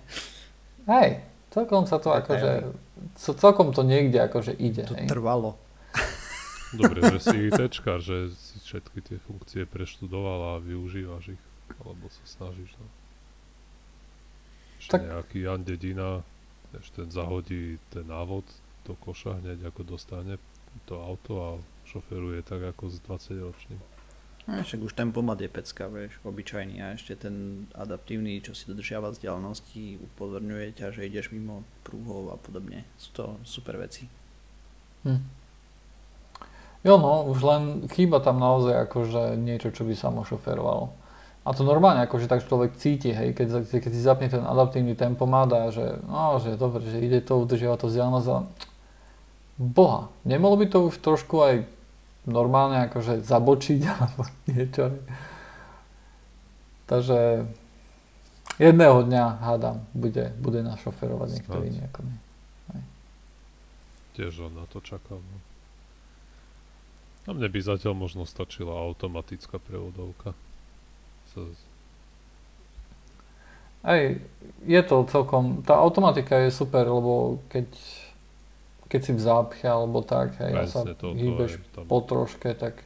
Hej, 0.84 1.22
celkom 1.48 1.84
sa 1.84 1.96
to 1.96 2.10
akože, 2.10 2.74
co- 3.16 3.34
celkom 3.34 3.70
to 3.70 3.82
niekde 3.82 4.18
akože 4.18 4.50
ide, 4.52 4.82
To 4.84 4.94
hej. 4.94 5.06
trvalo. 5.06 5.54
Dobre, 6.72 7.04
že 7.04 7.18
si 7.20 7.36
ITčkar, 7.44 8.00
že 8.00 8.32
si 8.32 8.56
všetky 8.58 8.98
tie 9.02 9.18
funkcie 9.20 9.62
preštudoval 9.62 10.56
a 10.56 10.64
využívaš 10.64 11.36
ich. 11.36 11.42
Alebo 11.78 12.08
sa 12.08 12.24
snažíš. 12.24 12.72
No. 12.76 12.86
Ešte 14.78 14.90
Tak- 14.90 15.04
nejaký 15.04 15.38
Jan 15.42 15.62
Dedina, 15.62 16.24
vieš, 16.70 16.88
ten 16.90 17.08
zahodí 17.08 17.76
ten 17.88 18.04
návod 18.04 18.48
do 18.82 18.96
koša 18.96 19.36
hneď 19.36 19.68
ako 19.68 19.84
dostane 19.86 20.40
to 20.93 21.01
auto 21.01 21.32
a 21.40 21.51
šoferuje 21.88 22.45
tak 22.45 22.61
ako 22.76 22.93
s 22.93 23.01
20 23.09 23.49
ročným. 23.49 23.80
No, 24.43 24.59
však 24.59 24.80
už 24.82 24.99
tempomat 24.99 25.38
je 25.38 25.47
pecka, 25.47 25.86
vieš, 25.86 26.18
obyčajný 26.26 26.82
a 26.82 26.99
ešte 26.99 27.14
ten 27.14 27.64
adaptívny, 27.78 28.43
čo 28.43 28.59
si 28.59 28.66
dodržiava 28.66 29.14
vzdialenosti, 29.14 30.03
upozorňuje 30.03 30.74
ťa, 30.76 30.99
že 30.99 31.07
ideš 31.07 31.30
mimo 31.30 31.62
prúhov 31.86 32.34
a 32.34 32.36
podobne. 32.36 32.82
Sú 32.99 33.14
to 33.14 33.24
super 33.47 33.78
veci. 33.78 34.11
Hm. 35.07 35.22
Jo 36.82 36.99
no, 36.99 37.22
už 37.30 37.38
len 37.47 37.62
chýba 37.86 38.18
tam 38.18 38.43
naozaj 38.43 38.90
akože 38.90 39.38
niečo, 39.38 39.70
čo 39.70 39.86
by 39.86 39.95
samo 39.95 40.26
šoferovalo. 40.26 40.90
A 41.47 41.55
to 41.55 41.62
normálne 41.62 42.03
akože 42.03 42.26
tak 42.26 42.43
človek 42.43 42.74
cíti, 42.74 43.14
hej, 43.14 43.34
keď, 43.34 43.66
keď 43.66 43.90
si 43.95 44.03
zapne 44.03 44.26
ten 44.26 44.43
adaptívny 44.43 44.99
tempomat 44.99 45.51
a 45.55 45.70
že, 45.70 46.03
no, 46.03 46.38
že 46.43 46.59
dobre, 46.59 46.82
že 46.82 46.99
ide 46.99 47.22
to, 47.22 47.38
udržiava 47.38 47.78
to 47.78 47.86
vzdialenosť, 47.86 48.26
ale 48.26 48.43
boha, 49.62 50.10
nemalo 50.26 50.58
by 50.58 50.66
to 50.66 50.90
už 50.90 50.98
trošku 50.98 51.38
aj 51.38 51.54
normálne 52.26 52.90
akože 52.90 53.22
zabočiť 53.22 53.80
alebo 53.94 54.26
niečo. 54.50 54.90
Takže 56.90 57.46
jedného 58.58 58.98
dňa, 59.06 59.24
hádam, 59.40 59.86
bude, 59.94 60.34
bude 60.42 60.60
našoferovať 60.66 61.28
niektorý 61.38 61.68
nejako. 61.70 62.00
Tiež 64.12 64.44
na 64.52 64.68
to 64.68 64.84
čakal. 64.84 65.24
No. 65.24 65.36
A 67.22 67.30
mne 67.32 67.48
by 67.48 67.58
zatiaľ 67.62 67.94
možno 67.94 68.26
stačila 68.26 68.76
automatická 68.76 69.56
prevodovka. 69.56 70.34
Hej, 73.82 74.20
je 74.66 74.80
to 74.84 75.06
celkom, 75.08 75.64
tá 75.64 75.74
automatika 75.78 76.36
je 76.44 76.50
super, 76.52 76.86
lebo 76.86 77.40
keď, 77.48 77.66
keď 78.93 79.01
si 79.01 79.12
v 79.16 79.20
zápche 79.24 79.64
alebo 79.64 80.05
tak, 80.05 80.36
hej, 80.36 80.53
a 80.53 80.68
sa 80.68 80.84
Presne 80.84 81.01
to, 81.01 81.16
hýbeš 81.16 81.64
tam 81.72 81.88
po 81.88 82.05
troške, 82.05 82.53
tak 82.53 82.84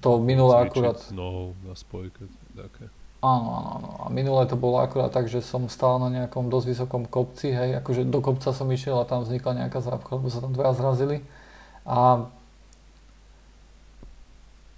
to 0.00 0.16
minulé 0.16 0.64
akurát, 0.64 0.96
nohou 1.12 1.52
na 1.60 1.76
spojke, 1.76 2.24
také. 2.56 2.88
áno, 3.20 3.48
áno, 3.60 3.68
áno, 3.76 3.90
a 4.00 4.06
minulé 4.08 4.48
to 4.48 4.56
bolo 4.56 4.80
akurát 4.80 5.12
tak, 5.12 5.28
že 5.28 5.44
som 5.44 5.68
stál 5.68 6.00
na 6.00 6.08
nejakom 6.08 6.48
dosť 6.48 6.66
vysokom 6.72 7.04
kopci, 7.04 7.52
hej, 7.52 7.76
akože 7.84 8.08
do 8.08 8.24
kopca 8.24 8.56
som 8.56 8.64
išiel 8.72 8.96
a 8.96 9.04
tam 9.04 9.28
vznikla 9.28 9.68
nejaká 9.68 9.84
zápcha, 9.84 10.16
lebo 10.16 10.32
sa 10.32 10.40
tam 10.40 10.56
dvaja 10.56 10.72
zrazili 10.80 11.20
a 11.84 12.32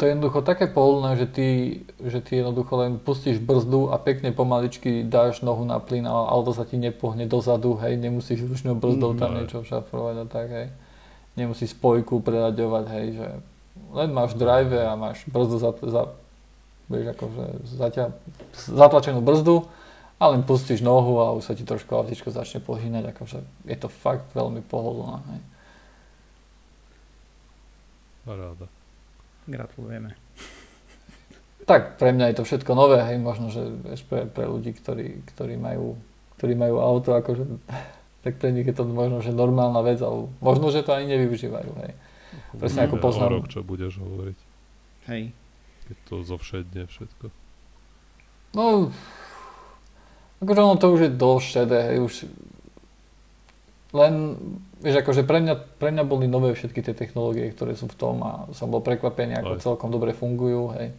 to 0.04 0.12
je 0.12 0.20
jednoducho 0.20 0.44
také 0.44 0.68
pohodlné, 0.68 1.16
že 1.16 1.24
ty, 1.24 1.48
že 1.96 2.20
ty 2.20 2.36
jednoducho 2.44 2.76
len 2.76 3.00
pustíš 3.00 3.40
brzdu 3.40 3.88
a 3.88 3.96
pekne 3.96 4.36
pomaličky 4.36 5.00
dáš 5.00 5.40
nohu 5.40 5.64
na 5.64 5.80
plyn 5.80 6.04
a 6.04 6.12
auto 6.28 6.52
sa 6.52 6.68
ti 6.68 6.76
nepohne 6.76 7.24
dozadu, 7.24 7.80
hej, 7.80 7.96
nemusíš 7.96 8.44
ručnou 8.44 8.76
brzdou 8.76 9.16
tam 9.16 9.32
Mhm. 9.32 9.36
niečo 9.40 9.64
šafrovať 9.64 10.16
a 10.20 10.24
tak, 10.28 10.48
hej. 10.52 10.68
Nemusíš 11.40 11.72
spojku 11.72 12.20
preraďovať, 12.20 12.84
hej, 12.92 13.06
že 13.16 13.26
len 13.96 14.12
máš 14.12 14.36
drive 14.36 14.76
a 14.76 14.92
máš 14.92 15.24
brzdu 15.24 15.56
za, 15.56 15.72
za 15.72 16.12
vieš, 16.92 17.16
akože 17.16 17.44
zaťa, 17.64 18.04
zatlačenú 18.68 19.24
brzdu 19.24 19.64
a 20.20 20.36
len 20.36 20.44
pustíš 20.44 20.84
nohu 20.84 21.16
a 21.24 21.32
už 21.32 21.48
sa 21.48 21.56
ti 21.56 21.64
trošku 21.64 21.96
autičko 21.96 22.28
začne 22.28 22.60
pohýnať, 22.60 23.08
akože 23.16 23.40
je 23.72 23.76
to 23.80 23.88
fakt 23.88 24.28
veľmi 24.36 24.60
pohodlné, 24.68 25.16
hej. 25.32 25.42
Paráda. 28.28 28.68
Gratulujeme. 29.44 30.16
Tak, 31.64 31.96
pre 31.96 32.12
mňa 32.12 32.32
je 32.32 32.36
to 32.40 32.44
všetko 32.44 32.76
nové, 32.76 33.00
hej, 33.00 33.16
možno, 33.16 33.48
že 33.48 33.64
vieš, 33.64 34.04
pre, 34.04 34.28
pre 34.28 34.44
ľudí, 34.44 34.76
ktorí, 34.76 35.24
ktorí, 35.32 35.56
majú, 35.56 35.96
ktorí 36.36 36.52
majú 36.52 36.76
auto, 36.80 37.16
akože, 37.16 37.44
tak 38.20 38.36
pre 38.36 38.52
nich 38.52 38.68
je 38.68 38.76
to 38.76 38.84
možno, 38.84 39.24
že 39.24 39.32
normálna 39.32 39.80
vec, 39.80 39.96
ale 40.04 40.28
možno, 40.44 40.68
že 40.68 40.84
to 40.84 40.92
ani 40.92 41.16
nevyužívajú, 41.16 41.72
hej. 41.88 41.92
Presne 42.56 42.84
ako 42.84 43.00
poznám. 43.00 43.30
O 43.32 43.34
rok, 43.40 43.46
čo 43.48 43.64
budeš 43.64 43.96
hovoriť, 43.96 44.38
Hej. 45.08 45.22
keď 45.88 45.96
to 46.10 46.14
zovšedne 46.26 46.82
všetko. 46.84 47.26
No, 48.54 48.90
akože 50.44 50.60
ono 50.60 50.76
to 50.76 50.86
už 50.92 51.00
je 51.08 51.10
dosť 51.16 51.46
šedé, 51.48 51.80
hej, 51.94 51.98
už 52.04 52.12
len, 53.94 54.14
vieš, 54.84 55.00
akože 55.00 55.24
pre 55.24 55.40
mňa, 55.40 55.54
pre 55.80 55.88
mňa 55.90 56.04
boli 56.04 56.28
nové 56.28 56.52
všetky 56.52 56.84
tie 56.84 56.92
technológie, 56.92 57.48
ktoré 57.48 57.72
sú 57.72 57.88
v 57.88 57.96
tom 57.96 58.20
a 58.20 58.32
som 58.52 58.68
bol 58.68 58.84
prekvapený, 58.84 59.40
ako 59.40 59.52
Aj. 59.56 59.62
celkom 59.64 59.88
dobre 59.88 60.12
fungujú, 60.12 60.76
hej. 60.76 60.92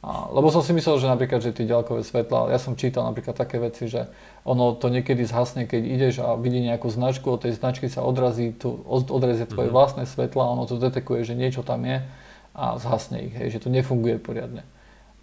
A, 0.00 0.32
lebo 0.32 0.48
som 0.48 0.64
si 0.64 0.72
myslel, 0.72 0.96
že 0.96 1.12
napríklad, 1.12 1.44
že 1.44 1.52
tie 1.52 1.68
ďalkové 1.68 2.00
svetla, 2.00 2.48
ja 2.48 2.56
som 2.56 2.72
čítal 2.72 3.04
napríklad 3.04 3.36
také 3.36 3.60
veci, 3.60 3.84
že 3.84 4.08
ono 4.48 4.72
to 4.72 4.88
niekedy 4.88 5.28
zhasne, 5.28 5.68
keď 5.68 5.82
ideš 5.84 6.14
a 6.24 6.34
vidí 6.40 6.56
nejakú 6.64 6.88
značku, 6.88 7.28
od 7.28 7.44
tej 7.44 7.52
značky 7.52 7.86
sa 7.92 8.00
odrazí, 8.00 8.56
tu, 8.56 8.80
od- 8.88 9.12
odrezie 9.12 9.44
tvoje 9.44 9.68
Mhm. 9.68 9.76
vlastné 9.76 10.04
svetla, 10.08 10.56
ono 10.56 10.64
to 10.64 10.80
detekuje, 10.80 11.20
že 11.22 11.36
niečo 11.36 11.60
tam 11.60 11.84
je 11.84 12.00
a 12.56 12.80
zhasne 12.80 13.28
ich, 13.28 13.34
hej, 13.36 13.54
že 13.54 13.62
to 13.62 13.68
nefunguje 13.68 14.16
poriadne. 14.18 14.64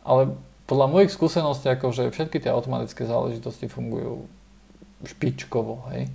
Ale 0.06 0.38
podľa 0.70 0.88
mojich 0.94 1.12
skúseností, 1.12 1.68
akože 1.74 2.14
všetky 2.14 2.38
tie 2.38 2.54
automatické 2.54 3.04
záležitosti 3.04 3.66
fungujú 3.68 4.30
špičkovo, 5.04 5.90
hej. 5.92 6.14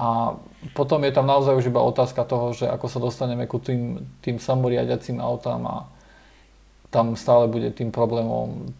A 0.00 0.32
potom 0.72 1.04
je 1.04 1.12
tam 1.12 1.28
naozaj 1.28 1.60
už 1.60 1.68
iba 1.68 1.84
otázka 1.84 2.24
toho, 2.24 2.56
že 2.56 2.64
ako 2.64 2.86
sa 2.88 2.98
dostaneme 3.04 3.44
ku 3.44 3.60
tým, 3.60 4.00
tým 4.24 4.40
samoriadiacím 4.40 5.20
autám 5.20 5.60
a 5.68 5.76
tam 6.88 7.20
stále 7.20 7.52
bude 7.52 7.68
tým 7.76 7.92
problémom 7.92 8.72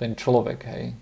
ten 0.00 0.16
človek, 0.16 0.60
hej. 0.64 0.96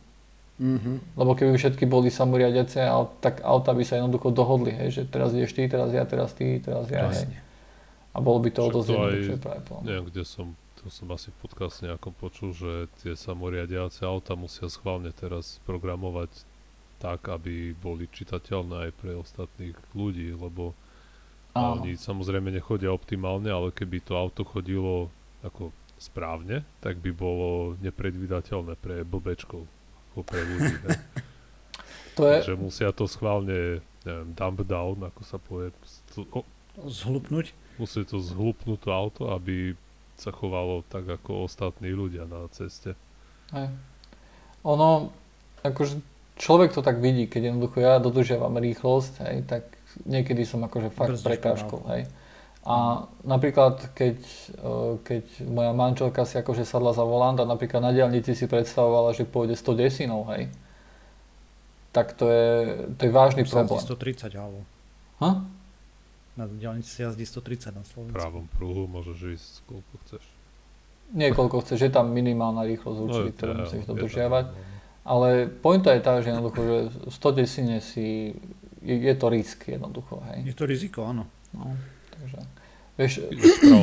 Mhm. 0.59 1.19
Lebo 1.19 1.35
keby 1.39 1.55
všetky 1.55 1.87
boli 1.87 2.11
samoriadiace, 2.11 2.83
ale 2.83 3.11
tak 3.23 3.47
auta 3.47 3.75
by 3.75 3.83
sa 3.87 4.03
jednoducho 4.03 4.35
dohodli, 4.35 4.75
hej, 4.75 4.89
že 4.91 5.03
teraz 5.07 5.31
ideš 5.31 5.55
ty, 5.55 5.71
teraz 5.71 5.91
ja, 5.95 6.03
teraz 6.03 6.35
ty, 6.35 6.59
teraz 6.59 6.91
ja, 6.91 7.11
hej. 7.11 7.31
A 8.15 8.23
bolo 8.23 8.39
by 8.43 8.51
to 8.55 8.61
o 8.63 8.71
dosť 8.71 8.91
jednoduchšie 8.91 9.39
práve. 9.43 9.63
Neviem, 9.83 10.07
kde 10.11 10.23
som, 10.23 10.55
to 10.79 10.87
som 10.91 11.11
asi 11.11 11.35
v 11.35 11.39
podcaste 11.43 11.83
nejakom 11.87 12.15
počul, 12.15 12.55
že 12.55 12.87
tie 13.03 13.19
samoriadiace 13.19 14.07
auta 14.07 14.39
musia 14.39 14.71
schválne 14.71 15.11
teraz 15.11 15.59
programovať 15.67 16.31
tak, 17.05 17.29
aby 17.29 17.77
boli 17.77 18.09
čitateľné 18.09 18.89
aj 18.89 18.93
pre 18.97 19.13
ostatných 19.13 19.77
ľudí, 19.93 20.33
lebo 20.33 20.73
Áno. 21.53 21.85
oni 21.85 22.01
samozrejme 22.01 22.49
nechodia 22.49 22.89
optimálne, 22.89 23.53
ale 23.53 23.77
keby 23.77 24.01
to 24.01 24.17
auto 24.17 24.41
chodilo 24.41 25.13
ako 25.45 25.69
správne, 26.01 26.65
tak 26.81 27.05
by 27.05 27.13
bolo 27.13 27.77
nepredvídateľné 27.85 28.81
pre 28.81 29.05
blbečkov, 29.05 29.69
ako 30.11 30.21
pre 30.25 30.41
ľudí. 30.49 30.75
hej. 30.89 30.99
To 32.17 32.25
je, 32.25 32.41
Takže 32.41 32.57
musia 32.57 32.89
to 32.97 33.05
schválne, 33.05 33.85
neviem, 34.09 34.31
dump 34.33 34.65
down, 34.65 35.05
ako 35.05 35.21
sa 35.29 35.37
povie, 35.37 35.77
to, 36.17 36.25
o, 36.33 36.41
Zhlupnúť. 36.89 37.53
musí 37.77 38.01
to 38.09 38.17
zhlupnúť 38.17 38.81
to 38.81 38.91
auto, 38.91 39.23
aby 39.29 39.77
sa 40.17 40.33
chovalo 40.33 40.87
tak 40.89 41.05
ako 41.05 41.45
ostatní 41.45 41.93
ľudia 41.93 42.25
na 42.25 42.49
ceste. 42.49 42.97
Hej. 43.53 43.69
Ono, 44.65 45.13
akože 45.61 46.14
človek 46.37 46.71
to 46.71 46.81
tak 46.81 46.99
vidí, 46.99 47.25
keď 47.25 47.51
jednoducho 47.51 47.79
ja 47.79 47.97
dodržiavam 47.97 48.55
rýchlosť, 48.55 49.13
hej, 49.23 49.37
tak 49.45 49.63
niekedy 50.03 50.43
som 50.43 50.61
akože 50.61 50.91
fakt 50.91 51.15
Brzdíš 51.15 51.27
prekážkou, 51.27 51.79
pomalu. 51.79 51.93
hej. 51.95 52.03
A 52.65 52.77
napríklad, 53.21 53.93
keď, 53.93 54.17
e, 54.57 54.69
keď 54.99 55.25
moja 55.45 55.71
manželka 55.71 56.25
si 56.25 56.35
akože 56.35 56.65
sadla 56.65 56.91
za 56.91 57.03
volant 57.03 57.37
a 57.37 57.45
napríklad 57.45 57.79
na 57.79 57.93
diálnici 57.93 58.33
si 58.33 58.45
predstavovala, 58.45 59.13
že 59.13 59.23
pôjde 59.23 59.53
100 59.53 59.77
desínov, 59.77 60.25
hej, 60.33 60.49
tak 61.91 62.13
to 62.13 62.27
je, 62.27 62.49
to 62.91 63.03
je 63.05 63.13
vážny 63.13 63.45
Sa 63.45 63.63
problém. 63.63 63.79
130 63.79 64.33
alebo 64.35 64.65
Ha? 65.17 65.47
na 66.35 66.51
diálnici 66.51 66.91
sa 66.91 67.07
jazdí 67.07 67.23
130 67.23 67.71
na 67.71 67.81
V 67.81 67.87
Slovensku. 67.87 68.19
pravom 68.19 68.51
pruhu 68.51 68.91
môžeš 68.91 69.19
ísť 69.31 69.53
koľko 69.65 69.95
chceš. 70.03 70.25
Nie 71.13 71.31
koľko 71.31 71.63
chceš, 71.63 71.79
je 71.79 71.93
tam 71.93 72.11
minimálna 72.11 72.67
rýchlosť 72.67 72.99
určite, 72.99 73.31
ktorú 73.39 73.53
ja, 73.53 73.59
musíš 73.61 73.77
je 73.77 73.85
tam 73.85 73.91
dodržiavať. 73.95 74.45
normálne. 74.51 74.74
Ale 75.05 75.53
pointa 75.61 75.93
je 75.93 76.01
tá, 76.01 76.17
že 76.25 76.33
jednoducho, 76.33 76.61
že 76.65 76.77
100 77.13 77.39
desine 77.39 77.77
si, 77.85 78.33
je, 78.81 78.97
je 78.97 79.15
to 79.21 79.29
risk 79.29 79.69
jednoducho, 79.69 80.25
hej. 80.33 80.49
Je 80.49 80.55
to 80.57 80.65
riziko, 80.65 81.05
áno. 81.05 81.29
No, 81.53 81.77
takže, 82.09 82.41
vieš, 82.97 83.13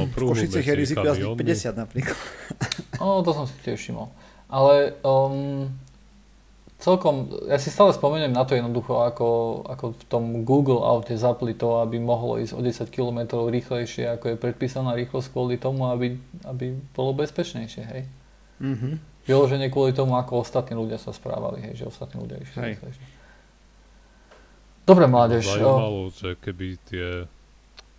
v 0.10 0.14
Košicech 0.18 0.66
je 0.66 0.76
riziko 0.76 1.06
jazdiť 1.06 1.30
kamiónmi. 1.30 1.46
50 1.46 1.78
napríklad. 1.78 2.18
no, 3.02 3.22
to 3.22 3.32
som 3.38 3.46
si 3.46 3.54
tiež 3.62 3.78
všimol. 3.78 4.10
Ale 4.50 4.98
um, 5.06 5.70
celkom, 6.82 7.30
ja 7.46 7.62
si 7.62 7.70
stále 7.70 7.94
spomeniem 7.94 8.34
na 8.34 8.42
to 8.42 8.58
jednoducho, 8.58 9.06
ako, 9.06 9.30
ako 9.70 9.86
v 9.94 10.04
tom 10.10 10.24
Google 10.42 10.82
aute 10.82 11.14
zapli 11.22 11.54
to, 11.54 11.86
aby 11.86 12.02
mohlo 12.02 12.42
ísť 12.42 12.58
o 12.58 12.62
10 12.66 12.90
km 12.90 13.20
rýchlejšie, 13.46 14.10
ako 14.10 14.34
je 14.34 14.42
predpísaná 14.42 14.98
rýchlosť 14.98 15.30
kvôli 15.30 15.62
tomu, 15.62 15.86
aby, 15.94 16.18
aby 16.50 16.74
bolo 16.98 17.14
bezpečnejšie, 17.14 17.84
hej. 17.94 18.04
Mhm. 18.58 19.11
Vyloženie 19.30 19.70
kvôli 19.70 19.94
tomu, 19.94 20.18
ako 20.18 20.42
ostatní 20.42 20.74
ľudia 20.74 20.98
sa 20.98 21.14
správali, 21.14 21.62
hej, 21.62 21.86
že 21.86 21.86
ostatní 21.86 22.26
ľudia 22.26 22.42
išli 22.42 22.58
Hej. 22.58 22.70
rýchlejšie. 22.78 23.06
Dobre, 24.82 25.06
mládež. 25.06 25.46
o, 25.46 25.54
Zajímalo, 25.54 26.02
že 26.10 26.30
keby 26.42 26.68
tie, 26.90 27.08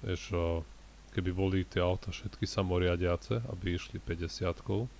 vieš, 0.03 0.23
o, 0.35 0.67
keby 1.15 1.31
boli 1.31 1.63
tie 1.63 1.79
auta 1.79 2.11
všetky 2.11 2.43
samoriadiace, 2.43 3.39
aby 3.49 3.79
išli 3.79 4.03
50 4.03 4.91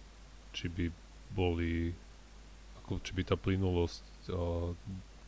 či 0.53 0.67
by 0.69 0.93
boli, 1.33 1.91
ako, 2.85 3.01
či 3.03 3.11
by 3.19 3.23
tá 3.27 3.35
plynulosť 3.35 4.05
o, 4.31 4.77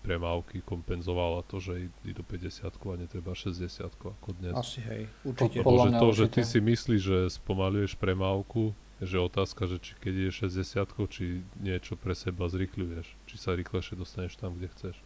premávky 0.05 0.61
kompenzovala 0.61 1.41
to, 1.49 1.59
že 1.65 1.89
idú 2.05 2.21
50 2.21 2.69
a 2.69 2.95
netreba 3.01 3.33
60 3.33 3.89
ako 3.89 4.31
dnes. 4.37 4.53
Asi 4.53 4.85
hej, 4.85 5.09
určite. 5.25 5.65
Lebo 5.65 5.81
že 5.81 5.91
to, 5.97 6.09
že 6.13 6.25
určite. 6.29 6.35
ty 6.37 6.41
si 6.45 6.59
myslíš, 6.61 7.01
že 7.01 7.19
spomaluješ 7.41 7.97
premávku, 7.97 8.77
že 9.03 9.19
otázka, 9.19 9.67
že 9.67 9.83
či 9.83 9.93
keď 9.99 10.15
je 10.31 10.31
60 10.47 11.11
či 11.11 11.25
niečo 11.59 11.99
pre 11.99 12.15
seba 12.15 12.47
zrýchľuješ, 12.47 13.07
či 13.27 13.35
sa 13.35 13.59
rýchlejšie 13.59 13.99
dostaneš 13.99 14.39
tam, 14.39 14.55
kde 14.55 14.71
chceš. 14.71 14.97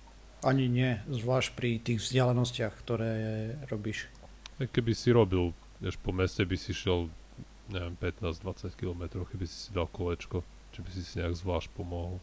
Ani 0.45 0.71
nie, 0.71 1.01
zvlášť 1.11 1.49
pri 1.57 1.83
tých 1.83 1.99
vzdialenostiach, 2.05 2.75
ktoré 2.79 3.11
robíš. 3.67 4.07
Aj 4.61 4.69
keby 4.71 4.93
si 4.95 5.11
robil, 5.11 5.51
vieš, 5.83 5.99
po 5.99 6.15
meste 6.15 6.47
by 6.47 6.55
si 6.55 6.71
šiel, 6.71 7.11
neviem, 7.73 7.99
15-20 7.99 8.79
km, 8.79 9.25
keby 9.27 9.45
si 9.49 9.57
si 9.67 9.71
dal 9.75 9.91
kolečko, 9.91 10.47
či 10.71 10.79
by 10.85 10.91
si 10.95 11.03
si 11.03 11.15
nejak 11.19 11.35
zvlášť 11.35 11.69
pomohol. 11.75 12.23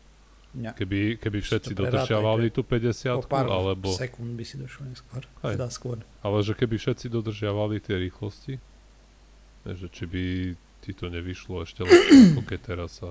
Nie. 0.56 0.72
Keby, 0.72 1.20
keby 1.20 1.44
všetci 1.44 1.76
dodržiavali 1.76 2.48
tú 2.48 2.64
50 2.64 3.20
Po 3.20 3.28
pár 3.28 3.52
alebo, 3.52 3.92
sekúnd 3.92 4.40
by 4.40 4.44
si 4.48 4.56
došlo 4.56 4.88
neskôr. 4.88 5.28
Hej. 5.44 5.60
Teda 5.60 5.68
skôr. 5.68 6.00
ale 6.24 6.38
že 6.48 6.56
keby 6.56 6.80
všetci 6.80 7.12
dodržiavali 7.12 7.84
tie 7.84 8.00
rýchlosti, 8.00 8.56
že 9.68 9.88
či 9.92 10.04
by 10.08 10.24
ti 10.86 10.94
to 10.94 11.10
nevyšlo 11.10 11.66
ešte 11.66 11.82
lepšie, 11.82 12.38
ako 12.38 12.42
keď 12.46 12.60
teraz 12.62 13.02
sa 13.02 13.10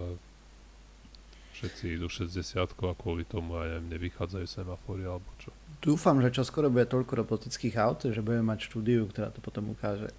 všetci 1.59 1.99
idú 1.99 2.07
60 2.11 2.39
a 2.62 2.95
kvôli 2.95 3.27
tomu 3.27 3.59
aj 3.59 3.79
neviem, 3.79 3.87
nevychádzajú 3.99 4.47
semafory 4.47 5.07
alebo 5.07 5.27
čo. 5.43 5.51
Dúfam, 5.83 6.22
že 6.22 6.31
čoskoro 6.31 6.70
bude 6.70 6.87
toľko 6.87 7.12
robotických 7.27 7.75
aut, 7.79 8.07
že 8.07 8.20
budeme 8.22 8.47
mať 8.47 8.70
štúdiu, 8.70 9.07
ktorá 9.11 9.35
to 9.35 9.43
potom 9.43 9.75
ukáže. 9.75 10.11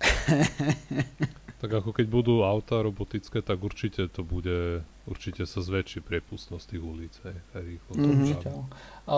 Tak 1.55 1.71
ako 1.81 1.95
keď 1.95 2.07
budú 2.11 2.43
auta 2.43 2.83
robotické, 2.83 3.39
tak 3.39 3.63
určite 3.63 4.11
to 4.11 4.27
bude, 4.27 4.83
určite 5.07 5.47
sa 5.47 5.63
zväčší 5.63 6.03
priepustnosť 6.03 6.65
tých 6.67 6.83
ulic, 6.83 7.15
hej, 7.25 7.37
aj 7.55 7.61
rýchlo. 7.63 7.91
Určite, 7.95 8.47
áno. 8.51 8.67
A 9.07 9.15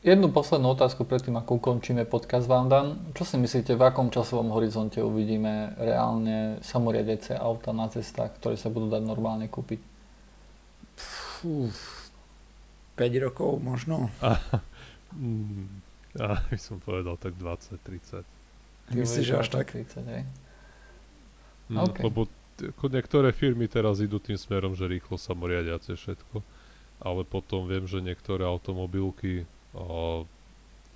Jednu 0.00 0.32
poslednú 0.32 0.72
otázku 0.72 1.04
predtým, 1.04 1.36
ako 1.36 1.60
ukončíme 1.60 2.08
podcast 2.08 2.48
vám 2.48 2.72
dám. 2.72 2.96
Čo 3.12 3.28
si 3.28 3.36
myslíte, 3.36 3.76
v 3.76 3.84
akom 3.84 4.08
časovom 4.08 4.48
horizonte 4.56 5.04
uvidíme 5.04 5.76
reálne 5.76 6.56
samoriadece 6.64 7.36
auta 7.36 7.76
na 7.76 7.84
cestách, 7.92 8.32
ktoré 8.40 8.56
sa 8.56 8.72
budú 8.72 8.88
dať 8.88 9.04
normálne 9.04 9.44
kúpiť? 9.52 9.76
Fú, 10.96 11.68
5 12.96 13.24
rokov 13.28 13.60
možno. 13.60 14.08
A, 14.24 14.40
mm, 15.12 15.68
ja 16.16 16.48
by 16.48 16.56
som 16.56 16.80
povedal 16.80 17.20
tak 17.20 17.36
20-30. 17.36 18.24
Myslíš, 18.96 19.24
že 19.24 19.36
až 19.36 19.52
tak? 19.52 19.76
30, 19.76 20.00
hej? 20.16 20.24
Mm, 21.68 21.76
OK. 21.76 21.98
Lebo 22.00 22.24
niektoré 22.88 23.36
firmy 23.36 23.68
teraz 23.68 24.00
idú 24.00 24.16
tým 24.16 24.40
smerom, 24.40 24.72
že 24.72 24.88
rýchlo 24.88 25.20
samoriadiace 25.20 25.92
všetko. 25.92 26.40
Ale 27.04 27.20
potom 27.28 27.68
viem, 27.68 27.84
že 27.84 28.00
niektoré 28.00 28.48
automobilky 28.48 29.44
a 29.72 30.22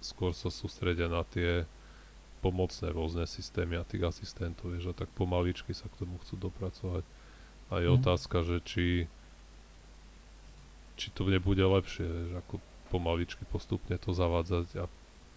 skôr 0.00 0.32
sa 0.32 0.48
sústredia 0.48 1.06
na 1.06 1.22
tie 1.24 1.64
pomocné 2.40 2.90
rôzne 2.90 3.24
systémy 3.24 3.74
a 3.74 3.82
tých 3.82 4.04
asistentov, 4.04 4.68
vieš, 4.68 4.90
a 4.90 4.94
tak 4.94 5.08
pomaličky 5.12 5.72
sa 5.72 5.86
k 5.86 6.04
tomu 6.04 6.20
chcú 6.20 6.36
dopracovať. 6.42 7.04
A 7.66 7.80
je 7.80 7.88
Mhm. 7.88 7.96
otázka, 7.98 8.36
že 8.40 8.56
či 8.62 8.84
či 10.94 11.10
to 11.10 11.24
nebude 11.24 11.58
lepšie, 11.58 12.04
vieš, 12.04 12.32
ako 12.38 12.54
pomaličky 12.88 13.42
postupne 13.44 13.96
to 13.96 14.12
zavádzať 14.12 14.78
a 14.78 14.84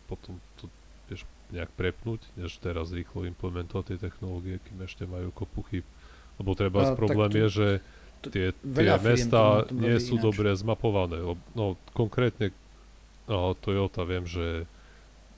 potom 0.05 0.37
to 0.55 0.69
vieš, 1.07 1.25
nejak 1.49 1.73
prepnúť, 1.73 2.21
než 2.35 2.53
teraz 2.59 2.91
rýchlo 2.91 3.25
implementovať 3.25 3.85
tie 3.87 3.99
technológie, 3.99 4.61
kým 4.61 4.77
ešte 4.79 5.03
majú 5.03 5.31
kopu 5.31 5.65
chyb. 5.65 5.85
Lebo 6.37 6.53
treba 6.53 6.85
A, 6.85 6.93
problém 6.93 7.31
tu- 7.31 7.39
je, 7.39 7.47
že 7.49 7.67
tie, 8.23 8.45
tie 8.53 8.97
mesta 8.99 9.65
nie 9.71 9.97
sú 9.97 10.19
ináč. 10.19 10.25
dobre 10.27 10.49
zmapované. 10.53 11.17
No 11.55 11.65
konkrétne 11.91 12.53
no, 13.27 13.53
Toyota 13.53 14.03
viem, 14.03 14.25
že 14.25 14.65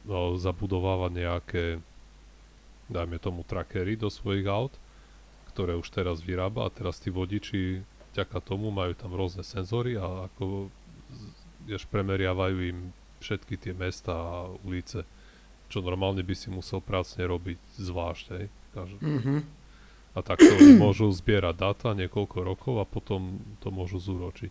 no, 0.05 0.37
zabudováva 0.37 1.09
nejaké 1.09 1.81
dajme 2.89 3.21
tomu 3.21 3.45
trackery 3.45 3.93
do 3.93 4.09
svojich 4.09 4.49
aut, 4.49 4.73
ktoré 5.53 5.77
už 5.77 5.93
teraz 5.93 6.25
vyrába 6.25 6.65
a 6.65 6.73
teraz 6.73 6.97
tí 6.97 7.13
vodiči 7.13 7.85
vďaka 8.13 8.41
tomu 8.41 8.73
majú 8.73 8.97
tam 8.97 9.13
rôzne 9.13 9.45
senzory 9.45 9.93
a 9.93 10.25
ako 10.25 10.73
vieš, 11.69 11.85
premeriavajú 11.85 12.57
im 12.65 12.79
všetky 13.21 13.61
tie 13.61 13.73
mesta 13.77 14.15
a 14.15 14.49
ulice, 14.65 15.05
čo 15.69 15.85
normálne 15.85 16.25
by 16.25 16.33
si 16.33 16.49
musel 16.49 16.81
prácne 16.81 17.29
robiť 17.29 17.59
zvlášť, 17.77 18.25
hej. 18.33 18.45
Každ- 18.73 19.01
Mhm. 19.05 19.35
a 20.17 20.19
takto 20.25 20.49
môžu 20.81 21.13
zbierať 21.13 21.55
dáta 21.55 21.89
niekoľko 21.93 22.37
rokov 22.41 22.73
a 22.81 22.85
potom 22.89 23.37
to 23.61 23.69
môžu 23.69 24.01
zúročiť. 24.01 24.49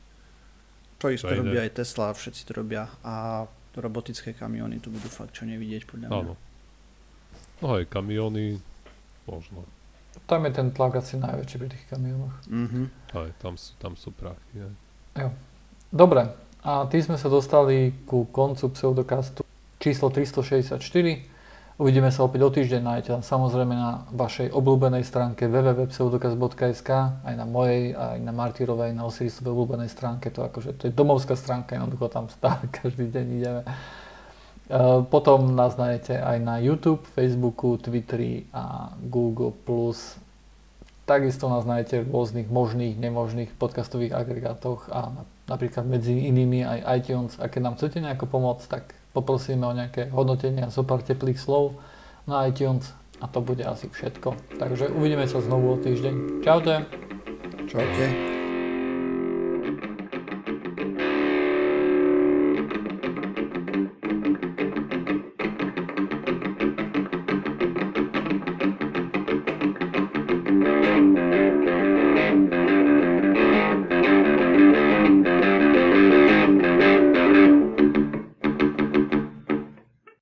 To 0.98 1.06
isté 1.08 1.30
To 1.30 1.34
je 1.34 1.40
robia 1.40 1.62
iné. 1.62 1.66
aj 1.70 1.72
Tesla, 1.78 2.10
všetci 2.10 2.42
to 2.44 2.52
robia. 2.58 2.90
A 3.06 3.46
robotické 3.78 4.34
kamiony 4.34 4.82
tu 4.82 4.90
budú 4.90 5.06
fakt 5.06 5.38
čo 5.38 5.46
nevidieť 5.46 5.86
podľa 5.86 6.08
mňa. 6.10 6.18
Áno. 6.26 6.34
No 7.58 7.66
aj 7.74 7.86
kamióny, 7.86 8.58
možno. 9.26 9.62
Tam 10.26 10.42
je 10.44 10.52
ten 10.52 10.68
tlak 10.74 10.98
asi 10.98 11.14
najväčší 11.16 11.56
pri 11.58 11.68
tých 11.70 11.84
kamionoch. 11.86 12.34
Mhm. 12.50 12.82
Aj 13.14 13.30
tam 13.38 13.54
sú, 13.54 13.70
tam 13.78 13.94
sú 13.94 14.10
prachy. 14.10 14.66
Aj. 15.14 15.30
Dobre, 15.88 16.26
a 16.60 16.84
tým 16.90 17.02
sme 17.02 17.16
sa 17.16 17.30
dostali 17.30 17.94
ku 18.04 18.26
koncu 18.28 18.68
pseudokastu 18.74 19.46
číslo 19.78 20.10
364. 20.10 20.82
Uvidíme 21.78 22.10
sa 22.10 22.26
opäť 22.26 22.42
o 22.42 22.50
týždeň, 22.50 22.82
nájdete 22.82 23.10
tam 23.14 23.22
samozrejme 23.22 23.70
na 23.70 24.02
vašej 24.10 24.50
obľúbenej 24.50 25.06
stránke 25.06 25.46
www.pseudokast.sk 25.46 26.90
aj 27.22 27.34
na 27.38 27.46
mojej, 27.46 27.94
aj 27.94 28.18
na 28.18 28.34
Martyrovej, 28.34 28.98
na 28.98 29.06
Osirisovej 29.06 29.54
obľúbenej 29.54 29.86
stránke. 29.86 30.34
To, 30.34 30.42
akože, 30.42 30.74
to 30.74 30.90
je 30.90 30.92
domovská 30.92 31.38
stránka, 31.38 31.78
jednoducho 31.78 32.10
tam 32.10 32.26
stále 32.34 32.66
každý 32.82 33.14
deň 33.14 33.26
ideme. 33.30 33.62
E, 33.62 33.70
Potom 35.06 35.54
nás 35.54 35.78
nájdete 35.78 36.18
aj 36.18 36.38
na 36.42 36.58
YouTube, 36.58 37.06
Facebooku, 37.14 37.78
Twitteri 37.78 38.50
a 38.50 38.90
Google+. 38.98 39.54
Takisto 41.06 41.46
nás 41.46 41.62
nájdete 41.62 42.02
v 42.02 42.10
rôznych 42.10 42.50
možných, 42.50 42.98
nemožných 42.98 43.54
podcastových 43.54 44.18
agregátoch 44.18 44.90
a 44.90 45.14
napríklad 45.46 45.86
medzi 45.86 46.26
inými 46.26 46.66
aj 46.66 46.78
iTunes. 46.98 47.38
A 47.38 47.46
keď 47.46 47.70
nám 47.70 47.74
chcete 47.78 48.02
nejako 48.02 48.26
pomôcť, 48.26 48.66
tak 48.66 48.97
poprosíme 49.18 49.66
o 49.66 49.74
nejaké 49.74 50.14
hodnotenie 50.14 50.62
a 50.62 50.70
zo 50.70 50.86
pár 50.86 51.02
teplých 51.02 51.42
slov 51.42 51.74
na 52.30 52.46
iTunes 52.46 52.94
a 53.18 53.26
to 53.26 53.42
bude 53.42 53.66
asi 53.66 53.90
všetko. 53.90 54.58
Takže 54.62 54.94
uvidíme 54.94 55.26
sa 55.26 55.42
znovu 55.42 55.74
o 55.74 55.76
týždeň. 55.82 56.46
Čaute. 56.46 56.86
Čaute. 57.66 58.37